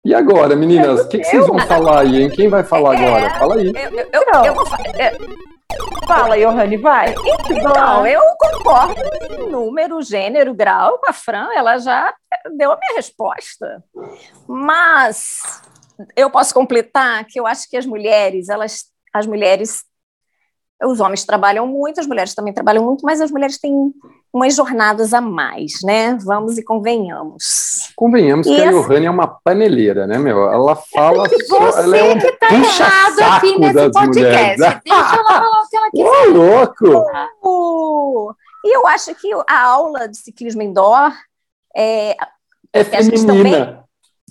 E 0.09 0.15
agora, 0.15 0.55
meninas, 0.55 1.01
o 1.01 1.07
que, 1.07 1.19
que, 1.19 1.23
vocês 1.23 1.45
vão 1.45 1.59
falar 1.59 1.99
aí, 1.99 2.23
hein? 2.23 2.31
Quem 2.31 2.49
vai 2.49 2.63
falar 2.63 2.95
é, 2.95 3.05
agora? 3.05 3.29
Fala 3.37 3.55
aí. 3.57 3.67
Eu, 3.67 3.91
eu, 3.91 4.09
eu, 4.11 4.43
eu 4.43 4.55
vou 4.55 4.65
falar. 4.65 4.87
É, 4.99 5.15
Fala, 6.07 6.35
Johanny, 6.35 6.77
vai. 6.77 7.13
Então, 7.47 8.07
eu 8.07 8.19
concordo 8.39 8.99
em 9.29 9.51
número, 9.51 10.01
gênero, 10.01 10.55
grau 10.55 10.97
com 10.97 11.11
a 11.11 11.13
Fran, 11.13 11.49
ela 11.55 11.77
já 11.77 12.11
deu 12.57 12.71
a 12.71 12.77
minha 12.77 12.95
resposta. 12.95 13.83
Mas 14.47 15.61
eu 16.15 16.31
posso 16.31 16.55
completar 16.55 17.23
que 17.25 17.39
eu 17.39 17.45
acho 17.45 17.69
que 17.69 17.77
as 17.77 17.85
mulheres, 17.85 18.49
elas, 18.49 18.85
as 19.13 19.27
mulheres 19.27 19.83
os 20.83 20.99
homens 20.99 21.25
trabalham 21.25 21.67
muito, 21.67 21.99
as 21.99 22.07
mulheres 22.07 22.33
também 22.33 22.53
trabalham 22.53 22.85
muito, 22.85 23.05
mas 23.05 23.19
as 23.19 23.31
mulheres 23.31 23.59
têm 23.59 23.93
umas 24.31 24.55
jornadas 24.55 25.13
a 25.13 25.19
mais, 25.19 25.81
né? 25.83 26.17
Vamos 26.23 26.57
e 26.57 26.63
convenhamos. 26.63 27.91
Convenhamos 27.95 28.47
e 28.47 28.55
que 28.55 28.61
essa... 28.61 28.69
a 28.69 28.81
Johanny 28.81 29.05
é 29.05 29.11
uma 29.11 29.27
paneleira, 29.27 30.07
né, 30.07 30.17
meu? 30.17 30.49
Ela 30.49 30.75
fala 30.75 31.27
só. 31.47 31.79
Ela 31.79 31.97
é 31.97 32.03
um 32.03 32.17
que 32.17 32.31
tá 32.33 32.47
errado 32.53 33.19
aqui 33.19 33.59
nesse 33.59 33.91
podcast. 33.91 34.57
Deixa 34.85 35.15
ela 35.15 35.23
falar 35.23 35.63
o 35.63 35.69
que 35.69 35.77
ela 35.77 35.91
quiser. 35.91 36.05
Ô, 36.05 37.43
louco! 37.43 38.35
E 38.63 38.75
eu 38.75 38.87
acho 38.87 39.13
que 39.15 39.29
a 39.47 39.61
aula 39.61 40.07
de 40.07 40.17
ciclismo 40.17 40.61
indoor 40.61 41.13
é. 41.75 42.15
É 42.71 42.83
feminina. 42.83 43.33
Também... 43.33 43.79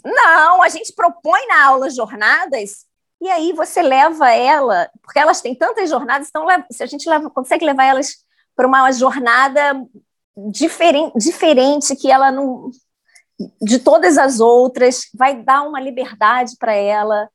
Não, 0.04 0.62
a 0.62 0.68
gente 0.68 0.94
propõe 0.94 1.46
na 1.48 1.66
aula 1.66 1.90
jornadas 1.90 2.87
e 3.20 3.28
aí 3.28 3.52
você 3.52 3.82
leva 3.82 4.30
ela, 4.30 4.88
porque 5.02 5.18
elas 5.18 5.40
têm 5.40 5.54
tantas 5.54 5.90
jornadas, 5.90 6.28
então 6.28 6.46
se 6.70 6.82
a 6.82 6.86
gente 6.86 7.08
leva, 7.08 7.28
consegue 7.30 7.64
levar 7.64 7.84
elas 7.84 8.24
para 8.54 8.66
uma 8.66 8.90
jornada 8.92 9.84
diferente, 10.50 11.12
diferente 11.16 11.96
que 11.96 12.10
ela 12.10 12.30
não 12.30 12.70
de 13.60 13.78
todas 13.78 14.18
as 14.18 14.40
outras, 14.40 15.08
vai 15.14 15.42
dar 15.42 15.62
uma 15.62 15.80
liberdade 15.80 16.56
para 16.58 16.74
ela, 16.74 17.28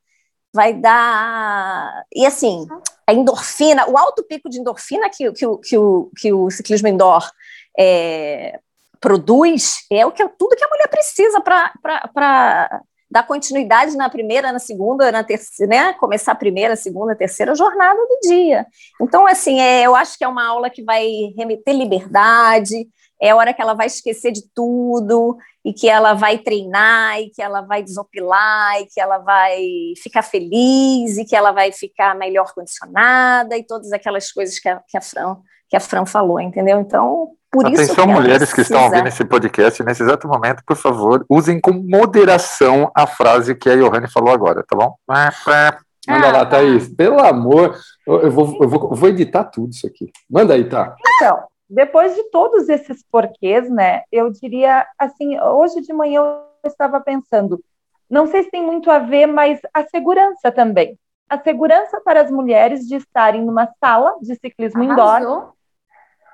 vai 0.54 0.74
dar 0.74 2.04
e 2.14 2.26
assim 2.26 2.68
a 3.08 3.14
endorfina, 3.14 3.90
o 3.90 3.98
alto 3.98 4.24
pico 4.24 4.50
de 4.50 4.60
endorfina 4.60 5.10
que, 5.10 5.32
que, 5.32 5.46
que, 5.64 5.78
o, 5.78 6.12
que 6.18 6.34
o 6.34 6.50
ciclismo 6.50 6.88
indoor 6.88 7.30
é, 7.78 8.60
produz 9.00 9.86
é 9.92 10.06
o 10.06 10.12
que 10.12 10.28
tudo 10.38 10.56
que 10.56 10.64
a 10.64 10.70
mulher 10.70 10.88
precisa 10.88 11.42
para 11.42 12.82
dar 13.14 13.28
continuidade 13.28 13.96
na 13.96 14.10
primeira, 14.10 14.52
na 14.52 14.58
segunda, 14.58 15.12
na 15.12 15.24
terceira, 15.24 15.70
né? 15.70 15.94
Começar 15.94 16.32
a 16.32 16.36
primeira, 16.36 16.76
segunda, 16.76 17.16
terceira 17.16 17.54
jornada 17.54 18.00
do 18.00 18.28
dia. 18.28 18.66
Então, 19.00 19.28
assim, 19.28 19.62
é, 19.62 19.84
eu 19.84 19.96
acho 19.96 20.18
que 20.18 20.24
é 20.24 20.28
uma 20.28 20.44
aula 20.44 20.68
que 20.68 20.84
vai 20.84 21.08
remeter 21.38 21.76
liberdade, 21.76 22.88
é 23.22 23.30
a 23.30 23.36
hora 23.36 23.54
que 23.54 23.62
ela 23.62 23.76
vai 23.76 23.86
esquecer 23.86 24.32
de 24.32 24.42
tudo, 24.54 25.38
e 25.64 25.72
que 25.72 25.88
ela 25.88 26.16
vai 26.16 26.40
treinar, 26.40 27.22
e 27.22 27.30
que 27.30 27.42
ela 27.42 27.62
vai 27.62 27.84
desopilar, 27.84 28.82
e 28.82 28.88
que 28.88 29.00
ela 29.00 29.20
vai 29.20 29.62
ficar 30.02 30.24
feliz, 30.24 31.20
e 31.20 31.24
que 31.24 31.36
ela 31.36 31.52
vai 31.52 31.72
ficar 31.72 32.16
melhor 32.16 32.52
condicionada, 32.56 33.56
e 33.56 33.64
todas 33.64 33.94
aquelas 33.94 34.32
coisas 34.32 34.58
que 34.58 34.68
a, 34.68 34.82
que 34.88 34.98
a, 34.98 35.02
Fran, 35.02 35.38
que 35.70 35.78
a 35.78 35.80
Fran 35.80 36.06
falou, 36.08 36.40
entendeu? 36.40 36.80
Então, 36.80 37.30
por 37.54 37.68
Atenção, 37.68 37.84
isso 37.86 38.08
mulheres 38.08 38.52
que 38.52 38.62
estão 38.62 38.84
ouvindo 38.86 39.08
esse 39.08 39.24
podcast 39.24 39.84
nesse 39.84 40.02
exato 40.02 40.28
momento, 40.28 40.64
por 40.66 40.76
favor, 40.76 41.24
usem 41.30 41.62
com 41.62 41.72
moderação 41.72 42.92
a 42.96 43.06
frase 43.06 43.54
que 43.54 43.70
a 43.70 43.76
Johanny 43.76 44.10
falou 44.10 44.34
agora, 44.34 44.66
tá 44.68 44.76
bom? 44.76 44.96
Manda 45.08 45.78
ah, 46.08 46.32
lá, 46.32 46.40
tá. 46.40 46.58
Thaís. 46.58 46.90
Pelo 46.90 47.20
amor, 47.20 47.78
eu 48.08 48.32
vou, 48.32 48.58
eu, 48.60 48.68
vou, 48.68 48.90
eu 48.92 48.96
vou 48.96 49.10
editar 49.10 49.44
tudo 49.44 49.70
isso 49.70 49.86
aqui. 49.86 50.12
Manda 50.28 50.56
aí, 50.56 50.68
tá? 50.68 50.96
Então, 51.16 51.44
depois 51.70 52.16
de 52.16 52.24
todos 52.32 52.68
esses 52.70 53.06
porquês, 53.12 53.70
né, 53.70 54.02
eu 54.12 54.32
diria 54.32 54.88
assim, 54.98 55.40
hoje 55.40 55.80
de 55.82 55.94
manhã 55.94 56.22
eu 56.22 56.70
estava 56.70 57.00
pensando, 57.00 57.64
não 58.10 58.26
sei 58.26 58.44
se 58.44 58.50
tem 58.50 58.66
muito 58.66 58.90
a 58.90 58.98
ver, 58.98 59.28
mas 59.28 59.60
a 59.72 59.84
segurança 59.84 60.52
também. 60.52 60.98
A 61.30 61.38
segurança 61.38 62.02
para 62.04 62.22
as 62.22 62.32
mulheres 62.32 62.88
de 62.88 62.96
estarem 62.96 63.46
numa 63.46 63.70
sala 63.80 64.16
de 64.22 64.34
ciclismo 64.36 64.82
Arrasou. 64.84 65.20
indoor 65.20 65.54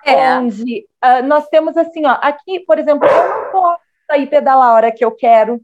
é. 0.06 0.38
onde 0.38 0.86
uh, 1.04 1.26
nós 1.26 1.48
temos 1.50 1.76
assim, 1.78 2.06
ó, 2.06 2.18
aqui, 2.22 2.60
por 2.62 2.80
exemplo, 2.80 3.08
eu 3.08 3.30
não 3.30 3.52
posso 3.52 3.82
sair 4.10 4.28
pedalar 4.28 4.70
a 4.70 4.74
hora 4.74 4.92
que 4.92 5.04
eu 5.04 5.12
quero. 5.12 5.62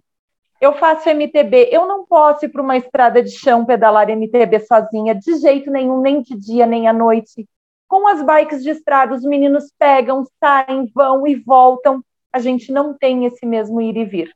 Eu 0.61 0.73
faço 0.73 1.09
MTB, 1.09 1.69
eu 1.71 1.85
não 1.85 2.05
posso 2.05 2.45
ir 2.45 2.49
para 2.49 2.61
uma 2.61 2.77
estrada 2.77 3.21
de 3.21 3.31
chão 3.31 3.65
pedalar 3.65 4.09
MTB 4.09 4.59
sozinha, 4.61 5.13
de 5.13 5.35
jeito 5.35 5.69
nenhum, 5.69 6.01
nem 6.01 6.21
de 6.21 6.35
dia, 6.35 6.65
nem 6.65 6.87
à 6.87 6.93
noite. 6.93 7.47
Com 7.87 8.07
as 8.07 8.21
bikes 8.23 8.63
de 8.63 8.69
estrada, 8.69 9.13
os 9.13 9.23
meninos 9.23 9.71
pegam, 9.77 10.23
saem, 10.39 10.89
vão 10.95 11.27
e 11.27 11.35
voltam. 11.35 12.03
A 12.31 12.39
gente 12.39 12.71
não 12.71 12.93
tem 12.93 13.25
esse 13.25 13.45
mesmo 13.45 13.81
ir 13.81 13.97
e 13.97 14.05
vir. 14.05 14.31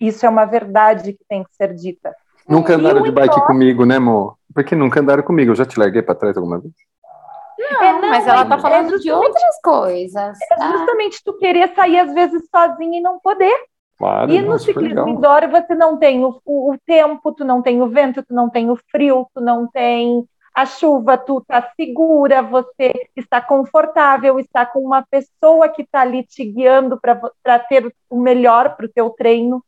Isso 0.00 0.26
é 0.26 0.28
uma 0.28 0.44
verdade 0.44 1.12
que 1.12 1.24
tem 1.28 1.44
que 1.44 1.54
ser 1.54 1.72
dita. 1.74 2.14
Nunca 2.48 2.74
andaram 2.74 3.02
de 3.02 3.10
bike 3.10 3.40
comigo, 3.46 3.86
né, 3.86 3.96
amor? 3.96 4.36
Porque 4.52 4.74
nunca 4.74 5.00
andaram 5.00 5.22
comigo. 5.22 5.52
Eu 5.52 5.56
já 5.56 5.64
te 5.64 5.78
larguei 5.78 6.02
para 6.02 6.14
trás 6.14 6.36
alguma 6.36 6.58
vez? 6.58 6.74
Não, 7.70 7.82
é, 7.82 7.92
não 7.92 8.08
mas 8.10 8.26
ela 8.26 8.42
está 8.42 8.58
falando 8.58 8.94
é 8.94 8.98
de 8.98 9.10
outras 9.10 9.60
coisas. 9.62 10.38
É 10.40 10.56
tá? 10.56 10.70
justamente 10.72 11.22
tu 11.24 11.36
querer 11.38 11.74
sair 11.74 11.98
às 11.98 12.12
vezes 12.12 12.42
sozinha 12.50 12.98
e 12.98 13.02
não 13.02 13.18
poder. 13.18 13.54
Claro, 13.98 14.32
e 14.32 14.42
no 14.42 14.58
ciclismo 14.58 15.08
indoor 15.08 15.48
você 15.48 15.74
não 15.74 15.96
tem 15.96 16.24
o, 16.24 16.40
o, 16.44 16.72
o, 16.72 16.78
tempo, 16.84 17.32
tu 17.32 17.44
não 17.44 17.62
tem 17.62 17.80
o 17.80 17.88
vento, 17.88 18.22
tu 18.22 18.34
não 18.34 18.50
tem 18.50 18.68
o 18.68 18.76
frio, 18.90 19.28
tu 19.32 19.40
não 19.40 19.68
tem 19.68 20.26
a 20.54 20.66
chuva, 20.66 21.16
tu 21.16 21.38
está 21.38 21.70
segura, 21.76 22.42
você 22.42 22.92
está 23.16 23.40
confortável, 23.40 24.38
está 24.38 24.66
com 24.66 24.80
uma 24.80 25.06
pessoa 25.08 25.68
que 25.68 25.82
está 25.82 26.00
ali 26.00 26.24
te 26.24 26.44
guiando 26.44 27.00
para 27.00 27.58
ter 27.60 27.94
o 28.10 28.20
melhor 28.20 28.76
para 28.76 28.86
o 28.86 28.88
teu 28.88 29.10
treino. 29.10 29.64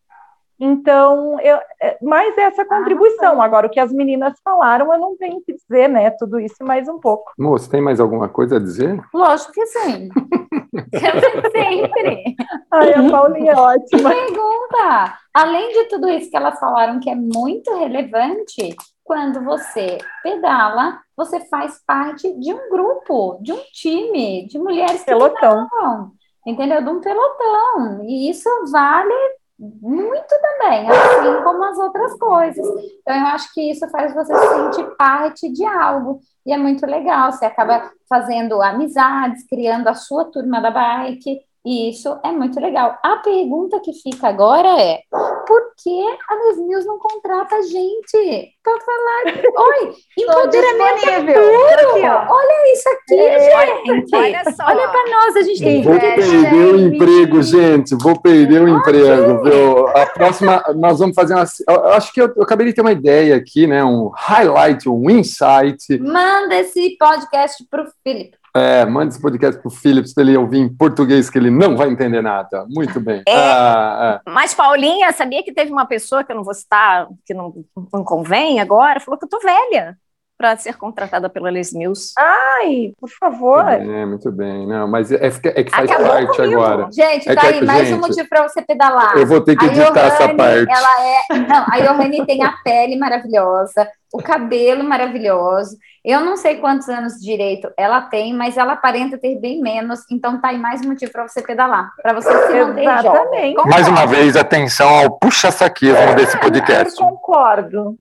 Então, 0.58 1.40
eu, 1.40 1.58
é, 1.80 1.98
mais 2.00 2.36
essa 2.38 2.62
ah, 2.62 2.64
contribuição. 2.64 3.40
Ah, 3.40 3.44
Agora, 3.44 3.66
o 3.66 3.70
que 3.70 3.80
as 3.80 3.92
meninas 3.92 4.34
falaram, 4.42 4.92
eu 4.92 4.98
não 4.98 5.16
tenho 5.16 5.40
que 5.44 5.54
dizer, 5.54 5.88
né? 5.88 6.10
Tudo 6.10 6.38
isso 6.38 6.62
mais 6.62 6.88
um 6.88 6.98
pouco. 6.98 7.32
Moço, 7.38 7.68
tem 7.68 7.80
mais 7.80 8.00
alguma 8.00 8.28
coisa 8.28 8.56
a 8.56 8.60
dizer? 8.60 9.02
Lógico 9.12 9.52
que 9.52 9.66
sim. 9.66 10.08
Sempre. 11.52 12.36
Ai, 12.70 12.92
a 12.92 13.10
Paulinha 13.10 13.52
é 13.52 13.56
ótima. 13.56 14.10
Pergunta. 14.10 15.18
Além 15.32 15.72
de 15.72 15.88
tudo 15.88 16.08
isso 16.08 16.30
que 16.30 16.36
elas 16.36 16.58
falaram, 16.58 17.00
que 17.00 17.10
é 17.10 17.14
muito 17.14 17.76
relevante, 17.76 18.76
quando 19.02 19.44
você 19.44 19.98
pedala, 20.22 21.00
você 21.16 21.40
faz 21.46 21.80
parte 21.86 22.32
de 22.38 22.52
um 22.52 22.70
grupo, 22.70 23.38
de 23.42 23.52
um 23.52 23.60
time, 23.72 24.46
de 24.46 24.58
mulheres 24.58 25.00
que 25.00 25.06
pelotão. 25.06 25.68
pedalam, 25.68 26.12
entendeu? 26.46 26.82
De 26.82 26.88
um 26.88 27.00
pelotão. 27.00 28.04
E 28.04 28.30
isso 28.30 28.48
vale 28.70 29.14
muito 29.58 30.28
também, 30.28 30.88
assim 30.88 31.42
como 31.44 31.64
as 31.64 31.78
outras 31.78 32.18
coisas. 32.18 32.66
Então, 33.00 33.14
eu 33.14 33.26
acho 33.26 33.52
que 33.52 33.70
isso 33.70 33.88
faz 33.90 34.12
você 34.12 34.34
se 34.34 34.46
sentir 34.48 34.96
parte 34.96 35.52
de 35.52 35.64
algo. 35.64 36.20
E 36.44 36.52
é 36.52 36.58
muito 36.58 36.84
legal. 36.86 37.32
Você 37.32 37.44
acaba 37.44 37.90
fazendo 38.08 38.60
amizades, 38.60 39.46
criando 39.46 39.88
a 39.88 39.94
sua 39.94 40.24
turma 40.24 40.60
da 40.60 40.70
bike. 40.70 41.40
E 41.66 41.88
isso 41.88 42.14
é 42.22 42.30
muito 42.30 42.60
legal. 42.60 42.98
A 43.02 43.16
pergunta 43.16 43.80
que 43.80 43.94
fica 43.94 44.28
agora 44.28 44.68
é: 44.82 45.00
por 45.46 45.62
que 45.82 45.98
a 46.28 46.34
Les 46.34 46.58
News 46.58 46.84
não 46.84 46.98
contrata 46.98 47.56
a 47.56 47.62
gente 47.62 48.52
para 48.62 48.78
falar? 48.80 49.34
Oi, 49.48 49.94
empoderamento 50.18 51.24
puro! 51.24 52.04
Olha 52.28 52.72
isso 52.72 52.88
aqui, 52.90 53.18
é, 53.18 53.76
gente! 53.76 54.14
Olha 54.14 54.44
só! 54.52 54.64
Olha 54.66 54.88
para 54.88 55.10
nós, 55.10 55.36
a 55.36 55.42
gente 55.42 55.58
tem 55.58 55.82
Vou 55.82 55.98
perder 55.98 56.74
o 56.74 56.80
emprego, 56.80 57.42
gente. 57.42 57.94
Vou 57.94 58.20
perder 58.20 58.60
o 58.60 58.68
emprego, 58.68 59.42
viu? 59.42 59.88
A 59.88 60.04
próxima, 60.04 60.62
nós 60.76 60.98
vamos 60.98 61.14
fazer 61.14 61.32
uma. 61.32 61.44
Eu 61.66 61.92
acho 61.92 62.12
que 62.12 62.20
eu, 62.20 62.30
eu 62.36 62.42
acabei 62.42 62.66
de 62.66 62.74
ter 62.74 62.82
uma 62.82 62.92
ideia 62.92 63.36
aqui, 63.36 63.66
né? 63.66 63.82
Um 63.82 64.10
highlight, 64.14 64.86
um 64.86 65.08
insight. 65.08 65.98
Manda 65.98 66.56
esse 66.56 66.94
podcast 66.98 67.64
para 67.70 67.84
o 67.84 67.86
Felipe. 68.02 68.43
É, 68.56 68.86
manda 68.86 69.08
esse 69.08 69.20
podcast 69.20 69.60
para 69.60 69.68
o 69.68 69.70
Philips 69.70 70.14
para 70.14 70.22
ele 70.22 70.36
ouvir 70.36 70.58
em 70.58 70.68
português, 70.68 71.28
que 71.28 71.36
ele 71.36 71.50
não 71.50 71.76
vai 71.76 71.88
entender 71.88 72.22
nada. 72.22 72.64
Muito 72.68 73.00
bem. 73.00 73.22
É, 73.26 73.34
ah, 73.36 74.20
é. 74.24 74.30
Mas, 74.30 74.54
Paulinha, 74.54 75.12
sabia 75.12 75.42
que 75.42 75.52
teve 75.52 75.72
uma 75.72 75.86
pessoa 75.86 76.22
que 76.22 76.30
eu 76.30 76.36
não 76.36 76.44
vou 76.44 76.54
citar, 76.54 77.08
que 77.26 77.34
não, 77.34 77.52
não 77.92 78.04
convém 78.04 78.60
agora, 78.60 79.00
falou 79.00 79.18
que 79.18 79.24
eu 79.24 79.28
tô 79.28 79.40
velha 79.40 79.98
para 80.36 80.56
ser 80.56 80.76
contratada 80.76 81.28
pela 81.28 81.50
Les 81.50 81.72
Mills. 81.72 82.12
Ai, 82.18 82.92
por 83.00 83.08
favor. 83.08 83.68
É, 83.68 84.04
muito 84.04 84.30
bem. 84.32 84.66
Não, 84.66 84.88
mas 84.88 85.10
é, 85.12 85.26
é 85.26 85.62
que 85.64 85.70
faz 85.70 85.90
Acabou 85.90 86.12
parte 86.12 86.36
comigo. 86.36 86.60
agora. 86.60 86.88
Gente, 86.92 87.28
é 87.28 87.34
tá 87.34 87.46
aí, 87.46 87.64
mais 87.64 87.88
gente, 87.88 87.96
um 87.96 88.00
motivo 88.00 88.28
para 88.28 88.48
você 88.48 88.60
pedalar. 88.62 89.16
Eu 89.16 89.26
vou 89.26 89.40
ter 89.40 89.56
que 89.56 89.64
editar 89.66 90.00
essa 90.00 90.34
parte. 90.34 90.70
Ela 90.70 91.06
é, 91.06 91.38
não, 91.38 91.66
a 91.70 91.80
Johanne 91.80 92.26
tem 92.26 92.42
a 92.42 92.52
pele 92.64 92.96
maravilhosa, 92.96 93.88
o 94.12 94.22
cabelo 94.22 94.84
maravilhoso. 94.84 95.76
Eu 96.04 96.20
não 96.20 96.36
sei 96.36 96.56
quantos 96.56 96.88
anos 96.88 97.14
direito 97.14 97.70
ela 97.78 98.02
tem, 98.02 98.34
mas 98.34 98.56
ela 98.56 98.74
aparenta 98.74 99.16
ter 99.16 99.40
bem 99.40 99.60
menos, 99.60 100.00
então 100.10 100.38
tá 100.40 100.48
aí 100.48 100.58
mais 100.58 100.82
um 100.82 100.88
motivo 100.88 101.10
para 101.10 101.26
você 101.26 101.40
pedalar, 101.40 101.90
para 102.02 102.12
você 102.12 102.30
se 102.30 102.52
manter 102.52 102.82
Exatamente. 102.82 103.54
jovem. 103.54 103.54
Mais 103.66 103.88
uma 103.88 104.06
vez, 104.06 104.36
atenção 104.36 104.88
ao 104.88 105.18
puxa-saquismo 105.18 106.14
desse 106.14 106.38
podcast. 106.38 107.00
Eu 107.00 107.08
concordo. 107.08 107.98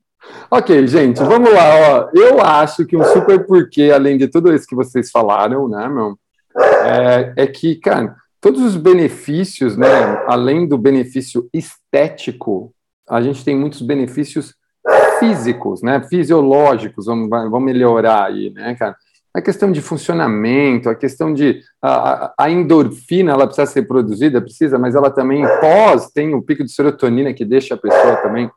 Ok, 0.49 0.87
gente, 0.87 1.17
vamos 1.17 1.51
lá. 1.51 1.63
Ó. 1.75 2.09
Eu 2.13 2.39
acho 2.41 2.85
que 2.85 2.95
um 2.95 3.03
super 3.03 3.45
porquê, 3.45 3.91
além 3.93 4.17
de 4.17 4.27
tudo 4.27 4.53
isso 4.53 4.67
que 4.67 4.75
vocês 4.75 5.09
falaram, 5.09 5.67
né, 5.67 5.87
meu, 5.87 6.17
é, 6.55 7.33
é 7.43 7.47
que, 7.47 7.75
cara, 7.75 8.15
todos 8.39 8.61
os 8.61 8.77
benefícios, 8.77 9.75
né, 9.75 9.87
além 10.27 10.67
do 10.67 10.77
benefício 10.77 11.49
estético, 11.53 12.73
a 13.09 13.21
gente 13.21 13.43
tem 13.43 13.57
muitos 13.57 13.81
benefícios 13.81 14.53
físicos, 15.19 15.81
né, 15.81 16.01
fisiológicos, 16.07 17.05
vamos, 17.05 17.29
vamos 17.29 17.63
melhorar 17.63 18.25
aí, 18.25 18.49
né, 18.51 18.75
cara. 18.75 18.95
A 19.35 19.41
questão 19.41 19.71
de 19.71 19.81
funcionamento, 19.81 20.87
a 20.87 20.93
questão 20.93 21.33
de 21.33 21.61
a, 21.81 22.31
a, 22.37 22.51
endorfina, 22.51 23.31
ela 23.31 23.47
precisa 23.47 23.65
ser 23.65 23.87
produzida, 23.87 24.39
precisa, 24.39 24.77
mas 24.77 24.93
ela 24.93 25.09
também 25.09 25.43
pós 25.59 26.11
tem 26.11 26.35
o 26.35 26.41
pico 26.43 26.63
de 26.63 26.71
serotonina 26.71 27.33
que 27.33 27.43
deixa 27.43 27.73
a 27.73 27.77
pessoa 27.77 28.17
também 28.17 28.47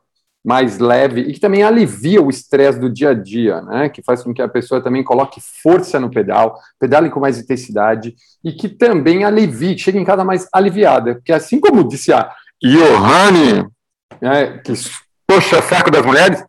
mais 0.47 0.79
leve 0.79 1.19
e 1.19 1.33
que 1.33 1.41
também 1.41 1.61
alivia 1.61 2.21
o 2.21 2.29
estresse 2.29 2.79
do 2.79 2.89
dia 2.89 3.09
a 3.09 3.13
dia, 3.13 3.61
né? 3.63 3.89
Que 3.89 4.01
faz 4.01 4.23
com 4.23 4.33
que 4.33 4.41
a 4.41 4.47
pessoa 4.47 4.81
também 4.81 5.03
coloque 5.03 5.41
força 5.61 5.99
no 5.99 6.09
pedal, 6.09 6.57
pedale 6.79 7.09
com 7.09 7.19
mais 7.19 7.37
intensidade 7.37 8.15
e 8.41 8.53
que 8.53 8.69
também 8.69 9.25
alivie, 9.25 9.77
chegue 9.77 9.97
em 9.97 10.05
casa 10.05 10.23
mais 10.23 10.47
aliviada, 10.53 11.15
porque 11.15 11.33
assim 11.33 11.59
como 11.59 11.85
disse 11.85 12.13
a 12.13 12.31
Johanne, 12.63 13.67
né, 14.21 14.59
que 14.59 14.71
puxa 15.27 15.61
saco 15.61 15.91
das 15.91 16.05
mulheres, 16.05 16.41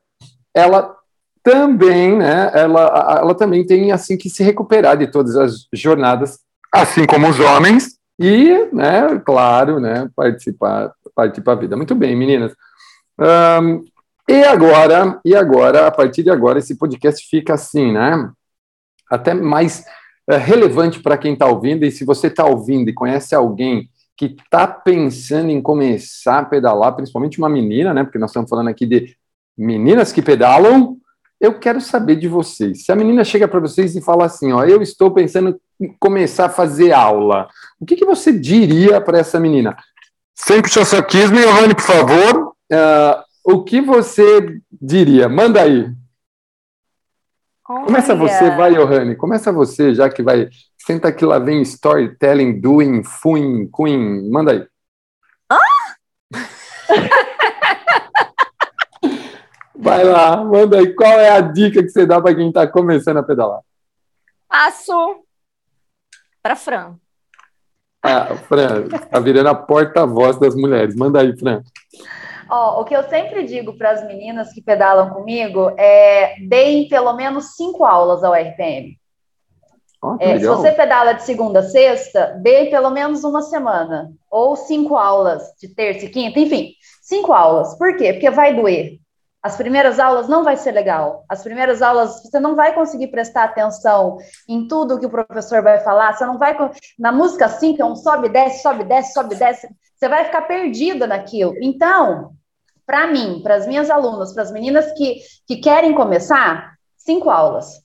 ela 0.54 0.94
também, 1.42 2.16
né? 2.18 2.52
Ela, 2.54 3.18
ela 3.20 3.34
também 3.34 3.66
tem 3.66 3.90
assim 3.90 4.16
que 4.16 4.30
se 4.30 4.44
recuperar 4.44 4.96
de 4.96 5.08
todas 5.08 5.34
as 5.34 5.66
jornadas, 5.72 6.38
assim 6.72 7.04
como 7.04 7.28
os 7.28 7.40
homens 7.40 7.96
e, 8.16 8.68
né? 8.72 9.20
Claro, 9.26 9.80
né? 9.80 10.08
Participar, 10.14 10.92
participar 11.16 11.56
da 11.56 11.60
vida. 11.62 11.76
Muito 11.76 11.96
bem, 11.96 12.14
meninas. 12.14 12.54
Um, 13.18 13.84
e 14.28 14.44
agora, 14.44 15.20
e 15.24 15.34
agora, 15.34 15.86
a 15.86 15.90
partir 15.90 16.22
de 16.22 16.30
agora, 16.30 16.58
esse 16.58 16.76
podcast 16.76 17.26
fica 17.28 17.54
assim, 17.54 17.92
né? 17.92 18.30
Até 19.10 19.32
mais 19.32 19.84
é, 20.28 20.36
relevante 20.36 21.00
para 21.00 21.16
quem 21.16 21.32
está 21.32 21.46
ouvindo. 21.46 21.84
E 21.84 21.90
se 21.90 22.04
você 22.04 22.26
está 22.26 22.44
ouvindo 22.44 22.90
e 22.90 22.94
conhece 22.94 23.34
alguém 23.34 23.88
que 24.14 24.26
está 24.26 24.66
pensando 24.66 25.50
em 25.50 25.62
começar 25.62 26.40
a 26.40 26.44
pedalar, 26.44 26.94
principalmente 26.94 27.38
uma 27.38 27.48
menina, 27.48 27.94
né? 27.94 28.04
Porque 28.04 28.18
nós 28.18 28.30
estamos 28.30 28.50
falando 28.50 28.68
aqui 28.68 28.84
de 28.84 29.16
meninas 29.56 30.12
que 30.12 30.20
pedalam. 30.20 30.98
Eu 31.40 31.58
quero 31.58 31.80
saber 31.80 32.16
de 32.16 32.28
vocês. 32.28 32.84
Se 32.84 32.92
a 32.92 32.96
menina 32.96 33.24
chega 33.24 33.48
para 33.48 33.60
vocês 33.60 33.96
e 33.96 34.02
fala 34.02 34.26
assim, 34.26 34.52
ó, 34.52 34.64
eu 34.64 34.82
estou 34.82 35.10
pensando 35.10 35.58
em 35.80 35.94
começar 35.98 36.46
a 36.46 36.50
fazer 36.50 36.92
aula, 36.92 37.48
o 37.80 37.86
que, 37.86 37.94
que 37.94 38.04
você 38.04 38.32
diria 38.32 39.00
para 39.00 39.20
essa 39.20 39.38
menina? 39.38 39.76
Sem 40.34 40.60
puxa-saquismo, 40.60 41.38
Giovanni, 41.38 41.74
por 41.74 41.84
favor. 41.84 42.57
Uh, 42.70 43.22
o 43.44 43.64
que 43.64 43.80
você 43.80 44.60
diria? 44.70 45.28
Manda 45.28 45.62
aí. 45.62 45.90
Olha. 47.68 47.84
Começa 47.84 48.14
você, 48.14 48.50
vai, 48.50 48.74
Johanny. 48.74 49.16
Começa 49.16 49.52
você, 49.52 49.94
já 49.94 50.08
que 50.08 50.22
vai. 50.22 50.48
Senta 50.78 51.12
que 51.12 51.24
lá 51.24 51.38
vem 51.38 51.62
storytelling, 51.62 52.60
doing, 52.60 53.02
fuing, 53.04 53.70
queen. 53.70 54.30
Manda 54.30 54.52
aí. 54.52 54.66
Vai 59.80 60.02
lá, 60.02 60.36
manda 60.44 60.78
aí. 60.78 60.92
Qual 60.92 61.08
é 61.08 61.30
a 61.30 61.40
dica 61.40 61.82
que 61.82 61.88
você 61.88 62.04
dá 62.04 62.20
para 62.20 62.34
quem 62.34 62.48
está 62.48 62.66
começando 62.66 63.18
a 63.18 63.22
pedalar? 63.22 63.60
Passo 64.48 65.22
para 66.42 66.56
Fran. 66.56 66.96
Ah, 68.02 68.34
Fran, 68.48 68.86
está 68.86 69.20
virando 69.20 69.48
a 69.48 69.54
porta-voz 69.54 70.38
das 70.38 70.54
mulheres. 70.56 70.96
Manda 70.96 71.20
aí, 71.20 71.36
Fran. 71.38 71.62
Ó, 72.50 72.80
o 72.80 72.84
que 72.84 72.96
eu 72.96 73.02
sempre 73.04 73.44
digo 73.44 73.76
para 73.76 73.90
as 73.90 74.06
meninas 74.06 74.52
que 74.52 74.62
pedalam 74.62 75.10
comigo 75.10 75.72
é 75.78 76.36
deem 76.48 76.88
pelo 76.88 77.12
menos 77.14 77.56
cinco 77.56 77.84
aulas 77.84 78.24
ao 78.24 78.32
RPM. 78.32 78.98
Oh, 80.00 80.16
é, 80.20 80.38
se 80.38 80.46
você 80.46 80.70
pedala 80.70 81.12
de 81.12 81.24
segunda 81.24 81.58
a 81.58 81.62
sexta, 81.62 82.38
dê 82.40 82.66
pelo 82.66 82.90
menos 82.90 83.24
uma 83.24 83.42
semana. 83.42 84.12
Ou 84.30 84.54
cinco 84.54 84.96
aulas 84.96 85.42
de 85.60 85.74
terça 85.74 86.04
e 86.04 86.08
quinta, 86.08 86.38
enfim, 86.38 86.72
cinco 87.02 87.32
aulas. 87.32 87.76
Por 87.76 87.96
quê? 87.96 88.12
Porque 88.12 88.30
vai 88.30 88.54
doer. 88.54 88.98
As 89.42 89.56
primeiras 89.56 89.98
aulas 89.98 90.28
não 90.28 90.44
vai 90.44 90.56
ser 90.56 90.72
legal. 90.72 91.24
As 91.28 91.42
primeiras 91.42 91.82
aulas 91.82 92.22
você 92.22 92.38
não 92.38 92.54
vai 92.54 92.74
conseguir 92.74 93.08
prestar 93.08 93.44
atenção 93.44 94.18
em 94.48 94.66
tudo 94.68 94.98
que 94.98 95.06
o 95.06 95.10
professor 95.10 95.62
vai 95.62 95.80
falar. 95.80 96.12
Você 96.14 96.26
não 96.26 96.38
vai 96.38 96.56
na 96.98 97.10
música 97.10 97.48
5 97.48 97.80
é 97.80 97.84
um 97.84 97.96
sobe 97.96 98.28
desce, 98.28 98.62
sobe 98.62 98.84
desce, 98.84 99.12
sobe 99.12 99.34
desce. 99.34 99.68
Você 99.96 100.08
vai 100.08 100.24
ficar 100.24 100.42
perdida 100.42 101.06
naquilo. 101.06 101.54
Então, 101.60 102.34
para 102.88 103.06
mim, 103.06 103.42
para 103.42 103.54
as 103.54 103.66
minhas 103.66 103.90
alunas, 103.90 104.32
para 104.32 104.42
as 104.42 104.50
meninas 104.50 104.90
que, 104.92 105.20
que 105.46 105.58
querem 105.58 105.94
começar, 105.94 106.72
cinco 106.96 107.28
aulas. 107.28 107.84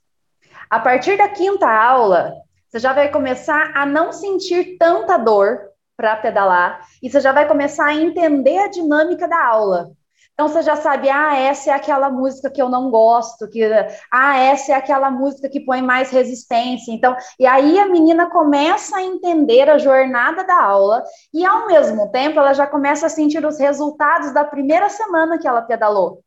A 0.69 0.79
partir 0.79 1.17
da 1.17 1.27
quinta 1.27 1.69
aula, 1.69 2.33
você 2.69 2.79
já 2.79 2.93
vai 2.93 3.11
começar 3.11 3.73
a 3.75 3.85
não 3.85 4.13
sentir 4.13 4.77
tanta 4.77 5.17
dor 5.17 5.59
para 5.97 6.15
pedalar 6.15 6.87
e 7.03 7.09
você 7.09 7.19
já 7.19 7.33
vai 7.33 7.45
começar 7.45 7.87
a 7.87 7.93
entender 7.93 8.57
a 8.59 8.69
dinâmica 8.69 9.27
da 9.27 9.45
aula. 9.45 9.91
Então 10.33 10.47
você 10.47 10.63
já 10.63 10.75
sabe, 10.75 11.09
ah, 11.11 11.35
essa 11.35 11.69
é 11.69 11.73
aquela 11.73 12.09
música 12.09 12.49
que 12.49 12.59
eu 12.59 12.67
não 12.67 12.89
gosto, 12.89 13.47
que 13.47 13.63
ah, 14.11 14.37
essa 14.37 14.71
é 14.71 14.75
aquela 14.75 15.11
música 15.11 15.47
que 15.47 15.59
põe 15.59 15.79
mais 15.79 16.09
resistência. 16.09 16.91
Então, 16.91 17.15
e 17.39 17.45
aí 17.45 17.77
a 17.77 17.87
menina 17.87 18.27
começa 18.29 18.97
a 18.97 19.03
entender 19.03 19.69
a 19.69 19.77
jornada 19.77 20.43
da 20.43 20.59
aula 20.59 21.03
e 21.31 21.45
ao 21.45 21.67
mesmo 21.67 22.09
tempo 22.11 22.39
ela 22.39 22.53
já 22.53 22.65
começa 22.65 23.05
a 23.05 23.09
sentir 23.09 23.45
os 23.45 23.59
resultados 23.59 24.33
da 24.33 24.43
primeira 24.43 24.89
semana 24.89 25.37
que 25.37 25.47
ela 25.47 25.61
pedalou. 25.61 26.23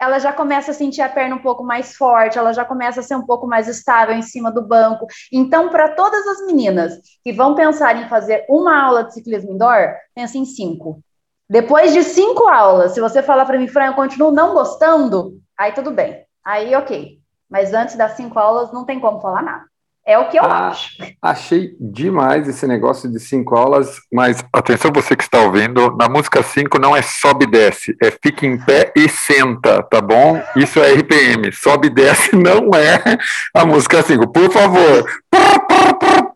Ela 0.00 0.20
já 0.20 0.32
começa 0.32 0.70
a 0.70 0.74
sentir 0.74 1.02
a 1.02 1.08
perna 1.08 1.34
um 1.36 1.42
pouco 1.42 1.64
mais 1.64 1.96
forte, 1.96 2.38
ela 2.38 2.52
já 2.52 2.64
começa 2.64 3.00
a 3.00 3.02
ser 3.02 3.16
um 3.16 3.26
pouco 3.26 3.46
mais 3.46 3.66
estável 3.66 4.14
em 4.14 4.22
cima 4.22 4.52
do 4.52 4.62
banco. 4.62 5.06
Então, 5.32 5.68
para 5.68 5.88
todas 5.94 6.26
as 6.28 6.46
meninas 6.46 7.00
que 7.24 7.32
vão 7.32 7.56
pensar 7.56 7.96
em 7.96 8.08
fazer 8.08 8.44
uma 8.48 8.80
aula 8.80 9.04
de 9.04 9.14
ciclismo 9.14 9.52
indoor, 9.52 9.94
pense 10.14 10.38
em 10.38 10.44
cinco. 10.44 11.02
Depois 11.50 11.94
de 11.94 12.02
cinco 12.02 12.46
aulas, 12.46 12.92
se 12.92 13.00
você 13.00 13.22
falar 13.22 13.46
para 13.46 13.58
mim, 13.58 13.68
Fran, 13.68 13.86
eu 13.86 13.94
continuo 13.94 14.30
não 14.30 14.52
gostando, 14.52 15.38
aí 15.56 15.72
tudo 15.72 15.90
bem. 15.90 16.24
Aí, 16.44 16.74
ok. 16.74 17.18
Mas 17.50 17.72
antes 17.72 17.96
das 17.96 18.12
cinco 18.12 18.38
aulas, 18.38 18.70
não 18.70 18.84
tem 18.84 19.00
como 19.00 19.20
falar 19.20 19.42
nada. 19.42 19.64
É 20.04 20.18
o 20.18 20.28
que 20.28 20.38
eu 20.38 20.44
ah, 20.44 20.68
acho. 20.68 20.96
Achei 21.20 21.76
demais 21.78 22.48
esse 22.48 22.66
negócio 22.66 23.10
de 23.10 23.20
cinco 23.20 23.54
aulas, 23.54 24.00
mas 24.10 24.42
atenção 24.52 24.90
você 24.90 25.14
que 25.14 25.22
está 25.22 25.40
ouvindo, 25.40 25.94
na 25.98 26.08
música 26.08 26.42
5 26.42 26.78
não 26.78 26.96
é 26.96 27.02
sobe 27.02 27.44
e 27.44 27.50
desce, 27.50 27.94
é 28.02 28.10
fica 28.10 28.46
em 28.46 28.56
pé 28.56 28.90
e 28.96 29.06
senta, 29.06 29.82
tá 29.82 30.00
bom? 30.00 30.42
Isso 30.56 30.80
é 30.80 30.94
RPM, 30.94 31.52
sobe 31.52 31.88
e 31.88 31.90
desce 31.90 32.32
não 32.36 32.70
é 32.74 33.18
a 33.54 33.66
música 33.66 34.02
5, 34.02 34.32
por 34.32 34.50
favor. 34.50 35.04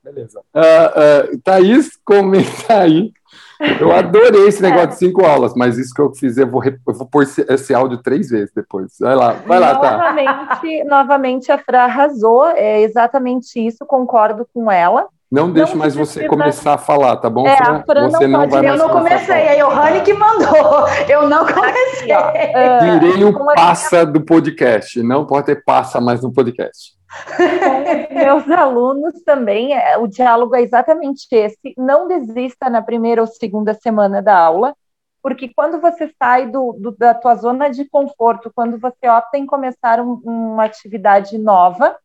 Beleza. 0.05 0.41
Uh, 0.55 1.33
uh, 1.35 1.39
Thaís, 1.43 1.99
comenta 2.05 2.81
aí 2.81 3.11
eu 3.81 3.93
adorei 3.93 4.47
esse 4.47 4.63
negócio 4.63 4.85
é. 4.85 4.87
de 4.89 4.97
cinco 4.97 5.25
aulas, 5.25 5.55
mas 5.55 5.79
isso 5.79 5.95
que 5.95 6.01
eu 6.01 6.13
fiz, 6.15 6.37
eu 6.37 6.47
vou, 6.47 6.63
eu 6.65 6.95
vou 6.95 7.07
pôr 7.07 7.23
esse, 7.23 7.45
esse, 7.49 7.75
áudio 7.75 7.99
três 7.99 8.29
vezes 8.29 8.53
depois. 8.55 8.93
Vai 9.01 9.15
lá, 9.15 9.33
vai 9.47 9.59
lá, 9.61 9.75
novamente, 9.75 10.27
tá. 10.27 10.85
Novamente, 10.87 11.53
a 11.53 11.59
Fra 11.59 11.85
arrasou, 11.85 12.47
é 12.47 12.83
exatamente 12.83 13.65
isso, 13.65 13.85
concordo 13.87 14.47
com 14.53 14.71
ela. 14.71 15.07
Não 15.33 15.51
deixe 15.51 15.75
mais 15.75 15.95
você 15.95 16.21
precisa... 16.21 16.29
começar 16.29 16.75
a 16.75 16.79
falar, 16.79 17.17
tá 17.17 17.31
bom, 17.31 17.47
É, 17.47 17.57
Fran? 17.57 17.77
a 17.77 17.83
Fran 17.83 18.11
Você 18.11 18.27
não 18.27 18.41
não 18.41 18.41
pode- 18.41 18.51
vai 18.51 18.61
Eu 18.61 18.69
mais 18.69 18.81
não 18.81 18.89
começar 18.91 19.17
a 19.17 19.19
comecei, 19.19 19.49
aí 19.49 19.63
o 19.63 19.69
Rani 19.71 20.01
que 20.03 20.13
mandou. 20.13 20.89
Eu 21.09 21.27
não 21.27 21.47
comecei. 21.47 22.13
Ah, 22.13 22.99
Tirei 23.01 23.25
o 23.25 23.45
passa 23.55 24.05
do 24.05 24.21
podcast. 24.21 25.03
Não 25.03 25.25
pode 25.25 25.47
ter 25.47 25.65
passa 25.65 26.03
mais 26.03 26.21
no 26.23 26.31
podcast. 26.31 26.93
Com 28.09 28.15
meus 28.15 28.51
alunos 28.51 29.23
também, 29.23 29.75
é, 29.75 29.97
o 29.99 30.07
diálogo 30.07 30.55
é 30.57 30.63
exatamente 30.63 31.27
esse. 31.33 31.75
Não 31.77 32.09
desista 32.09 32.71
na 32.71 32.83
primeira 32.83 33.21
ou 33.21 33.27
segunda 33.27 33.75
semana 33.75 34.23
da 34.23 34.37
aula, 34.39 34.75
porque 35.23 35.53
quando 35.55 35.81
você 35.81 36.13
sai 36.21 36.51
do, 36.51 36.73
do- 36.73 36.97
da 36.97 37.15
tua 37.15 37.35
zona 37.37 37.69
de 37.69 37.89
conforto, 37.89 38.51
quando 38.55 38.79
você 38.79 39.09
opta 39.09 39.39
em 39.39 39.47
começar 39.47 40.01
um- 40.01 40.21
uma 40.25 40.65
atividade 40.65 41.39
nova, 41.39 41.97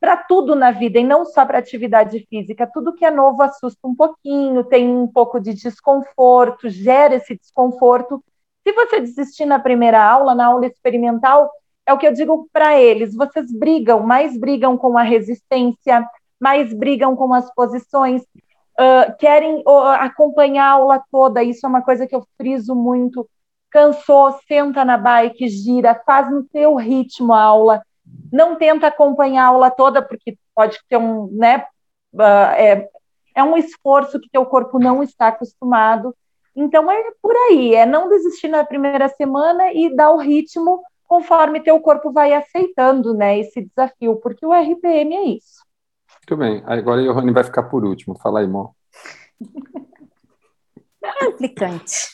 para 0.00 0.16
tudo 0.16 0.54
na 0.54 0.70
vida, 0.70 1.00
e 1.00 1.04
não 1.04 1.24
só 1.24 1.44
para 1.44 1.58
atividade 1.58 2.24
física, 2.30 2.70
tudo 2.72 2.94
que 2.94 3.04
é 3.04 3.10
novo 3.10 3.42
assusta 3.42 3.80
um 3.84 3.94
pouquinho, 3.96 4.62
tem 4.62 4.88
um 4.88 5.08
pouco 5.08 5.40
de 5.40 5.52
desconforto, 5.54 6.68
gera 6.68 7.16
esse 7.16 7.36
desconforto. 7.36 8.22
Se 8.64 8.72
você 8.72 9.00
desistir 9.00 9.44
na 9.44 9.58
primeira 9.58 10.00
aula, 10.00 10.36
na 10.36 10.46
aula 10.46 10.66
experimental, 10.66 11.50
é 11.88 11.92
o 11.92 11.98
que 11.98 12.06
eu 12.06 12.12
digo 12.12 12.48
para 12.52 12.78
eles: 12.78 13.14
vocês 13.14 13.50
brigam, 13.50 14.00
mais 14.00 14.38
brigam 14.38 14.76
com 14.76 14.96
a 14.98 15.02
resistência, 15.02 16.06
mais 16.38 16.72
brigam 16.72 17.16
com 17.16 17.32
as 17.32 17.52
posições, 17.54 18.22
ah, 18.78 19.12
querem 19.18 19.62
ó, 19.66 19.88
acompanhar 19.92 20.66
a 20.66 20.72
aula 20.72 21.02
toda. 21.10 21.42
Isso 21.42 21.64
é 21.66 21.68
uma 21.68 21.82
coisa 21.82 22.06
que 22.06 22.14
eu 22.14 22.22
friso 22.36 22.74
muito. 22.74 23.28
Cansou, 23.70 24.32
senta 24.46 24.84
na 24.84 24.96
bike, 24.96 25.48
gira, 25.48 26.00
faz 26.06 26.30
no 26.30 26.44
teu 26.44 26.74
ritmo 26.76 27.32
a 27.32 27.42
aula. 27.42 27.82
Não 28.32 28.56
tenta 28.56 28.86
acompanhar 28.86 29.44
a 29.44 29.48
aula 29.48 29.70
toda, 29.70 30.02
porque 30.02 30.38
pode 30.54 30.78
ter 30.88 30.96
um, 30.98 31.28
né? 31.32 31.64
ah, 32.18 32.54
é, 32.56 32.88
é 33.34 33.42
um 33.42 33.56
esforço 33.56 34.20
que 34.20 34.30
teu 34.30 34.44
corpo 34.46 34.78
não 34.78 35.02
está 35.02 35.28
acostumado. 35.28 36.14
Então 36.54 36.90
é 36.90 37.02
por 37.22 37.34
aí, 37.48 37.74
é 37.74 37.86
não 37.86 38.08
desistir 38.08 38.48
na 38.48 38.64
primeira 38.64 39.08
semana 39.08 39.72
e 39.72 39.94
dar 39.94 40.10
o 40.10 40.16
ritmo 40.18 40.82
conforme 41.08 41.62
teu 41.62 41.80
corpo 41.80 42.12
vai 42.12 42.34
aceitando, 42.34 43.14
né, 43.14 43.38
esse 43.38 43.62
desafio, 43.62 44.16
porque 44.16 44.44
o 44.44 44.52
RPM 44.52 45.16
é 45.16 45.24
isso. 45.24 45.64
Muito 46.18 46.36
bem. 46.36 46.62
Agora 46.66 47.00
a 47.00 47.04
Johanny 47.04 47.32
vai 47.32 47.42
ficar 47.42 47.62
por 47.64 47.84
último. 47.84 48.16
Fala 48.18 48.40
aí, 48.40 48.46
Mo. 48.46 48.76
Implicante. 51.22 52.10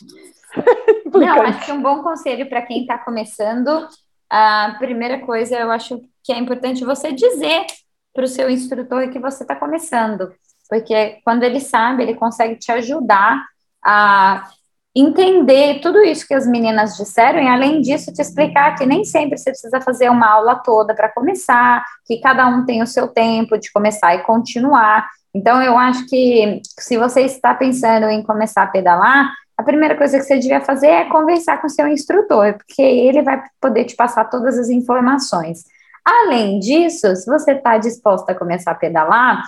Não, 1.13 1.43
acho 1.43 1.67
que 1.67 1.73
um 1.73 1.83
bom 1.83 2.01
conselho 2.03 2.49
para 2.49 2.63
quem 2.63 2.83
está 2.83 2.97
começando, 2.97 3.89
a 4.31 4.77
primeira 4.79 5.19
coisa 5.27 5.59
eu 5.59 5.71
acho 5.71 6.01
que 6.23 6.33
é 6.33 6.39
importante 6.39 6.85
você 6.85 7.13
dizer 7.13 7.67
para 8.15 8.25
o 8.25 8.29
seu 8.29 8.49
instrutor 8.49 9.11
que 9.11 9.19
você 9.19 9.43
está 9.43 9.57
começando, 9.57 10.33
porque 10.69 11.21
quando 11.25 11.43
ele 11.43 11.59
sabe, 11.59 12.05
ele 12.05 12.15
consegue 12.15 12.57
te 12.57 12.71
ajudar 12.71 13.45
a 13.85 14.49
entender 14.95 15.81
tudo 15.81 15.99
isso 16.01 16.27
que 16.27 16.35
as 16.35 16.47
meninas 16.47 16.97
disseram 16.97 17.41
e 17.41 17.49
além 17.49 17.81
disso 17.81 18.13
te 18.13 18.23
explicar 18.23 18.77
que 18.77 18.87
nem 18.87 19.05
sempre 19.05 19.37
você 19.37 19.51
precisa 19.51 19.81
fazer 19.81 20.09
uma 20.09 20.31
aula 20.31 20.57
toda 20.57 20.95
para 20.95 21.09
começar, 21.09 21.85
que 22.07 22.19
cada 22.21 22.47
um 22.47 22.65
tem 22.65 22.83
o 22.83 22.87
seu 22.87 23.09
tempo 23.09 23.59
de 23.59 23.73
começar 23.73 24.15
e 24.15 24.23
continuar. 24.23 25.09
Então 25.35 25.61
eu 25.61 25.77
acho 25.77 26.07
que 26.07 26.63
se 26.79 26.97
você 26.97 27.23
está 27.23 27.53
pensando 27.55 28.07
em 28.07 28.23
começar 28.23 28.63
a 28.63 28.69
pedalar, 28.69 29.33
a 29.57 29.63
primeira 29.63 29.97
coisa 29.97 30.19
que 30.19 30.25
você 30.25 30.39
devia 30.39 30.61
fazer 30.61 30.89
é 30.89 31.05
conversar 31.05 31.61
com 31.61 31.69
seu 31.69 31.89
instrutor, 31.89 32.55
porque 32.55 32.83
ele 32.83 33.23
vai 33.23 33.43
poder 33.61 33.85
te 33.85 33.97
passar 33.97 34.25
todas 34.25 34.59
as 34.59 34.69
informações. 34.69 35.65
Além 36.05 36.59
disso, 36.59 37.15
se 37.17 37.27
você 37.27 37.53
está 37.53 37.79
disposta 37.79 38.33
a 38.33 38.35
começar 38.35 38.73
a 38.73 38.77
pedalar, 38.77 39.43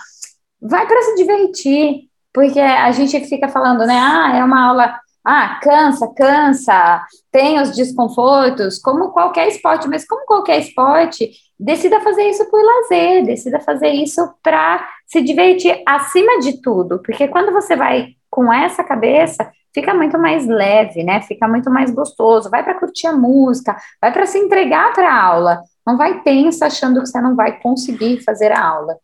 vai 0.61 0.87
para 0.87 1.01
se 1.01 1.15
divertir, 1.15 2.09
porque 2.33 2.59
a 2.59 2.91
gente 2.91 3.19
fica 3.27 3.47
falando, 3.47 3.85
né? 3.85 3.97
Ah, 3.97 4.37
é 4.37 4.43
uma 4.43 4.67
aula. 4.67 4.99
Ah, 5.29 5.59
cansa, 5.61 6.07
cansa, 6.15 7.05
tem 7.29 7.59
os 7.59 7.75
desconfortos, 7.75 8.79
como 8.79 9.11
qualquer 9.11 9.49
esporte, 9.49 9.85
mas 9.89 10.07
como 10.07 10.25
qualquer 10.25 10.59
esporte, 10.59 11.29
decida 11.59 11.99
fazer 11.99 12.29
isso 12.29 12.49
por 12.49 12.63
lazer, 12.63 13.25
decida 13.25 13.59
fazer 13.59 13.89
isso 13.89 14.25
para 14.41 14.87
se 15.05 15.21
divertir 15.21 15.83
acima 15.85 16.39
de 16.39 16.61
tudo, 16.61 17.01
porque 17.03 17.27
quando 17.27 17.51
você 17.51 17.75
vai 17.75 18.13
com 18.29 18.53
essa 18.53 18.85
cabeça, 18.85 19.51
fica 19.73 19.93
muito 19.93 20.17
mais 20.17 20.47
leve, 20.47 21.03
né? 21.03 21.21
Fica 21.21 21.45
muito 21.45 21.69
mais 21.69 21.91
gostoso. 21.91 22.49
Vai 22.49 22.63
para 22.63 22.79
curtir 22.79 23.07
a 23.07 23.13
música, 23.13 23.75
vai 24.01 24.13
para 24.13 24.25
se 24.25 24.37
entregar 24.37 24.93
para 24.93 25.11
a 25.11 25.23
aula. 25.23 25.61
Não 25.85 25.97
vai 25.97 26.21
tenso 26.21 26.63
achando 26.63 27.01
que 27.01 27.07
você 27.07 27.19
não 27.19 27.35
vai 27.35 27.59
conseguir 27.59 28.23
fazer 28.23 28.51
a 28.51 28.65
aula. 28.65 28.97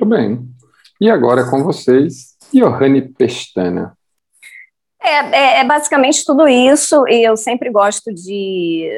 Muito 0.00 0.16
bem. 0.16 0.48
E 1.00 1.10
agora 1.10 1.48
com 1.50 1.62
vocês, 1.62 2.36
Johanny 2.52 3.02
Pestana. 3.02 3.95
É, 5.02 5.10
é, 5.10 5.60
é 5.60 5.64
basicamente 5.64 6.24
tudo 6.24 6.48
isso, 6.48 7.06
e 7.08 7.22
eu 7.22 7.36
sempre 7.36 7.70
gosto 7.70 8.12
de, 8.12 8.88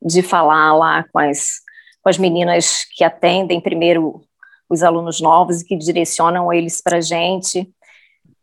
de 0.00 0.22
falar 0.22 0.74
lá 0.74 1.04
com 1.12 1.18
as, 1.18 1.60
com 2.02 2.08
as 2.08 2.18
meninas 2.18 2.84
que 2.96 3.04
atendem 3.04 3.60
primeiro 3.60 4.22
os 4.68 4.82
alunos 4.82 5.20
novos 5.20 5.60
e 5.60 5.66
que 5.66 5.76
direcionam 5.76 6.52
eles 6.52 6.80
para 6.80 6.96
a 6.96 7.00
gente, 7.00 7.70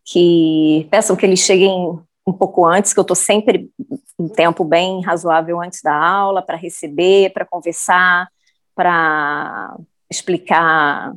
que 0.05 0.88
peçam 0.91 1.15
que 1.15 1.26
eles 1.26 1.39
cheguem 1.39 1.99
um 2.26 2.34
pouco 2.34 2.65
antes, 2.65 2.93
que 2.93 2.99
eu 2.99 3.03
estou 3.03 3.15
sempre 3.15 3.70
um 4.17 4.30
tempo 4.30 4.63
bem 4.63 5.01
razoável 5.01 5.59
antes 5.61 5.82
da 5.82 5.95
aula 5.95 6.41
para 6.41 6.55
receber, 6.55 7.32
para 7.32 7.45
conversar, 7.45 8.30
para 8.76 9.76
explicar 10.09 11.13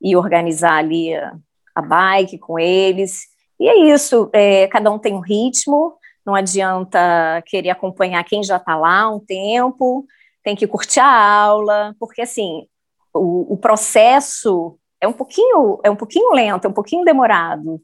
e 0.00 0.16
organizar 0.16 0.78
ali 0.78 1.14
a, 1.14 1.36
a 1.74 1.82
bike 1.82 2.38
com 2.38 2.58
eles. 2.58 3.35
E 3.58 3.68
é 3.68 3.94
isso, 3.94 4.28
é, 4.32 4.66
cada 4.68 4.90
um 4.90 4.98
tem 4.98 5.14
um 5.14 5.20
ritmo, 5.20 5.94
não 6.24 6.34
adianta 6.34 7.42
querer 7.46 7.70
acompanhar 7.70 8.22
quem 8.24 8.42
já 8.42 8.56
está 8.56 8.76
lá 8.76 9.08
um 9.08 9.20
tempo, 9.20 10.06
tem 10.42 10.54
que 10.54 10.66
curtir 10.66 11.00
a 11.00 11.40
aula, 11.42 11.94
porque 11.98 12.22
assim, 12.22 12.66
o, 13.14 13.54
o 13.54 13.56
processo 13.56 14.78
é 15.00 15.08
um 15.08 15.12
pouquinho, 15.12 15.80
é 15.82 15.90
um 15.90 15.96
pouquinho 15.96 16.32
lento, 16.32 16.66
é 16.66 16.68
um 16.68 16.72
pouquinho 16.72 17.04
demorado. 17.04 17.80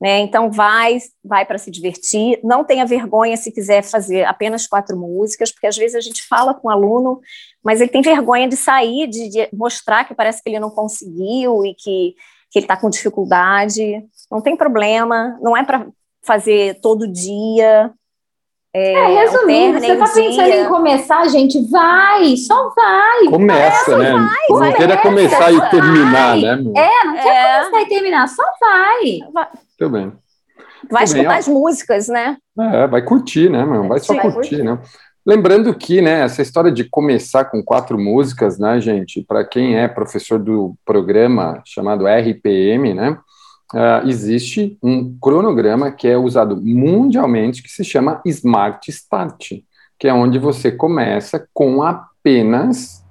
Né? 0.00 0.18
Então 0.18 0.50
vai, 0.50 0.98
vai 1.24 1.46
para 1.46 1.56
se 1.56 1.70
divertir. 1.70 2.38
Não 2.44 2.64
tenha 2.64 2.84
vergonha 2.84 3.36
se 3.36 3.50
quiser 3.50 3.82
fazer 3.82 4.24
apenas 4.24 4.66
quatro 4.66 4.96
músicas, 4.96 5.50
porque 5.50 5.66
às 5.66 5.76
vezes 5.76 5.94
a 5.94 6.00
gente 6.00 6.22
fala 6.22 6.52
com 6.52 6.68
o 6.68 6.70
aluno, 6.70 7.20
mas 7.64 7.80
ele 7.80 7.90
tem 7.90 8.02
vergonha 8.02 8.46
de 8.46 8.56
sair, 8.56 9.06
de, 9.06 9.30
de 9.30 9.48
mostrar 9.52 10.04
que 10.04 10.14
parece 10.14 10.42
que 10.42 10.50
ele 10.50 10.60
não 10.60 10.70
conseguiu 10.70 11.64
e 11.64 11.74
que, 11.74 12.14
que 12.50 12.58
ele 12.58 12.64
está 12.64 12.76
com 12.76 12.90
dificuldade. 12.90 14.04
Não 14.30 14.40
tem 14.40 14.56
problema, 14.56 15.38
não 15.40 15.56
é 15.56 15.64
para 15.64 15.86
fazer 16.22 16.80
todo 16.80 17.10
dia. 17.10 17.92
É, 18.78 19.06
resumindo, 19.06 19.78
você 19.78 19.92
está 19.92 20.04
pensando 20.06 20.50
em 20.50 20.68
começar, 20.68 21.26
gente, 21.28 21.58
vai, 21.70 22.36
só 22.36 22.74
vai. 22.74 23.24
Começa, 23.30 23.96
vai, 23.96 23.98
né? 24.00 24.12
Vai, 24.12 24.46
não 24.50 24.58
vai, 24.58 24.74
queira 24.74 24.96
começar 24.98 25.38
vai, 25.38 25.54
e 25.54 25.70
terminar, 25.70 26.36
né? 26.36 26.56
Meu? 26.56 26.76
É, 26.76 27.04
não 27.04 27.14
quer 27.14 27.34
é. 27.34 27.58
começar 27.58 27.82
e 27.82 27.88
terminar, 27.88 28.28
só 28.28 28.42
vai. 28.60 29.18
vai. 29.32 29.48
Muito 29.80 29.92
bem. 29.92 30.12
Vai 30.90 31.02
Muito 31.02 31.04
escutar 31.04 31.28
bem, 31.28 31.38
as 31.38 31.48
músicas, 31.48 32.08
né? 32.08 32.36
É, 32.58 32.86
vai 32.86 33.02
curtir, 33.02 33.48
né, 33.48 33.64
meu? 33.64 33.88
Vai 33.88 33.98
só 33.98 34.12
vai 34.12 34.30
curtir, 34.30 34.56
curtir, 34.56 34.62
né? 34.62 34.78
Lembrando 35.26 35.74
que, 35.74 36.00
né, 36.00 36.20
essa 36.20 36.40
história 36.40 36.70
de 36.70 36.84
começar 36.84 37.46
com 37.46 37.60
quatro 37.60 37.98
músicas, 37.98 38.60
né, 38.60 38.80
gente, 38.80 39.24
para 39.24 39.44
quem 39.44 39.76
é 39.76 39.88
professor 39.88 40.38
do 40.38 40.76
programa 40.84 41.60
chamado 41.64 42.06
RPM, 42.06 42.94
né, 42.94 43.18
uh, 43.74 44.06
existe 44.06 44.78
um 44.80 45.18
cronograma 45.18 45.90
que 45.90 46.06
é 46.06 46.16
usado 46.16 46.56
mundialmente 46.56 47.60
que 47.60 47.68
se 47.68 47.82
chama 47.82 48.22
Smart 48.24 48.88
Start, 48.88 49.54
que 49.98 50.06
é 50.06 50.14
onde 50.14 50.38
você 50.38 50.70
começa 50.70 51.48
com 51.52 51.82
apenas 51.82 53.04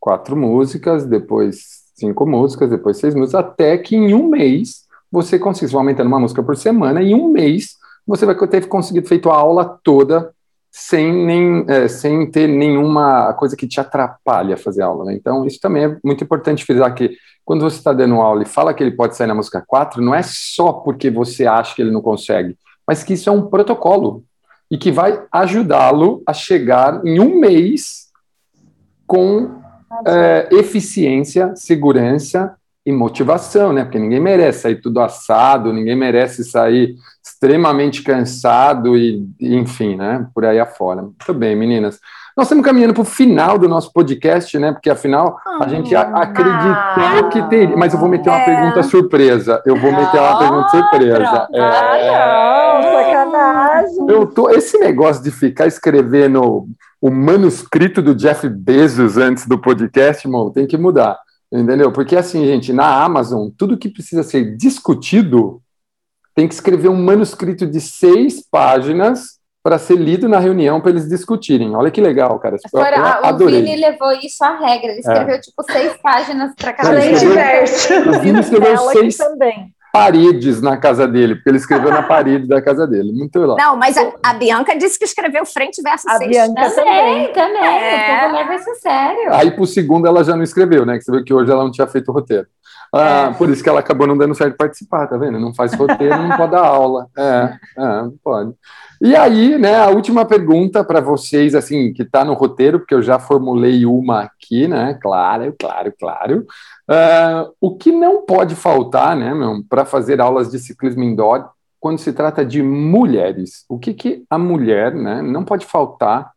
quatro 0.00 0.34
músicas, 0.34 1.04
depois 1.04 1.84
cinco 1.94 2.24
músicas, 2.24 2.70
depois 2.70 2.96
seis 2.96 3.14
músicas, 3.14 3.44
até 3.44 3.76
que 3.76 3.94
em 3.94 4.14
um 4.14 4.30
mês 4.30 4.86
você 5.12 5.38
consiga, 5.38 5.76
aumentando 5.76 6.08
uma 6.08 6.20
música 6.20 6.42
por 6.42 6.56
semana, 6.56 7.02
em 7.02 7.14
um 7.14 7.28
mês 7.28 7.76
você 8.06 8.24
vai 8.24 8.34
ter 8.48 8.66
conseguido 8.68 9.06
feito 9.06 9.28
a 9.28 9.36
aula 9.36 9.78
toda 9.84 10.34
sem, 10.78 11.10
nem, 11.10 11.64
é, 11.68 11.88
sem 11.88 12.30
ter 12.30 12.46
nenhuma 12.46 13.32
coisa 13.32 13.56
que 13.56 13.66
te 13.66 13.80
atrapalhe 13.80 14.52
a 14.52 14.58
fazer 14.58 14.82
aula. 14.82 15.06
Né? 15.06 15.14
Então, 15.14 15.46
isso 15.46 15.58
também 15.58 15.84
é 15.84 15.96
muito 16.04 16.22
importante 16.22 16.66
frisar 16.66 16.94
que 16.94 17.16
quando 17.46 17.62
você 17.62 17.78
está 17.78 17.94
dando 17.94 18.16
aula 18.16 18.42
e 18.42 18.46
fala 18.46 18.74
que 18.74 18.82
ele 18.82 18.90
pode 18.90 19.16
sair 19.16 19.26
na 19.26 19.34
música 19.34 19.64
4, 19.66 20.02
não 20.02 20.14
é 20.14 20.20
só 20.22 20.74
porque 20.74 21.08
você 21.08 21.46
acha 21.46 21.74
que 21.74 21.80
ele 21.80 21.90
não 21.90 22.02
consegue, 22.02 22.58
mas 22.86 23.02
que 23.02 23.14
isso 23.14 23.30
é 23.30 23.32
um 23.32 23.48
protocolo 23.48 24.22
e 24.70 24.76
que 24.76 24.92
vai 24.92 25.24
ajudá-lo 25.32 26.22
a 26.26 26.34
chegar 26.34 27.00
em 27.06 27.18
um 27.20 27.40
mês 27.40 28.08
com 29.06 29.58
é, 30.06 30.46
eficiência, 30.52 31.56
segurança 31.56 32.54
e 32.86 32.92
motivação, 32.92 33.72
né? 33.72 33.82
Porque 33.84 33.98
ninguém 33.98 34.20
merece 34.20 34.60
sair 34.60 34.76
tudo 34.80 35.00
assado, 35.00 35.72
ninguém 35.72 35.96
merece 35.96 36.44
sair 36.44 36.94
extremamente 37.22 38.02
cansado 38.02 38.96
e, 38.96 39.26
enfim, 39.40 39.96
né? 39.96 40.26
Por 40.32 40.44
aí 40.44 40.60
afora. 40.60 41.02
Muito 41.02 41.34
bem, 41.34 41.56
meninas. 41.56 41.98
Nós 42.36 42.46
estamos 42.46 42.64
caminhando 42.64 42.92
para 42.94 43.00
o 43.02 43.04
final 43.04 43.58
do 43.58 43.66
nosso 43.68 43.90
podcast, 43.92 44.58
né? 44.58 44.70
Porque 44.70 44.90
afinal 44.90 45.38
a 45.60 45.66
gente 45.68 45.96
a- 45.96 46.02
acreditou 46.22 47.28
que 47.30 47.42
teria. 47.48 47.76
Mas 47.76 47.92
eu 47.94 47.98
vou 47.98 48.08
meter 48.08 48.28
uma 48.30 48.38
É. 48.40 48.44
pergunta 48.44 48.82
surpresa. 48.82 49.62
Eu 49.66 49.74
vou 49.76 49.90
meter 49.90 50.20
uma 50.20 50.38
pergunta 50.38 50.68
surpresa. 50.68 51.48
É. 51.52 51.60
Ah, 51.60 52.80
não, 52.82 52.92
sacanagem. 52.92 54.06
Eu 54.08 54.26
tô, 54.26 54.50
esse 54.50 54.78
negócio 54.78 55.22
de 55.24 55.30
ficar 55.30 55.66
escrevendo 55.66 56.66
o 57.00 57.10
manuscrito 57.10 58.00
do 58.02 58.14
Jeff 58.14 58.48
Bezos 58.48 59.16
antes 59.16 59.46
do 59.46 59.58
podcast, 59.58 60.26
irmão, 60.26 60.50
tem 60.50 60.66
que 60.66 60.76
mudar. 60.76 61.18
Entendeu? 61.52 61.92
Porque 61.92 62.16
assim, 62.16 62.44
gente, 62.44 62.72
na 62.72 63.02
Amazon, 63.04 63.48
tudo 63.56 63.78
que 63.78 63.88
precisa 63.88 64.22
ser 64.22 64.56
discutido 64.56 65.62
tem 66.34 66.46
que 66.48 66.54
escrever 66.54 66.88
um 66.88 67.02
manuscrito 67.02 67.66
de 67.66 67.80
seis 67.80 68.44
páginas 68.50 69.36
para 69.62 69.78
ser 69.78 69.96
lido 69.96 70.28
na 70.28 70.38
reunião 70.38 70.80
para 70.80 70.90
eles 70.90 71.08
discutirem. 71.08 71.74
Olha 71.74 71.90
que 71.90 72.00
legal, 72.00 72.38
cara. 72.38 72.56
Eu, 72.56 72.70
Fora, 72.70 72.96
eu 72.96 73.04
a- 73.04 73.20
o 73.22 73.26
adorei. 73.26 73.62
Vini 73.62 73.76
levou 73.76 74.12
isso 74.12 74.44
à 74.44 74.56
regra. 74.58 74.90
Ele 74.92 75.00
escreveu, 75.00 75.40
tipo, 75.40 75.62
seis 75.70 75.96
páginas 76.02 76.52
para 76.54 76.72
cada 76.72 76.90
Além 76.90 77.12
escreveu- 77.12 77.30
diverso. 77.36 77.94
O 78.10 78.20
Vini 78.20 78.40
escreveu 78.40 78.78
seis 78.90 79.16
também. 79.16 79.74
Paredes 79.96 80.60
na 80.62 80.76
casa 80.76 81.06
dele, 81.06 81.34
porque 81.34 81.50
ele 81.50 81.58
escreveu 81.58 81.90
na 81.90 82.02
parede 82.02 82.46
da 82.46 82.60
casa 82.60 82.86
dele. 82.86 83.12
Muito 83.12 83.38
legal. 83.38 83.56
Não, 83.56 83.76
mas 83.76 83.96
a, 83.96 84.12
a 84.22 84.34
Bianca 84.34 84.76
disse 84.76 84.98
que 84.98 85.04
escreveu 85.04 85.44
frente 85.46 85.82
versus 85.82 86.10
A. 86.10 86.18
Bianca 86.18 86.70
Também, 86.70 87.32
também. 87.32 87.64
É. 87.64 88.18
O 88.18 88.22
povo 88.22 88.34
leva 88.34 88.54
isso 88.54 88.70
a 88.70 88.74
sério. 88.74 89.34
Aí 89.34 89.50
pro 89.50 89.66
segundo 89.66 90.06
ela 90.06 90.22
já 90.22 90.36
não 90.36 90.42
escreveu, 90.42 90.84
né? 90.84 90.98
Que 90.98 91.04
você 91.04 91.12
viu 91.12 91.24
que 91.24 91.34
hoje 91.34 91.50
ela 91.50 91.64
não 91.64 91.70
tinha 91.70 91.86
feito 91.86 92.08
o 92.10 92.12
roteiro. 92.12 92.46
Ah, 92.92 93.34
Por 93.36 93.50
isso 93.50 93.62
que 93.62 93.68
ela 93.68 93.80
acabou 93.80 94.06
não 94.06 94.16
dando 94.16 94.34
certo 94.34 94.52
de 94.52 94.56
participar, 94.56 95.06
tá 95.06 95.16
vendo? 95.16 95.40
Não 95.40 95.54
faz 95.54 95.74
roteiro, 95.74 96.16
não 96.22 96.36
pode 96.36 96.52
dar 96.52 96.64
aula. 96.66 97.06
É, 97.16 97.52
é, 97.76 98.02
não 98.02 98.14
pode. 98.22 98.54
E 99.02 99.14
aí, 99.14 99.58
né, 99.58 99.76
a 99.76 99.88
última 99.88 100.24
pergunta 100.24 100.82
para 100.82 101.00
vocês, 101.00 101.54
assim, 101.54 101.92
que 101.92 102.02
está 102.02 102.24
no 102.24 102.32
roteiro, 102.32 102.78
porque 102.78 102.94
eu 102.94 103.02
já 103.02 103.18
formulei 103.18 103.84
uma 103.84 104.22
aqui, 104.22 104.66
né? 104.66 104.98
Claro, 105.02 105.54
claro, 105.58 105.92
claro. 105.98 106.46
Ah, 106.88 107.48
o 107.60 107.76
que 107.76 107.90
não 107.90 108.22
pode 108.22 108.54
faltar, 108.54 109.16
né, 109.16 109.34
meu, 109.34 109.62
para 109.68 109.84
fazer 109.84 110.20
aulas 110.20 110.50
de 110.50 110.58
ciclismo 110.58 111.02
indoor 111.02 111.48
quando 111.80 111.98
se 111.98 112.12
trata 112.12 112.44
de 112.44 112.62
mulheres? 112.62 113.64
O 113.68 113.78
que, 113.78 113.92
que 113.92 114.24
a 114.30 114.38
mulher, 114.38 114.94
né, 114.94 115.20
não 115.22 115.44
pode 115.44 115.66
faltar 115.66 116.32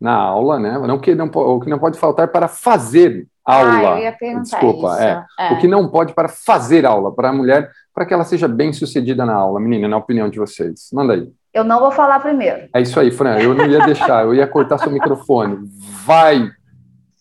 na 0.00 0.14
aula, 0.14 0.58
né? 0.58 0.78
Não 0.78 0.98
que 0.98 1.14
não, 1.14 1.26
o 1.26 1.60
que 1.60 1.68
não 1.68 1.78
pode 1.78 1.98
faltar 1.98 2.28
para 2.28 2.46
fazer 2.46 3.26
aula. 3.44 3.94
Ah, 3.94 3.96
eu 3.96 4.02
ia 4.04 4.12
perguntar 4.12 4.42
Desculpa, 4.42 4.92
isso. 4.92 5.02
é. 5.02 5.26
É. 5.38 5.52
O 5.52 5.58
que 5.58 5.66
não 5.66 5.88
pode 5.88 6.12
para 6.12 6.28
fazer 6.28 6.86
aula 6.86 7.12
para 7.12 7.30
a 7.30 7.32
mulher, 7.32 7.70
para 7.94 8.06
que 8.06 8.14
ela 8.14 8.24
seja 8.24 8.46
bem 8.46 8.72
sucedida 8.72 9.26
na 9.26 9.34
aula, 9.34 9.58
menina, 9.58 9.88
na 9.88 9.96
opinião 9.96 10.28
de 10.28 10.38
vocês. 10.38 10.88
Manda 10.92 11.14
aí. 11.14 11.28
Eu 11.52 11.64
não 11.64 11.80
vou 11.80 11.90
falar 11.90 12.20
primeiro. 12.20 12.68
É 12.72 12.80
isso 12.80 13.00
aí, 13.00 13.10
Fran. 13.10 13.38
Eu 13.38 13.54
não 13.54 13.66
ia 13.66 13.84
deixar, 13.84 14.24
eu 14.24 14.34
ia 14.34 14.46
cortar 14.46 14.78
seu 14.78 14.92
microfone. 14.92 15.58
Vai, 16.04 16.48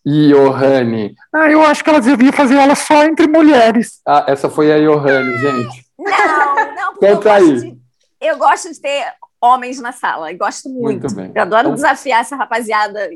Johanne. 0.08 1.16
Ah, 1.34 1.50
eu 1.52 1.62
acho 1.64 1.84
que 1.84 1.90
elas 1.90 2.06
deviam 2.06 2.32
fazer 2.32 2.58
aula 2.58 2.76
só 2.76 3.04
entre 3.04 3.28
mulheres. 3.28 4.00
Ah, 4.08 4.24
essa 4.28 4.50
foi 4.50 4.72
a 4.72 4.78
Johanne, 4.80 5.38
gente. 5.38 5.86
Não, 6.00 6.76
não, 6.76 6.92
porque 6.94 7.06
eu 7.06 7.16
Conta 7.18 7.40
gosto, 7.40 7.52
aí. 7.52 7.60
de, 7.72 7.78
eu 8.22 8.38
gosto 8.38 8.72
de 8.74 8.80
ter 8.82 9.06
homens 9.42 9.80
na 9.82 9.92
sala. 9.92 10.32
Eu 10.32 10.38
gosto 10.38 10.70
muito. 10.70 11.02
Muito 11.02 11.16
bem. 11.16 11.32
Eu 11.36 11.42
adoro 11.42 11.62
Então- 11.68 11.76
desafiar 11.76 12.22
essa 12.22 12.36
rapaziada. 12.36 13.10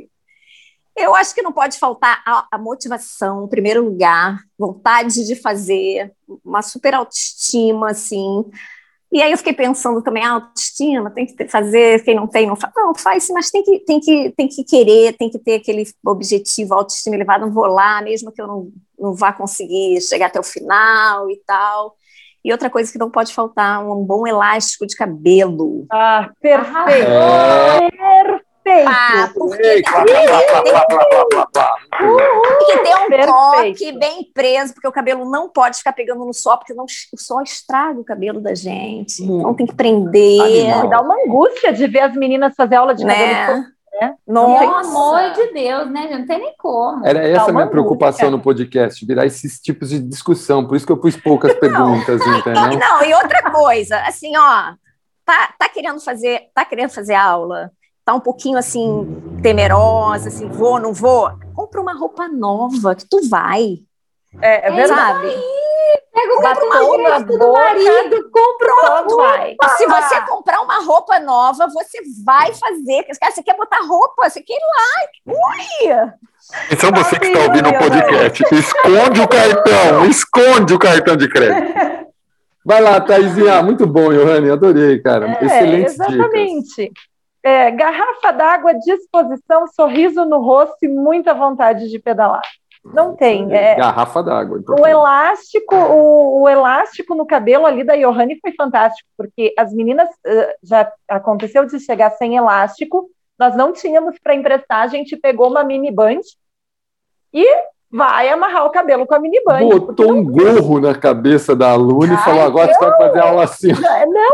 Eu 0.98 1.16
acho 1.16 1.34
que 1.34 1.42
não 1.42 1.54
pode 1.54 1.80
faltar 1.80 2.22
a, 2.26 2.46
a 2.52 2.58
motivação, 2.58 3.46
em 3.46 3.48
primeiro 3.48 3.82
lugar, 3.86 4.40
vontade 4.60 5.26
de 5.26 5.36
fazer, 5.38 6.12
uma 6.44 6.62
super 6.62 6.94
autoestima, 6.94 7.92
assim. 7.92 8.44
E 9.12 9.22
aí 9.22 9.32
eu 9.32 9.38
fiquei 9.38 9.52
pensando 9.52 10.02
também, 10.02 10.24
a 10.24 10.32
autoestima, 10.32 11.12
tem 11.12 11.26
que 11.26 11.48
fazer, 11.50 12.02
quem 12.04 12.16
não 12.16 12.28
tem, 12.28 12.48
não 12.48 12.56
faz. 12.56 12.74
Não, 12.76 12.96
faz 12.96 13.24
sim, 13.26 13.34
mas 13.34 13.52
tem 13.52 13.62
que, 13.62 13.80
tem, 13.80 14.00
que, 14.00 14.34
tem 14.38 14.48
que 14.48 14.64
querer, 14.64 15.18
tem 15.18 15.30
que 15.30 15.38
ter 15.38 15.56
aquele 15.56 15.84
objetivo, 16.06 16.74
autoestima 16.74 17.18
elevada, 17.18 17.46
não 17.46 17.54
vou 17.54 17.66
lá, 17.66 18.02
mesmo 18.02 18.32
que 18.32 18.42
eu 18.42 18.48
não, 18.48 18.72
não 18.98 19.14
vá 19.14 19.34
conseguir 19.34 20.00
chegar 20.02 20.28
até 20.28 20.40
o 20.40 20.44
final 20.44 21.30
e 21.30 21.36
tal. 21.46 21.98
E 22.44 22.52
outra 22.52 22.70
coisa 22.70 22.92
que 22.92 22.98
não 22.98 23.12
pode 23.12 23.34
faltar, 23.34 23.86
um 23.86 24.04
bom 24.04 24.26
elástico 24.26 24.88
de 24.88 24.96
cabelo. 24.96 25.86
Ah, 25.92 26.32
perfeito. 26.42 27.12
É. 27.12 28.11
Perfeito. 28.64 29.34
Porque... 29.34 29.62
Tem 29.62 29.84
que 32.66 32.80
ter 32.80 32.96
um 32.96 33.10
toque 33.26 33.92
bem 33.94 34.32
preso, 34.34 34.74
porque 34.74 34.88
o 34.88 34.92
cabelo 34.92 35.30
não 35.30 35.50
pode 35.50 35.78
ficar 35.78 35.94
pegando 35.94 36.26
no 36.26 36.34
sol, 36.34 36.58
porque 36.58 36.74
não, 36.74 36.86
o 36.86 37.18
sol 37.18 37.42
estraga 37.42 38.00
o 38.00 38.04
cabelo 38.04 38.40
da 38.40 38.54
gente. 38.54 39.24
Hum. 39.24 39.40
Então 39.40 39.54
tem 39.54 39.66
que 39.66 39.76
prender. 39.76 40.42
Animal. 40.42 40.90
Dá 40.90 41.02
uma 41.02 41.16
angústia 41.16 41.74
de 41.74 41.88
ver 41.88 42.02
as 42.02 42.16
meninas 42.16 42.54
fazer 42.56 42.76
aula 42.76 42.94
de 42.94 43.06
cabelo 43.06 43.22
né? 43.22 43.46
cabelo. 43.46 43.66
Né? 44.02 44.16
Pelo 44.26 44.76
amor 44.76 45.32
de 45.34 45.54
Deus, 45.54 45.92
né? 45.92 46.10
Não 46.10 46.26
tem 46.26 46.40
nem 46.40 46.54
como. 46.58 47.06
Era 47.06 47.28
essa 47.28 47.50
a 47.50 47.54
minha 47.54 47.68
preocupação 47.68 48.32
no 48.32 48.40
podcast, 48.40 49.06
virar 49.06 49.26
esses 49.26 49.60
tipos 49.60 49.90
de 49.90 50.00
discussão. 50.00 50.66
Por 50.66 50.76
isso 50.76 50.86
que 50.86 50.92
eu 50.92 50.98
pus 50.98 51.16
poucas 51.16 51.54
não. 51.54 51.60
perguntas, 51.60 52.22
entendeu? 52.22 52.80
Não, 52.80 53.04
e 53.04 53.14
outra 53.14 53.52
coisa, 53.52 54.00
assim, 54.02 54.36
ó, 54.36 54.74
tá, 55.24 55.54
tá 55.58 55.70
querendo 55.70 56.00
fazer, 56.00 56.50
tá 56.54 56.66
querendo 56.66 56.90
fazer 56.90 57.14
aula? 57.14 57.72
Tá 58.12 58.18
um 58.18 58.20
pouquinho 58.20 58.58
assim 58.58 59.40
temerosa, 59.42 60.28
assim, 60.30 60.50
vou, 60.50 60.80
não 60.80 60.94
vou. 60.94 61.32
Compra 61.56 61.82
uma 61.82 61.94
roupa 61.94 62.28
nova 62.28 62.96
que 62.96 63.06
tu 63.10 63.28
vai, 63.30 63.78
É, 64.42 64.68
é 64.68 64.72
verdade. 64.72 65.36
Pega 66.14 66.34
o 66.34 66.42
Batom 66.42 66.98
na 66.98 67.20
do 67.20 67.38
boca. 67.38 67.52
marido, 67.54 68.30
compra 68.32 68.74
uma 68.74 69.10
Só 69.10 69.16
vai. 69.18 69.56
Se 69.78 69.86
você 69.86 70.22
comprar 70.22 70.62
uma 70.62 70.80
roupa 70.84 71.20
nova, 71.20 71.68
você 71.68 72.00
vai 72.26 72.54
fazer. 72.54 73.06
Cara, 73.20 73.32
você 73.32 73.44
quer 73.44 73.56
botar 73.56 73.80
roupa, 73.86 74.30
você 74.30 74.42
quer 74.42 74.54
ir 74.54 74.60
lá. 74.60 75.34
Ui! 75.34 76.12
Então 76.72 76.92
você 76.92 77.18
que 77.18 77.28
está 77.28 77.40
ouvindo 77.40 77.70
o 77.70 77.78
podcast, 77.78 78.44
esconde 78.52 79.22
o 79.22 79.28
cartão, 79.28 80.06
esconde 80.06 80.74
o 80.74 80.80
cartão 80.80 81.16
de 81.16 81.30
crédito. 81.30 81.74
Vai 82.66 82.82
lá, 82.82 83.00
Thaisinha. 83.02 83.64
Muito 83.64 83.88
bom, 83.88 84.12
Johanny. 84.12 84.52
Adorei, 84.52 85.00
cara. 85.00 85.28
É, 85.28 85.46
Excelente 85.46 85.92
dicas. 85.92 87.11
É, 87.44 87.72
garrafa 87.72 88.32
d'água 88.32 88.72
à 88.72 88.74
disposição, 88.74 89.68
sorriso 89.68 90.26
no 90.26 90.40
rosto 90.40 90.78
e 90.84 90.88
muita 90.88 91.34
vontade 91.34 91.90
de 91.90 92.00
pedalar. 92.00 92.44
Não 92.84 93.16
tem. 93.16 93.54
É, 93.54 93.76
Garrafa 93.76 94.24
d'água. 94.24 94.64
o 94.68 94.88
elástico, 94.88 95.76
o, 95.76 96.42
o 96.42 96.50
elástico 96.50 97.14
no 97.14 97.26
cabelo 97.26 97.66
ali 97.66 97.84
da 97.84 97.96
Johanny 97.96 98.40
foi 98.40 98.54
fantástico, 98.54 99.08
porque 99.16 99.54
as 99.58 99.72
meninas 99.72 100.10
eh, 100.26 100.56
já 100.64 100.92
aconteceu 101.08 101.66
de 101.66 101.80
chegar 101.80 102.10
sem 102.12 102.36
elástico, 102.36 103.08
nós 103.38 103.56
não 103.56 103.72
tínhamos 103.72 104.18
para 104.20 104.34
emprestar, 104.34 104.82
a 104.82 104.88
gente 104.88 105.16
pegou 105.16 105.50
uma 105.50 105.64
mini 105.64 105.92
band 105.92 106.22
e 107.32 107.46
vai 107.92 108.30
amarrar 108.30 108.66
o 108.66 108.70
cabelo 108.72 109.06
com 109.06 109.14
a 109.16 109.20
mini 109.20 109.42
band. 109.44 109.68
Botou 109.68 110.12
um 110.14 110.24
gorro 110.24 110.80
na 110.80 110.96
cabeça 110.96 111.56
da 111.56 111.72
aluna 111.72 112.14
e 112.14 112.16
Ai, 112.16 112.24
falou: 112.24 112.42
agora 112.42 112.74
você 112.74 112.80
vai 112.80 112.98
fazer 112.98 113.20
aula 113.20 113.44
assim. 113.44 113.72
Não, 113.74 113.90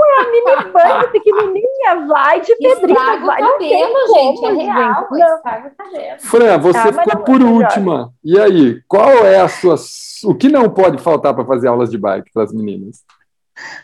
é 0.06 0.20
a 0.20 0.32
mini 0.32 0.72
band 0.72 1.08
pequenininha, 1.12 2.08
vai 2.08 2.42
de 2.42 2.56
pedrinha, 2.56 2.94
Estraga 2.94 3.24
o 3.24 3.26
vai. 3.26 3.42
não 3.42 3.58
tem 3.58 3.82
cabelo, 3.82 4.14
gente. 4.14 4.46
É 4.46 4.48
como, 4.50 4.62
real. 4.62 4.94
gente. 4.94 5.20
Não. 5.20 5.36
Estraga 5.36 5.68
o 5.68 5.84
cabelo. 5.84 6.16
Fran, 6.20 6.58
você 6.60 6.78
Ah, 6.80 6.84
mas 6.92 6.96
ficou 6.98 7.14
não, 7.16 7.24
por 7.24 7.40
melhor. 7.40 7.54
última. 7.54 8.10
E 8.24 8.40
aí, 8.40 8.80
qual 8.88 9.10
é 9.26 9.40
a 9.40 9.48
sua. 9.48 9.76
O 10.26 10.34
que 10.36 10.50
não 10.50 10.70
pode 10.70 10.98
faltar 11.02 11.34
para 11.34 11.46
fazer 11.46 11.68
aulas 11.68 11.90
de 11.92 11.98
bike 11.98 12.32
para 12.34 12.44
as 12.44 12.54
meninas? 12.54 13.04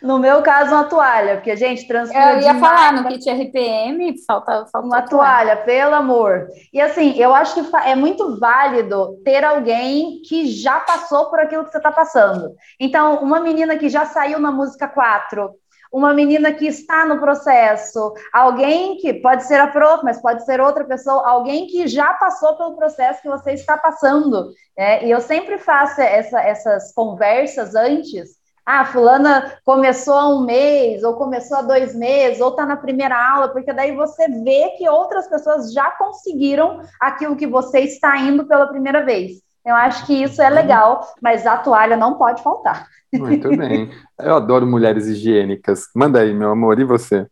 No 0.01 0.19
meu 0.19 0.41
caso, 0.41 0.73
uma 0.73 0.83
toalha, 0.85 1.35
porque, 1.35 1.55
gente, 1.55 1.87
transpira 1.87 2.33
Eu 2.33 2.41
ia 2.41 2.55
falar 2.55 2.93
no 2.93 3.07
kit 3.07 3.29
RPM, 3.29 4.15
falta, 4.25 4.65
falta 4.71 4.87
Uma 4.87 5.01
toalha, 5.01 5.57
pelo 5.57 5.95
amor. 5.95 6.47
E 6.71 6.79
assim, 6.81 7.17
eu 7.17 7.33
acho 7.33 7.55
que 7.55 7.75
é 7.85 7.95
muito 7.95 8.39
válido 8.39 9.17
ter 9.23 9.43
alguém 9.43 10.21
que 10.27 10.47
já 10.47 10.79
passou 10.79 11.29
por 11.29 11.39
aquilo 11.39 11.65
que 11.65 11.71
você 11.71 11.77
está 11.77 11.91
passando. 11.91 12.53
Então, 12.79 13.23
uma 13.23 13.39
menina 13.39 13.77
que 13.77 13.89
já 13.89 14.05
saiu 14.05 14.39
na 14.39 14.51
música 14.51 14.87
4, 14.87 15.51
uma 15.91 16.11
menina 16.13 16.51
que 16.51 16.65
está 16.65 17.05
no 17.05 17.19
processo, 17.19 18.13
alguém 18.33 18.97
que 18.97 19.13
pode 19.15 19.43
ser 19.43 19.59
a 19.59 19.67
prof, 19.67 20.03
mas 20.03 20.19
pode 20.19 20.43
ser 20.43 20.59
outra 20.59 20.83
pessoa, 20.85 21.27
alguém 21.29 21.67
que 21.67 21.87
já 21.87 22.13
passou 22.15 22.55
pelo 22.57 22.75
processo 22.75 23.21
que 23.21 23.29
você 23.29 23.51
está 23.53 23.77
passando. 23.77 24.51
né? 24.75 25.05
E 25.05 25.11
eu 25.11 25.21
sempre 25.21 25.59
faço 25.59 26.01
essa- 26.01 26.41
essas 26.41 26.91
conversas 26.93 27.75
antes. 27.75 28.41
Ah, 28.65 28.85
fulana 28.85 29.53
começou 29.65 30.13
há 30.13 30.27
um 30.29 30.45
mês, 30.45 31.03
ou 31.03 31.15
começou 31.15 31.57
há 31.57 31.61
dois 31.61 31.93
meses, 31.93 32.39
ou 32.39 32.49
está 32.49 32.65
na 32.65 32.77
primeira 32.77 33.15
aula, 33.15 33.49
porque 33.49 33.73
daí 33.73 33.93
você 33.93 34.27
vê 34.27 34.69
que 34.77 34.87
outras 34.87 35.27
pessoas 35.27 35.73
já 35.73 35.91
conseguiram 35.91 36.79
aquilo 36.99 37.35
que 37.35 37.45
você 37.45 37.81
está 37.81 38.17
indo 38.17 38.45
pela 38.45 38.67
primeira 38.67 39.03
vez. 39.03 39.41
Eu 39.65 39.75
acho 39.75 40.05
que 40.05 40.23
isso 40.23 40.41
é 40.41 40.49
legal, 40.49 41.05
mas 41.21 41.45
a 41.45 41.57
toalha 41.57 41.95
não 41.97 42.17
pode 42.17 42.41
faltar. 42.41 42.87
Muito 43.13 43.49
bem. 43.55 43.91
Eu 44.19 44.35
adoro 44.35 44.65
mulheres 44.65 45.07
higiênicas. 45.07 45.83
Manda 45.95 46.19
aí, 46.19 46.33
meu 46.33 46.51
amor, 46.51 46.79
e 46.79 46.83
você? 46.85 47.27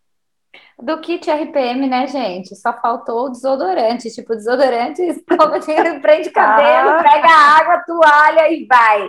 Do 0.82 0.98
kit 1.00 1.30
RPM, 1.30 1.88
né, 1.88 2.08
gente? 2.08 2.56
Só 2.56 2.74
faltou 2.74 3.26
o 3.26 3.30
desodorante. 3.30 4.10
Tipo, 4.10 4.36
desodorante, 4.36 5.02
escova, 5.04 5.60
prende 6.02 6.30
cabelo, 6.32 6.90
Ah. 6.90 7.04
pega 7.04 7.28
a 7.28 7.60
água, 7.60 7.84
toalha 7.86 8.52
e 8.52 8.66
vai. 8.66 9.08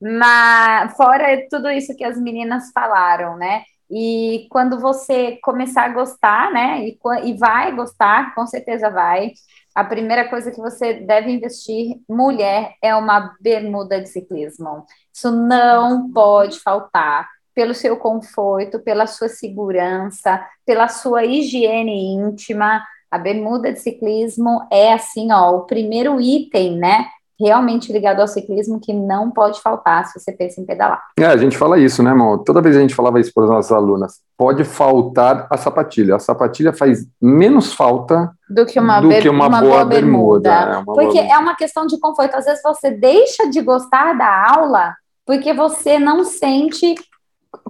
Mas 0.00 0.96
fora 0.96 1.46
tudo 1.50 1.70
isso 1.70 1.96
que 1.96 2.04
as 2.04 2.18
meninas 2.20 2.70
falaram, 2.72 3.36
né? 3.36 3.62
E 3.90 4.46
quando 4.50 4.78
você 4.78 5.38
começar 5.42 5.84
a 5.84 5.88
gostar, 5.92 6.52
né? 6.52 6.86
E, 6.86 6.98
e 7.24 7.34
vai 7.36 7.74
gostar, 7.74 8.34
com 8.34 8.46
certeza 8.46 8.88
vai. 8.88 9.32
a 9.74 9.84
primeira 9.84 10.28
coisa 10.28 10.50
que 10.50 10.58
você 10.60 10.94
deve 10.94 11.30
investir, 11.30 12.00
mulher, 12.08 12.74
é 12.82 12.94
uma 12.94 13.34
bermuda 13.40 14.00
de 14.00 14.08
ciclismo. 14.08 14.84
Isso 15.12 15.30
não 15.30 16.10
pode 16.12 16.60
faltar 16.60 17.28
pelo 17.54 17.74
seu 17.74 17.96
conforto, 17.96 18.80
pela 18.80 19.06
sua 19.06 19.28
segurança, 19.28 20.44
pela 20.64 20.88
sua 20.88 21.24
higiene 21.24 22.14
íntima. 22.14 22.82
A 23.10 23.18
bermuda 23.18 23.72
de 23.72 23.80
ciclismo 23.80 24.66
é 24.72 24.92
assim, 24.92 25.32
ó, 25.32 25.50
o 25.56 25.66
primeiro 25.66 26.20
item, 26.20 26.76
né? 26.78 27.06
Realmente 27.40 27.92
ligado 27.92 28.20
ao 28.20 28.28
ciclismo 28.28 28.78
que 28.78 28.92
não 28.92 29.30
pode 29.30 29.60
faltar 29.60 30.04
se 30.06 30.20
você 30.20 30.30
pensa 30.30 30.60
em 30.60 30.66
pedalar. 30.66 31.02
É, 31.18 31.24
a 31.24 31.36
gente 31.36 31.56
fala 31.56 31.78
isso, 31.78 32.02
né, 32.02 32.10
irmão? 32.10 32.38
Toda 32.38 32.60
vez 32.60 32.76
a 32.76 32.80
gente 32.80 32.94
falava 32.94 33.18
isso 33.18 33.32
para 33.34 33.44
as 33.44 33.50
nossas 33.50 33.72
alunas. 33.72 34.20
Pode 34.36 34.64
faltar 34.64 35.46
a 35.50 35.56
sapatilha. 35.56 36.16
A 36.16 36.18
sapatilha 36.18 36.72
faz 36.72 37.06
menos 37.20 37.72
falta 37.72 38.30
do 38.48 38.66
que 38.66 38.78
uma, 38.78 39.00
do 39.00 39.08
que 39.08 39.28
uma, 39.28 39.46
uma 39.46 39.60
boa, 39.60 39.72
boa, 39.72 39.84
bermuda. 39.84 40.50
bermuda. 40.50 40.72
É 40.72 40.76
uma 40.78 40.84
porque 40.84 41.22
boa... 41.22 41.34
é 41.34 41.38
uma 41.38 41.56
questão 41.56 41.86
de 41.86 41.98
conforto. 41.98 42.36
Às 42.36 42.44
vezes 42.44 42.62
você 42.62 42.90
deixa 42.90 43.48
de 43.48 43.60
gostar 43.62 44.12
da 44.16 44.54
aula 44.54 44.94
porque 45.26 45.52
você 45.54 45.98
não 45.98 46.24
sente 46.24 46.94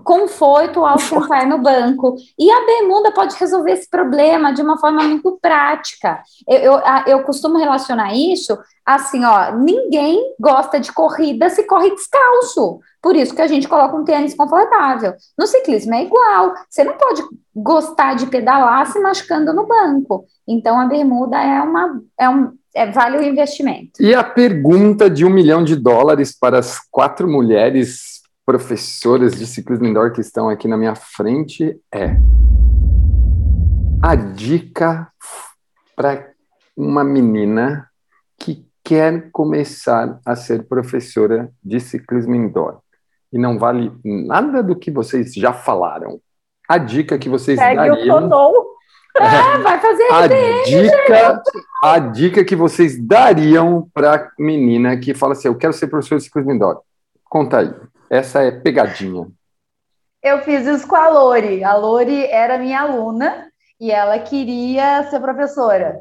conforto 0.04 0.84
ao 0.84 0.98
sentar 0.98 1.46
no 1.46 1.58
banco. 1.58 2.16
E 2.38 2.50
a 2.50 2.66
bermuda 2.66 3.12
pode 3.12 3.36
resolver 3.36 3.72
esse 3.72 3.88
problema 3.88 4.52
de 4.52 4.62
uma 4.62 4.78
forma 4.78 5.02
muito 5.02 5.38
prática. 5.40 6.22
Eu, 6.46 6.58
eu, 6.58 6.80
eu 7.06 7.22
costumo 7.22 7.58
relacionar 7.58 8.14
isso 8.14 8.58
assim, 8.84 9.24
ó, 9.24 9.52
ninguém 9.54 10.34
gosta 10.38 10.80
de 10.80 10.92
corrida 10.92 11.48
se 11.48 11.62
corre 11.64 11.90
descalço. 11.90 12.80
Por 13.00 13.14
isso 13.16 13.34
que 13.34 13.42
a 13.42 13.46
gente 13.46 13.68
coloca 13.68 13.96
um 13.96 14.04
tênis 14.04 14.34
confortável. 14.34 15.14
No 15.38 15.46
ciclismo 15.46 15.94
é 15.94 16.04
igual. 16.04 16.54
Você 16.68 16.84
não 16.84 16.94
pode 16.94 17.22
gostar 17.54 18.14
de 18.14 18.26
pedalar 18.26 18.86
se 18.86 18.98
machucando 18.98 19.54
no 19.54 19.66
banco. 19.66 20.24
Então 20.46 20.78
a 20.78 20.86
bermuda 20.86 21.36
é 21.36 21.62
uma 21.62 22.00
é 22.18 22.28
um 22.28 22.52
é, 22.74 22.90
vale 22.90 23.18
o 23.18 23.22
investimento. 23.22 24.00
E 24.00 24.14
a 24.14 24.22
pergunta 24.22 25.10
de 25.10 25.24
um 25.24 25.30
milhão 25.30 25.64
de 25.64 25.74
dólares 25.74 26.36
para 26.38 26.58
as 26.58 26.78
quatro 26.90 27.28
mulheres 27.28 28.19
professoras 28.50 29.38
de 29.38 29.46
ciclismo 29.46 29.86
indoor 29.86 30.10
que 30.10 30.20
estão 30.20 30.48
aqui 30.48 30.66
na 30.66 30.76
minha 30.76 30.96
frente 30.96 31.80
é 31.94 32.16
a 34.02 34.16
dica 34.16 35.06
para 35.94 36.32
uma 36.76 37.04
menina 37.04 37.88
que 38.36 38.66
quer 38.82 39.30
começar 39.30 40.18
a 40.26 40.34
ser 40.34 40.64
professora 40.64 41.48
de 41.62 41.78
ciclismo 41.78 42.34
indoor. 42.34 42.80
E 43.32 43.38
não 43.38 43.56
vale 43.56 43.92
nada 44.04 44.64
do 44.64 44.74
que 44.74 44.90
vocês 44.90 45.32
já 45.32 45.52
falaram. 45.52 46.20
A 46.68 46.76
dica 46.76 47.16
que 47.20 47.28
vocês 47.28 47.56
Segue 47.56 47.76
dariam. 47.76 48.16
O 48.16 48.20
tonou. 48.20 48.70
É, 49.12 49.58
vai 49.58 49.80
fazer 49.80 50.04
a 50.12 50.26
dica, 50.28 51.42
a 51.82 51.98
dica 51.98 52.44
que 52.44 52.54
vocês 52.54 52.96
dariam 52.96 53.88
para 53.92 54.14
a 54.14 54.30
menina 54.38 54.96
que 54.96 55.14
fala 55.14 55.32
assim: 55.32 55.48
Eu 55.48 55.56
quero 55.56 55.72
ser 55.72 55.88
professor 55.88 56.16
de 56.16 56.24
ciclismo 56.24 56.52
indoor. 56.52 56.80
Conta 57.24 57.58
aí. 57.58 57.74
Essa 58.10 58.42
é 58.42 58.50
pegadinha. 58.50 59.28
Eu 60.22 60.40
fiz 60.40 60.66
isso 60.66 60.86
com 60.86 60.96
a 60.96 61.08
Lori. 61.08 61.62
A 61.62 61.76
Lori 61.76 62.26
era 62.26 62.58
minha 62.58 62.80
aluna 62.80 63.46
e 63.80 63.90
ela 63.90 64.18
queria 64.18 65.04
ser 65.04 65.20
professora. 65.20 66.00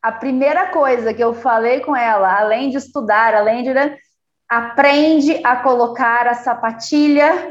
A 0.00 0.12
primeira 0.12 0.68
coisa 0.68 1.12
que 1.12 1.22
eu 1.22 1.34
falei 1.34 1.80
com 1.80 1.94
ela, 1.94 2.38
além 2.38 2.70
de 2.70 2.76
estudar, 2.76 3.34
além 3.34 3.64
de. 3.64 3.74
Né, 3.74 3.98
aprende 4.48 5.40
a 5.44 5.56
colocar 5.56 6.26
a 6.26 6.34
sapatilha 6.34 7.50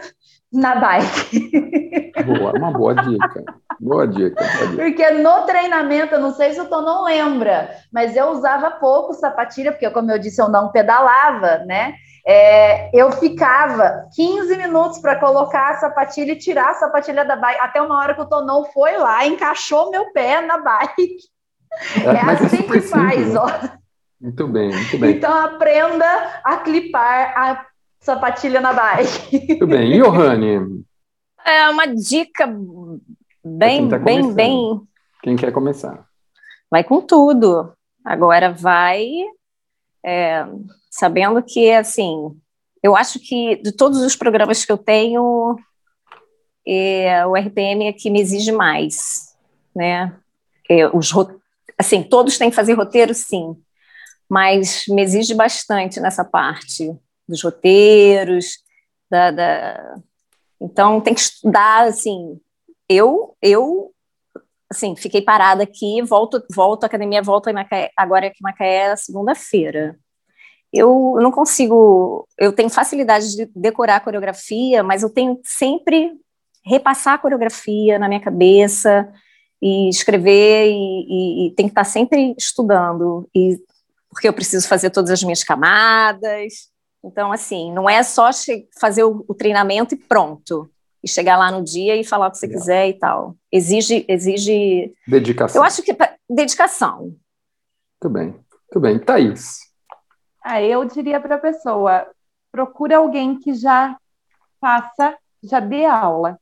na 0.52 0.76
bike. 0.76 2.12
Boa, 2.26 2.54
uma 2.58 2.72
boa 2.72 2.96
dica. 2.96 3.44
Boa 3.80 4.08
dica, 4.08 4.44
boa 4.44 4.68
dica. 4.68 4.84
Porque 4.84 5.12
no 5.12 5.42
treinamento, 5.44 6.16
eu 6.16 6.22
não 6.22 6.34
sei 6.34 6.54
se 6.54 6.62
o 6.62 6.66
Tom 6.66 6.82
não 6.82 7.04
lembra, 7.04 7.70
mas 7.92 8.16
eu 8.16 8.30
usava 8.30 8.72
pouco 8.72 9.14
sapatilha, 9.14 9.72
porque, 9.72 9.90
como 9.92 10.12
eu 10.12 10.18
disse, 10.18 10.42
eu 10.42 10.50
não 10.50 10.72
pedalava, 10.72 11.60
né? 11.60 11.94
É, 12.30 12.90
eu 12.94 13.10
ficava 13.14 14.10
15 14.14 14.58
minutos 14.58 15.00
para 15.00 15.16
colocar 15.16 15.70
a 15.70 15.78
sapatilha 15.78 16.34
e 16.34 16.38
tirar 16.38 16.72
a 16.72 16.74
sapatilha 16.74 17.24
da 17.24 17.38
bike, 17.38 17.62
até 17.62 17.82
uma 17.82 17.98
hora 17.98 18.14
que 18.14 18.20
o 18.20 18.26
Tonon 18.26 18.66
foi 18.66 18.98
lá, 18.98 19.26
encaixou 19.26 19.90
meu 19.90 20.12
pé 20.12 20.42
na 20.42 20.58
bike. 20.58 21.20
É, 21.96 22.10
é, 22.10 22.16
é 22.16 22.22
assim 22.22 22.64
que 22.64 22.82
faz, 22.82 23.34
né? 23.34 23.40
ó. 23.40 23.48
Muito 24.20 24.46
bem, 24.48 24.70
muito 24.70 24.98
bem. 24.98 25.12
Então 25.12 25.32
aprenda 25.32 26.42
a 26.44 26.58
clipar 26.58 27.34
a 27.38 27.66
sapatilha 28.02 28.60
na 28.60 28.74
bike. 28.74 29.48
Muito 29.48 29.68
bem. 29.68 29.94
E 29.94 30.02
Johanny? 30.02 30.84
É 31.46 31.70
uma 31.70 31.86
dica 31.86 32.54
bem, 33.42 33.88
tá 33.88 33.98
bem, 33.98 34.34
bem. 34.34 34.82
Quem 35.24 35.38
quer 35.38 35.54
começar? 35.54 36.06
Vai 36.70 36.84
com 36.84 37.00
tudo. 37.00 37.72
Agora 38.04 38.52
vai 38.52 39.06
é, 40.04 40.46
sabendo 40.90 41.42
que, 41.44 41.72
assim, 41.72 42.40
eu 42.82 42.96
acho 42.96 43.20
que 43.20 43.58
de 43.58 43.72
todos 43.72 44.02
os 44.02 44.16
programas 44.16 44.64
que 44.64 44.72
eu 44.72 44.78
tenho, 44.78 45.56
é, 46.66 47.26
o 47.26 47.36
RPM 47.36 47.88
é 47.88 47.94
que 47.94 48.10
me 48.10 48.20
exige 48.20 48.52
mais, 48.52 49.36
né? 49.76 50.18
É, 50.70 50.88
os, 50.88 51.12
assim, 51.78 52.04
todos 52.04 52.38
têm 52.38 52.50
que 52.50 52.56
fazer 52.56 52.74
roteiro, 52.74 53.14
sim, 53.14 53.56
mas 54.30 54.84
me 54.88 55.02
exige 55.02 55.34
bastante 55.34 56.00
nessa 56.00 56.26
parte 56.26 56.94
dos 57.28 57.42
roteiros, 57.44 58.58
da, 59.10 59.32
da... 59.32 59.96
então 60.62 61.00
tem 61.02 61.14
que 61.14 61.22
estudar, 61.22 61.88
assim, 61.88 62.40
eu, 62.90 63.36
eu 63.42 63.94
assim, 64.70 64.96
fiquei 64.96 65.22
parada 65.22 65.64
aqui, 65.64 66.02
volto, 66.02 66.44
volto, 66.54 66.84
a 66.84 66.88
academia 66.88 67.22
volta 67.22 67.54
Macaé, 67.54 67.92
agora 67.96 68.28
aqui 68.28 68.38
em 68.42 68.44
Macaé 68.44 68.96
segunda-feira. 68.96 69.98
Eu 70.74 71.16
não 71.22 71.32
consigo, 71.32 72.28
eu 72.38 72.52
tenho 72.52 72.70
facilidade 72.70 73.36
de 73.36 73.50
decorar 73.56 73.98
a 73.98 74.02
coreografia, 74.02 74.84
mas 74.84 75.02
eu 75.02 75.10
tenho 75.10 75.40
sempre 75.44 76.12
repassar 76.66 77.14
a 77.14 77.18
coreografia 77.18 77.98
na 77.98 78.08
minha 78.08 78.20
cabeça 78.20 79.10
e 79.62 79.90
escrever 79.90 80.70
e, 80.70 80.74
e, 80.74 81.48
e 81.48 81.52
tem 81.56 81.68
que 81.68 81.72
estar 81.72 81.86
sempre 81.86 82.36
estudando 82.38 83.28
e 83.34 83.58
porque 84.10 84.28
eu 84.28 84.34
preciso 84.34 84.68
fazer 84.68 84.90
todas 84.90 85.12
as 85.12 85.24
minhas 85.24 85.44
camadas. 85.44 86.70
Então, 87.04 87.32
assim, 87.32 87.72
não 87.72 87.90
é 87.90 88.02
só 88.04 88.30
fazer 88.80 89.04
o, 89.04 89.24
o 89.28 89.34
treinamento 89.34 89.94
e 89.94 89.98
pronto 89.98 90.70
e 91.04 91.08
chegar 91.08 91.38
lá 91.38 91.52
no 91.52 91.64
dia 91.64 91.96
e 91.96 92.04
falar 92.04 92.28
o 92.28 92.32
que 92.32 92.38
você 92.38 92.48
Legal. 92.48 92.62
quiser 92.62 92.90
e 92.90 92.94
tal. 92.94 93.36
Exige, 93.52 94.06
exige. 94.08 94.94
Dedicação. 95.08 95.62
Eu 95.62 95.66
acho 95.66 95.82
que 95.84 95.96
dedicação. 96.30 97.16
Muito 98.04 98.14
bem, 98.14 98.26
muito 98.26 98.80
bem. 98.80 99.00
Thaís. 99.00 99.67
Ah, 100.50 100.62
eu 100.62 100.86
diria 100.86 101.20
para 101.20 101.36
a 101.36 101.40
pessoa: 101.40 102.08
procure 102.50 102.94
alguém 102.94 103.38
que 103.38 103.54
já 103.54 103.98
faça, 104.62 105.14
já 105.44 105.60
dê 105.60 105.84
aula. 105.84 106.40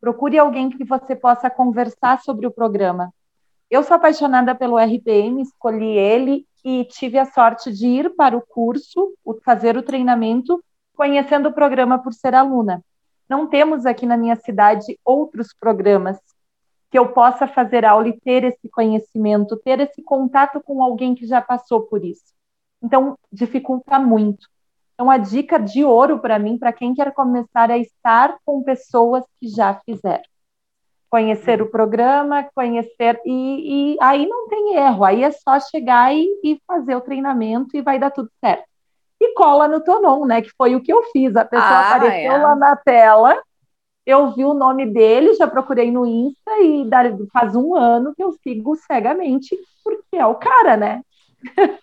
Procure 0.00 0.38
alguém 0.38 0.70
que 0.70 0.84
você 0.84 1.16
possa 1.16 1.50
conversar 1.50 2.20
sobre 2.20 2.46
o 2.46 2.52
programa. 2.52 3.12
Eu 3.68 3.82
sou 3.82 3.96
apaixonada 3.96 4.54
pelo 4.54 4.78
RPM, 4.78 5.42
escolhi 5.42 5.98
ele 5.98 6.46
e 6.64 6.84
tive 6.84 7.18
a 7.18 7.24
sorte 7.24 7.72
de 7.72 7.88
ir 7.88 8.14
para 8.14 8.36
o 8.36 8.46
curso, 8.46 9.12
fazer 9.44 9.76
o 9.76 9.82
treinamento, 9.82 10.62
conhecendo 10.94 11.48
o 11.48 11.52
programa 11.52 11.98
por 11.98 12.12
ser 12.12 12.36
aluna. 12.36 12.80
Não 13.28 13.48
temos 13.48 13.86
aqui 13.86 14.06
na 14.06 14.16
minha 14.16 14.36
cidade 14.36 14.96
outros 15.04 15.48
programas 15.52 16.16
que 16.92 16.98
eu 16.98 17.08
possa 17.08 17.48
fazer 17.48 17.84
aula 17.84 18.06
e 18.06 18.20
ter 18.20 18.44
esse 18.44 18.68
conhecimento, 18.68 19.56
ter 19.56 19.80
esse 19.80 20.00
contato 20.00 20.60
com 20.60 20.80
alguém 20.80 21.12
que 21.12 21.26
já 21.26 21.42
passou 21.42 21.80
por 21.82 22.04
isso. 22.04 22.32
Então, 22.82 23.16
dificulta 23.32 23.98
muito. 23.98 24.48
Então, 24.94 25.10
a 25.10 25.16
dica 25.16 25.58
de 25.58 25.84
ouro 25.84 26.18
para 26.18 26.38
mim, 26.38 26.58
para 26.58 26.72
quem 26.72 26.94
quer 26.94 27.12
começar, 27.12 27.70
é 27.70 27.78
estar 27.78 28.36
com 28.44 28.62
pessoas 28.62 29.24
que 29.40 29.48
já 29.48 29.74
fizeram. 29.74 30.24
Conhecer 31.10 31.60
o 31.60 31.70
programa, 31.70 32.46
conhecer, 32.54 33.20
e, 33.24 33.94
e 33.94 33.96
aí 34.00 34.26
não 34.26 34.48
tem 34.48 34.76
erro, 34.76 35.04
aí 35.04 35.22
é 35.22 35.30
só 35.30 35.60
chegar 35.60 36.14
e, 36.14 36.26
e 36.42 36.60
fazer 36.66 36.96
o 36.96 37.00
treinamento 37.00 37.76
e 37.76 37.82
vai 37.82 37.98
dar 37.98 38.10
tudo 38.10 38.30
certo 38.42 38.64
e 39.24 39.34
cola 39.34 39.68
no 39.68 39.80
Tonon, 39.80 40.24
né? 40.26 40.42
Que 40.42 40.50
foi 40.56 40.74
o 40.74 40.80
que 40.80 40.92
eu 40.92 41.02
fiz. 41.12 41.36
A 41.36 41.44
pessoa 41.44 41.70
ah, 41.70 41.96
apareceu 41.96 42.32
é. 42.32 42.38
lá 42.38 42.56
na 42.56 42.76
tela, 42.76 43.40
eu 44.04 44.32
vi 44.32 44.44
o 44.44 44.54
nome 44.54 44.86
dele, 44.86 45.34
já 45.34 45.46
procurei 45.46 45.90
no 45.90 46.04
Insta 46.04 46.60
e 46.60 46.88
faz 47.32 47.54
um 47.54 47.74
ano 47.74 48.14
que 48.14 48.22
eu 48.22 48.32
sigo 48.42 48.74
cegamente, 48.76 49.56
porque 49.84 50.16
é 50.16 50.26
o 50.26 50.34
cara, 50.34 50.76
né? 50.76 51.02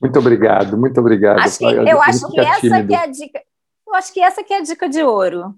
Muito 0.00 0.18
obrigado, 0.18 0.78
muito 0.78 0.98
obrigado. 0.98 1.40
Acho 1.40 1.58
que, 1.58 1.64
eu 1.64 2.00
acho 2.00 2.30
que 2.30 2.40
essa 2.40 2.82
que 2.84 2.94
é 2.94 3.02
a 3.02 3.06
dica. 3.06 3.42
Eu 3.86 3.94
acho 3.94 4.12
que 4.14 4.20
essa 4.20 4.42
que 4.42 4.54
é 4.54 4.58
a 4.58 4.62
dica 4.62 4.88
de 4.88 5.02
ouro. 5.02 5.54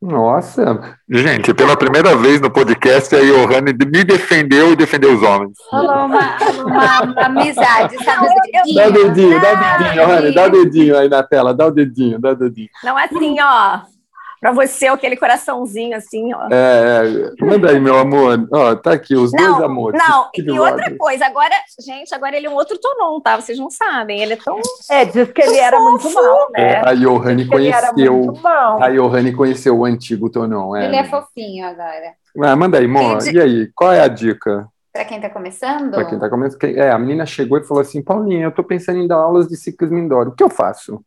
Nossa, 0.00 0.96
gente, 1.08 1.54
pela 1.54 1.78
primeira 1.78 2.14
vez 2.14 2.38
no 2.38 2.50
podcast, 2.50 3.14
a 3.16 3.20
Johanne 3.20 3.72
me 3.72 4.04
defendeu 4.04 4.72
e 4.72 4.76
defendeu 4.76 5.14
os 5.14 5.22
homens. 5.22 5.52
Falou 5.70 6.04
uma, 6.04 6.36
uma, 6.66 7.02
uma 7.02 7.22
amizade, 7.22 7.96
sabe? 8.04 8.28
Dá 8.74 8.88
o 8.88 8.92
dedinho, 8.92 9.40
dá 9.40 9.52
o 9.52 9.56
dedinho, 9.56 10.06
Johanne, 10.06 10.34
dá 10.34 10.44
o 10.44 10.50
dedinho 10.50 10.98
aí 10.98 11.08
na 11.08 11.22
tela, 11.22 11.54
dá 11.54 11.66
o 11.66 11.70
dedinho, 11.70 12.18
dá 12.20 12.32
o 12.32 12.36
dedinho. 12.36 12.68
Não 12.82 12.98
é 12.98 13.04
assim, 13.04 13.36
ó. 13.40 13.80
Para 14.44 14.52
você 14.52 14.88
aquele 14.88 15.16
coraçãozinho 15.16 15.96
assim, 15.96 16.34
ó. 16.34 16.48
É, 16.52 17.32
é, 17.40 17.44
manda 17.46 17.70
aí, 17.70 17.80
meu 17.80 17.96
amor. 17.96 18.46
Ó, 18.52 18.74
tá 18.74 18.92
aqui, 18.92 19.16
os 19.16 19.32
não, 19.32 19.52
dois 19.52 19.62
amores. 19.62 19.98
Não, 20.06 20.28
e 20.36 20.60
outra 20.60 20.94
coisa, 20.98 21.24
agora, 21.24 21.54
gente, 21.80 22.14
agora 22.14 22.36
ele 22.36 22.46
é 22.46 22.50
um 22.50 22.54
outro 22.54 22.78
Tonon, 22.78 23.22
tá? 23.22 23.40
Vocês 23.40 23.58
não 23.58 23.70
sabem, 23.70 24.20
ele 24.20 24.34
é 24.34 24.36
tão. 24.36 24.60
É, 24.90 25.06
diz 25.06 25.32
que 25.32 25.40
ele 25.40 25.56
era 25.56 25.80
muito 25.80 26.12
mal, 26.12 26.50
né? 26.52 26.72
É, 26.72 26.86
a 26.86 26.92
Johanny 26.92 27.46
conheceu. 27.46 28.34
A 28.44 28.90
Johanny 28.90 29.32
conheceu 29.32 29.78
o 29.78 29.86
antigo 29.86 30.28
Tonon. 30.28 30.76
É. 30.76 30.88
Ele 30.88 30.96
é 30.96 31.04
fofinho 31.04 31.66
agora. 31.66 32.12
Ah, 32.42 32.54
manda 32.54 32.76
aí, 32.76 32.86
Mo. 32.86 33.16
E 33.32 33.40
aí, 33.40 33.70
qual 33.74 33.94
é 33.94 34.02
a 34.02 34.08
dica? 34.08 34.68
Para 34.92 35.06
quem 35.06 35.16
está 35.16 35.30
começando? 35.30 35.92
Para 35.92 36.04
quem 36.04 36.16
está 36.16 36.28
começando. 36.28 36.64
É, 36.64 36.90
a 36.90 36.98
menina 36.98 37.24
chegou 37.24 37.56
e 37.56 37.64
falou 37.64 37.80
assim: 37.80 38.02
Paulinha, 38.02 38.42
eu 38.42 38.50
estou 38.50 38.64
pensando 38.64 38.98
em 38.98 39.08
dar 39.08 39.16
aulas 39.16 39.48
de 39.48 39.56
ciclismo 39.56 39.96
indoor. 39.96 40.28
O 40.28 40.32
que 40.32 40.44
eu 40.44 40.50
faço? 40.50 41.02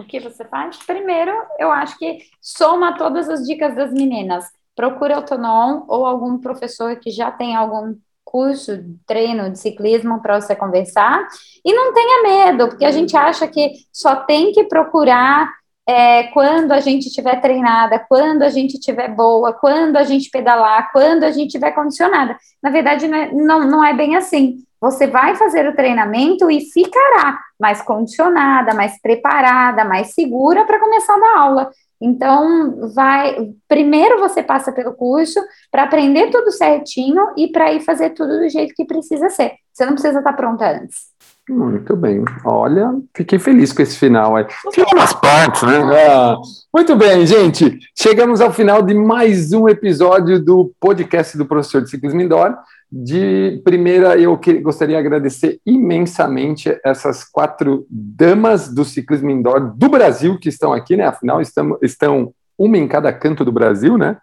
O 0.00 0.04
que 0.04 0.20
você 0.20 0.44
faz? 0.44 0.76
Primeiro, 0.76 1.32
eu 1.58 1.72
acho 1.72 1.98
que 1.98 2.20
soma 2.40 2.96
todas 2.96 3.28
as 3.28 3.44
dicas 3.44 3.74
das 3.74 3.92
meninas. 3.92 4.44
Procura 4.76 5.18
o 5.18 5.22
Tonon 5.22 5.82
ou 5.88 6.06
algum 6.06 6.38
professor 6.38 6.94
que 7.00 7.10
já 7.10 7.32
tem 7.32 7.56
algum 7.56 7.96
curso, 8.24 8.84
treino 9.04 9.50
de 9.50 9.58
ciclismo 9.58 10.22
para 10.22 10.40
você 10.40 10.54
conversar. 10.54 11.26
E 11.64 11.72
não 11.74 11.92
tenha 11.92 12.22
medo, 12.22 12.68
porque 12.68 12.84
a 12.84 12.92
gente 12.92 13.16
acha 13.16 13.48
que 13.48 13.72
só 13.92 14.14
tem 14.14 14.52
que 14.52 14.64
procurar 14.64 15.52
é, 15.84 16.24
quando 16.28 16.70
a 16.70 16.78
gente 16.78 17.08
estiver 17.08 17.40
treinada, 17.40 17.98
quando 17.98 18.42
a 18.42 18.50
gente 18.50 18.74
estiver 18.74 19.08
boa, 19.08 19.52
quando 19.52 19.96
a 19.96 20.04
gente 20.04 20.30
pedalar, 20.30 20.92
quando 20.92 21.24
a 21.24 21.32
gente 21.32 21.48
estiver 21.48 21.72
condicionada. 21.72 22.36
Na 22.62 22.70
verdade, 22.70 23.08
não 23.08 23.18
é, 23.18 23.32
não, 23.32 23.60
não 23.68 23.84
é 23.84 23.92
bem 23.94 24.14
assim. 24.14 24.58
Você 24.80 25.08
vai 25.08 25.34
fazer 25.34 25.68
o 25.68 25.74
treinamento 25.74 26.48
e 26.48 26.60
ficará 26.70 27.40
mais 27.58 27.82
condicionada, 27.82 28.74
mais 28.74 29.00
preparada, 29.00 29.84
mais 29.84 30.14
segura 30.14 30.64
para 30.64 30.80
começar 30.80 31.14
a 31.14 31.20
dar 31.20 31.38
aula. 31.38 31.70
Então, 32.00 32.92
vai. 32.94 33.50
Primeiro 33.66 34.20
você 34.20 34.42
passa 34.42 34.70
pelo 34.70 34.94
curso 34.94 35.40
para 35.70 35.82
aprender 35.82 36.30
tudo 36.30 36.52
certinho 36.52 37.32
e 37.36 37.48
para 37.48 37.72
ir 37.72 37.80
fazer 37.80 38.10
tudo 38.10 38.38
do 38.38 38.48
jeito 38.48 38.74
que 38.74 38.84
precisa 38.84 39.28
ser. 39.28 39.54
Você 39.72 39.84
não 39.84 39.94
precisa 39.94 40.18
estar 40.18 40.32
pronta 40.34 40.70
antes. 40.70 41.08
Muito 41.48 41.96
bem. 41.96 42.22
Olha, 42.44 42.90
fiquei 43.16 43.38
feliz 43.38 43.72
com 43.72 43.80
esse 43.80 43.96
final 43.96 44.36
aí. 44.36 44.46
Tinha 44.70 44.86
umas 44.92 45.14
partes, 45.14 45.62
né? 45.62 45.78
Ah, 46.10 46.36
muito 46.72 46.94
bem, 46.94 47.26
gente. 47.26 47.78
Chegamos 47.96 48.40
ao 48.40 48.52
final 48.52 48.82
de 48.82 48.94
mais 48.94 49.52
um 49.52 49.66
episódio 49.66 50.38
do 50.44 50.70
podcast 50.78 51.38
do 51.38 51.46
professor 51.46 51.80
de 51.80 51.88
ciclismo 51.88 52.20
indoor. 52.20 52.54
De 52.90 53.60
primeira, 53.64 54.18
eu 54.18 54.38
que, 54.38 54.54
gostaria 54.54 54.96
de 54.96 55.00
agradecer 55.00 55.60
imensamente 55.66 56.74
essas 56.82 57.22
quatro 57.22 57.86
damas 57.90 58.72
do 58.72 58.82
ciclismo 58.82 59.30
indoor 59.30 59.74
do 59.74 59.90
Brasil 59.90 60.38
que 60.38 60.48
estão 60.48 60.72
aqui, 60.72 60.96
né? 60.96 61.04
Afinal, 61.04 61.40
estamos, 61.42 61.78
estão 61.82 62.32
uma 62.56 62.78
em 62.78 62.88
cada 62.88 63.12
canto 63.12 63.44
do 63.44 63.52
Brasil, 63.52 63.98
né? 63.98 64.16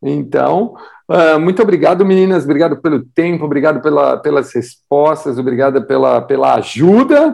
Então, 0.00 0.74
uh, 1.08 1.38
muito 1.40 1.62
obrigado, 1.62 2.06
meninas. 2.06 2.44
Obrigado 2.44 2.80
pelo 2.80 3.04
tempo, 3.04 3.44
obrigado 3.44 3.82
pela, 3.82 4.16
pelas 4.16 4.52
respostas, 4.54 5.36
obrigado 5.36 5.82
pela, 5.84 6.20
pela 6.20 6.54
ajuda. 6.54 7.32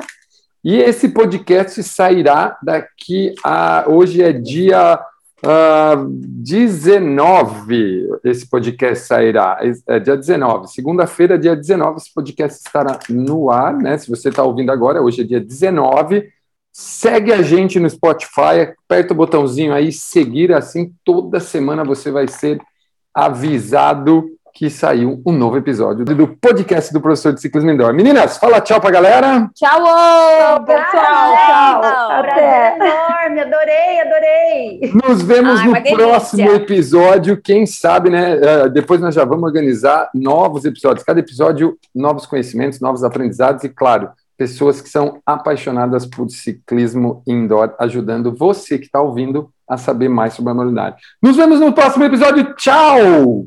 E 0.65 0.77
esse 0.77 1.11
podcast 1.11 1.83
sairá 1.83 2.59
daqui 2.63 3.35
a. 3.45 3.85
Hoje 3.87 4.23
é 4.23 4.33
dia 4.33 4.99
uh, 5.45 6.09
19. 6.09 8.09
Esse 8.25 8.49
podcast 8.49 9.07
sairá. 9.07 9.59
É 9.87 9.99
dia 9.99 10.17
19. 10.17 10.69
Segunda-feira, 10.69 11.39
dia 11.39 11.57
19, 11.57 11.99
esse 11.99 12.13
podcast 12.13 12.61
estará 12.65 12.99
no 13.09 13.51
ar, 13.51 13.77
né? 13.77 13.99
Se 13.99 14.09
você 14.09 14.29
está 14.29 14.43
ouvindo 14.43 14.71
agora, 14.71 15.03
hoje 15.03 15.23
é 15.23 15.25
dia 15.25 15.41
19. 15.41 16.29
Segue 16.73 17.33
a 17.33 17.43
gente 17.43 17.81
no 17.81 17.91
Spotify, 17.91 18.75
aperta 18.85 19.13
o 19.13 19.17
botãozinho 19.17 19.75
aí, 19.75 19.91
seguir, 19.91 20.53
assim 20.53 20.93
toda 21.05 21.41
semana 21.41 21.83
você 21.83 22.11
vai 22.11 22.29
ser 22.29 22.61
avisado 23.13 24.31
que 24.59 24.69
saiu 24.69 25.23
um 25.25 25.31
novo 25.31 25.57
episódio 25.57 26.05
do 26.05 26.27
podcast 26.27 26.93
do 26.93 27.01
professor 27.01 27.33
de 27.33 27.41
ciclismo 27.41 27.71
indoor. 27.71 27.95
Meninas, 27.95 28.39
fala 28.39 28.61
tchau 28.61 28.81
pra 28.81 28.91
galera. 28.91 29.49
Tchau, 29.55 29.85
tchau 29.85 30.65
pessoal. 30.65 31.37
Tchau. 31.37 32.11
Até. 32.11 32.75
enorme, 32.75 33.41
adorei, 33.41 34.01
adorei. 34.01 34.93
Nos 35.07 35.23
vemos 35.23 35.61
Ai, 35.61 35.69
no 35.69 35.97
próximo 35.97 36.51
episódio. 36.51 37.41
Quem 37.41 37.67
sabe, 37.67 38.11
né? 38.11 38.33
Eh, 38.33 38.69
depois 38.71 39.01
nós 39.01 39.15
já 39.15 39.25
vamos 39.25 39.45
organizar 39.45 40.11
novos 40.13 40.65
episódios. 40.65 41.05
Cada 41.05 41.21
episódio, 41.21 41.79
novos 41.95 42.27
conhecimentos, 42.27 42.81
novos 42.81 43.05
aprendizados 43.05 43.63
e, 43.63 43.69
claro, 43.69 44.11
pessoas 44.37 44.81
que 44.81 44.89
são 44.89 45.21
apaixonadas 45.25 46.05
por 46.05 46.29
ciclismo 46.31 47.23
indoor, 47.29 47.77
ajudando 47.79 48.35
você 48.35 48.77
que 48.77 48.87
está 48.87 49.01
ouvindo 49.01 49.51
a 49.69 49.77
saber 49.77 50.09
mais 50.09 50.35
sobre 50.35 50.51
a 50.51 50.55
modalidade. 50.55 50.97
Nos 51.23 51.37
vemos 51.37 51.61
no 51.61 51.73
próximo 51.73 52.03
episódio. 52.03 52.57
Tchau! 52.57 53.47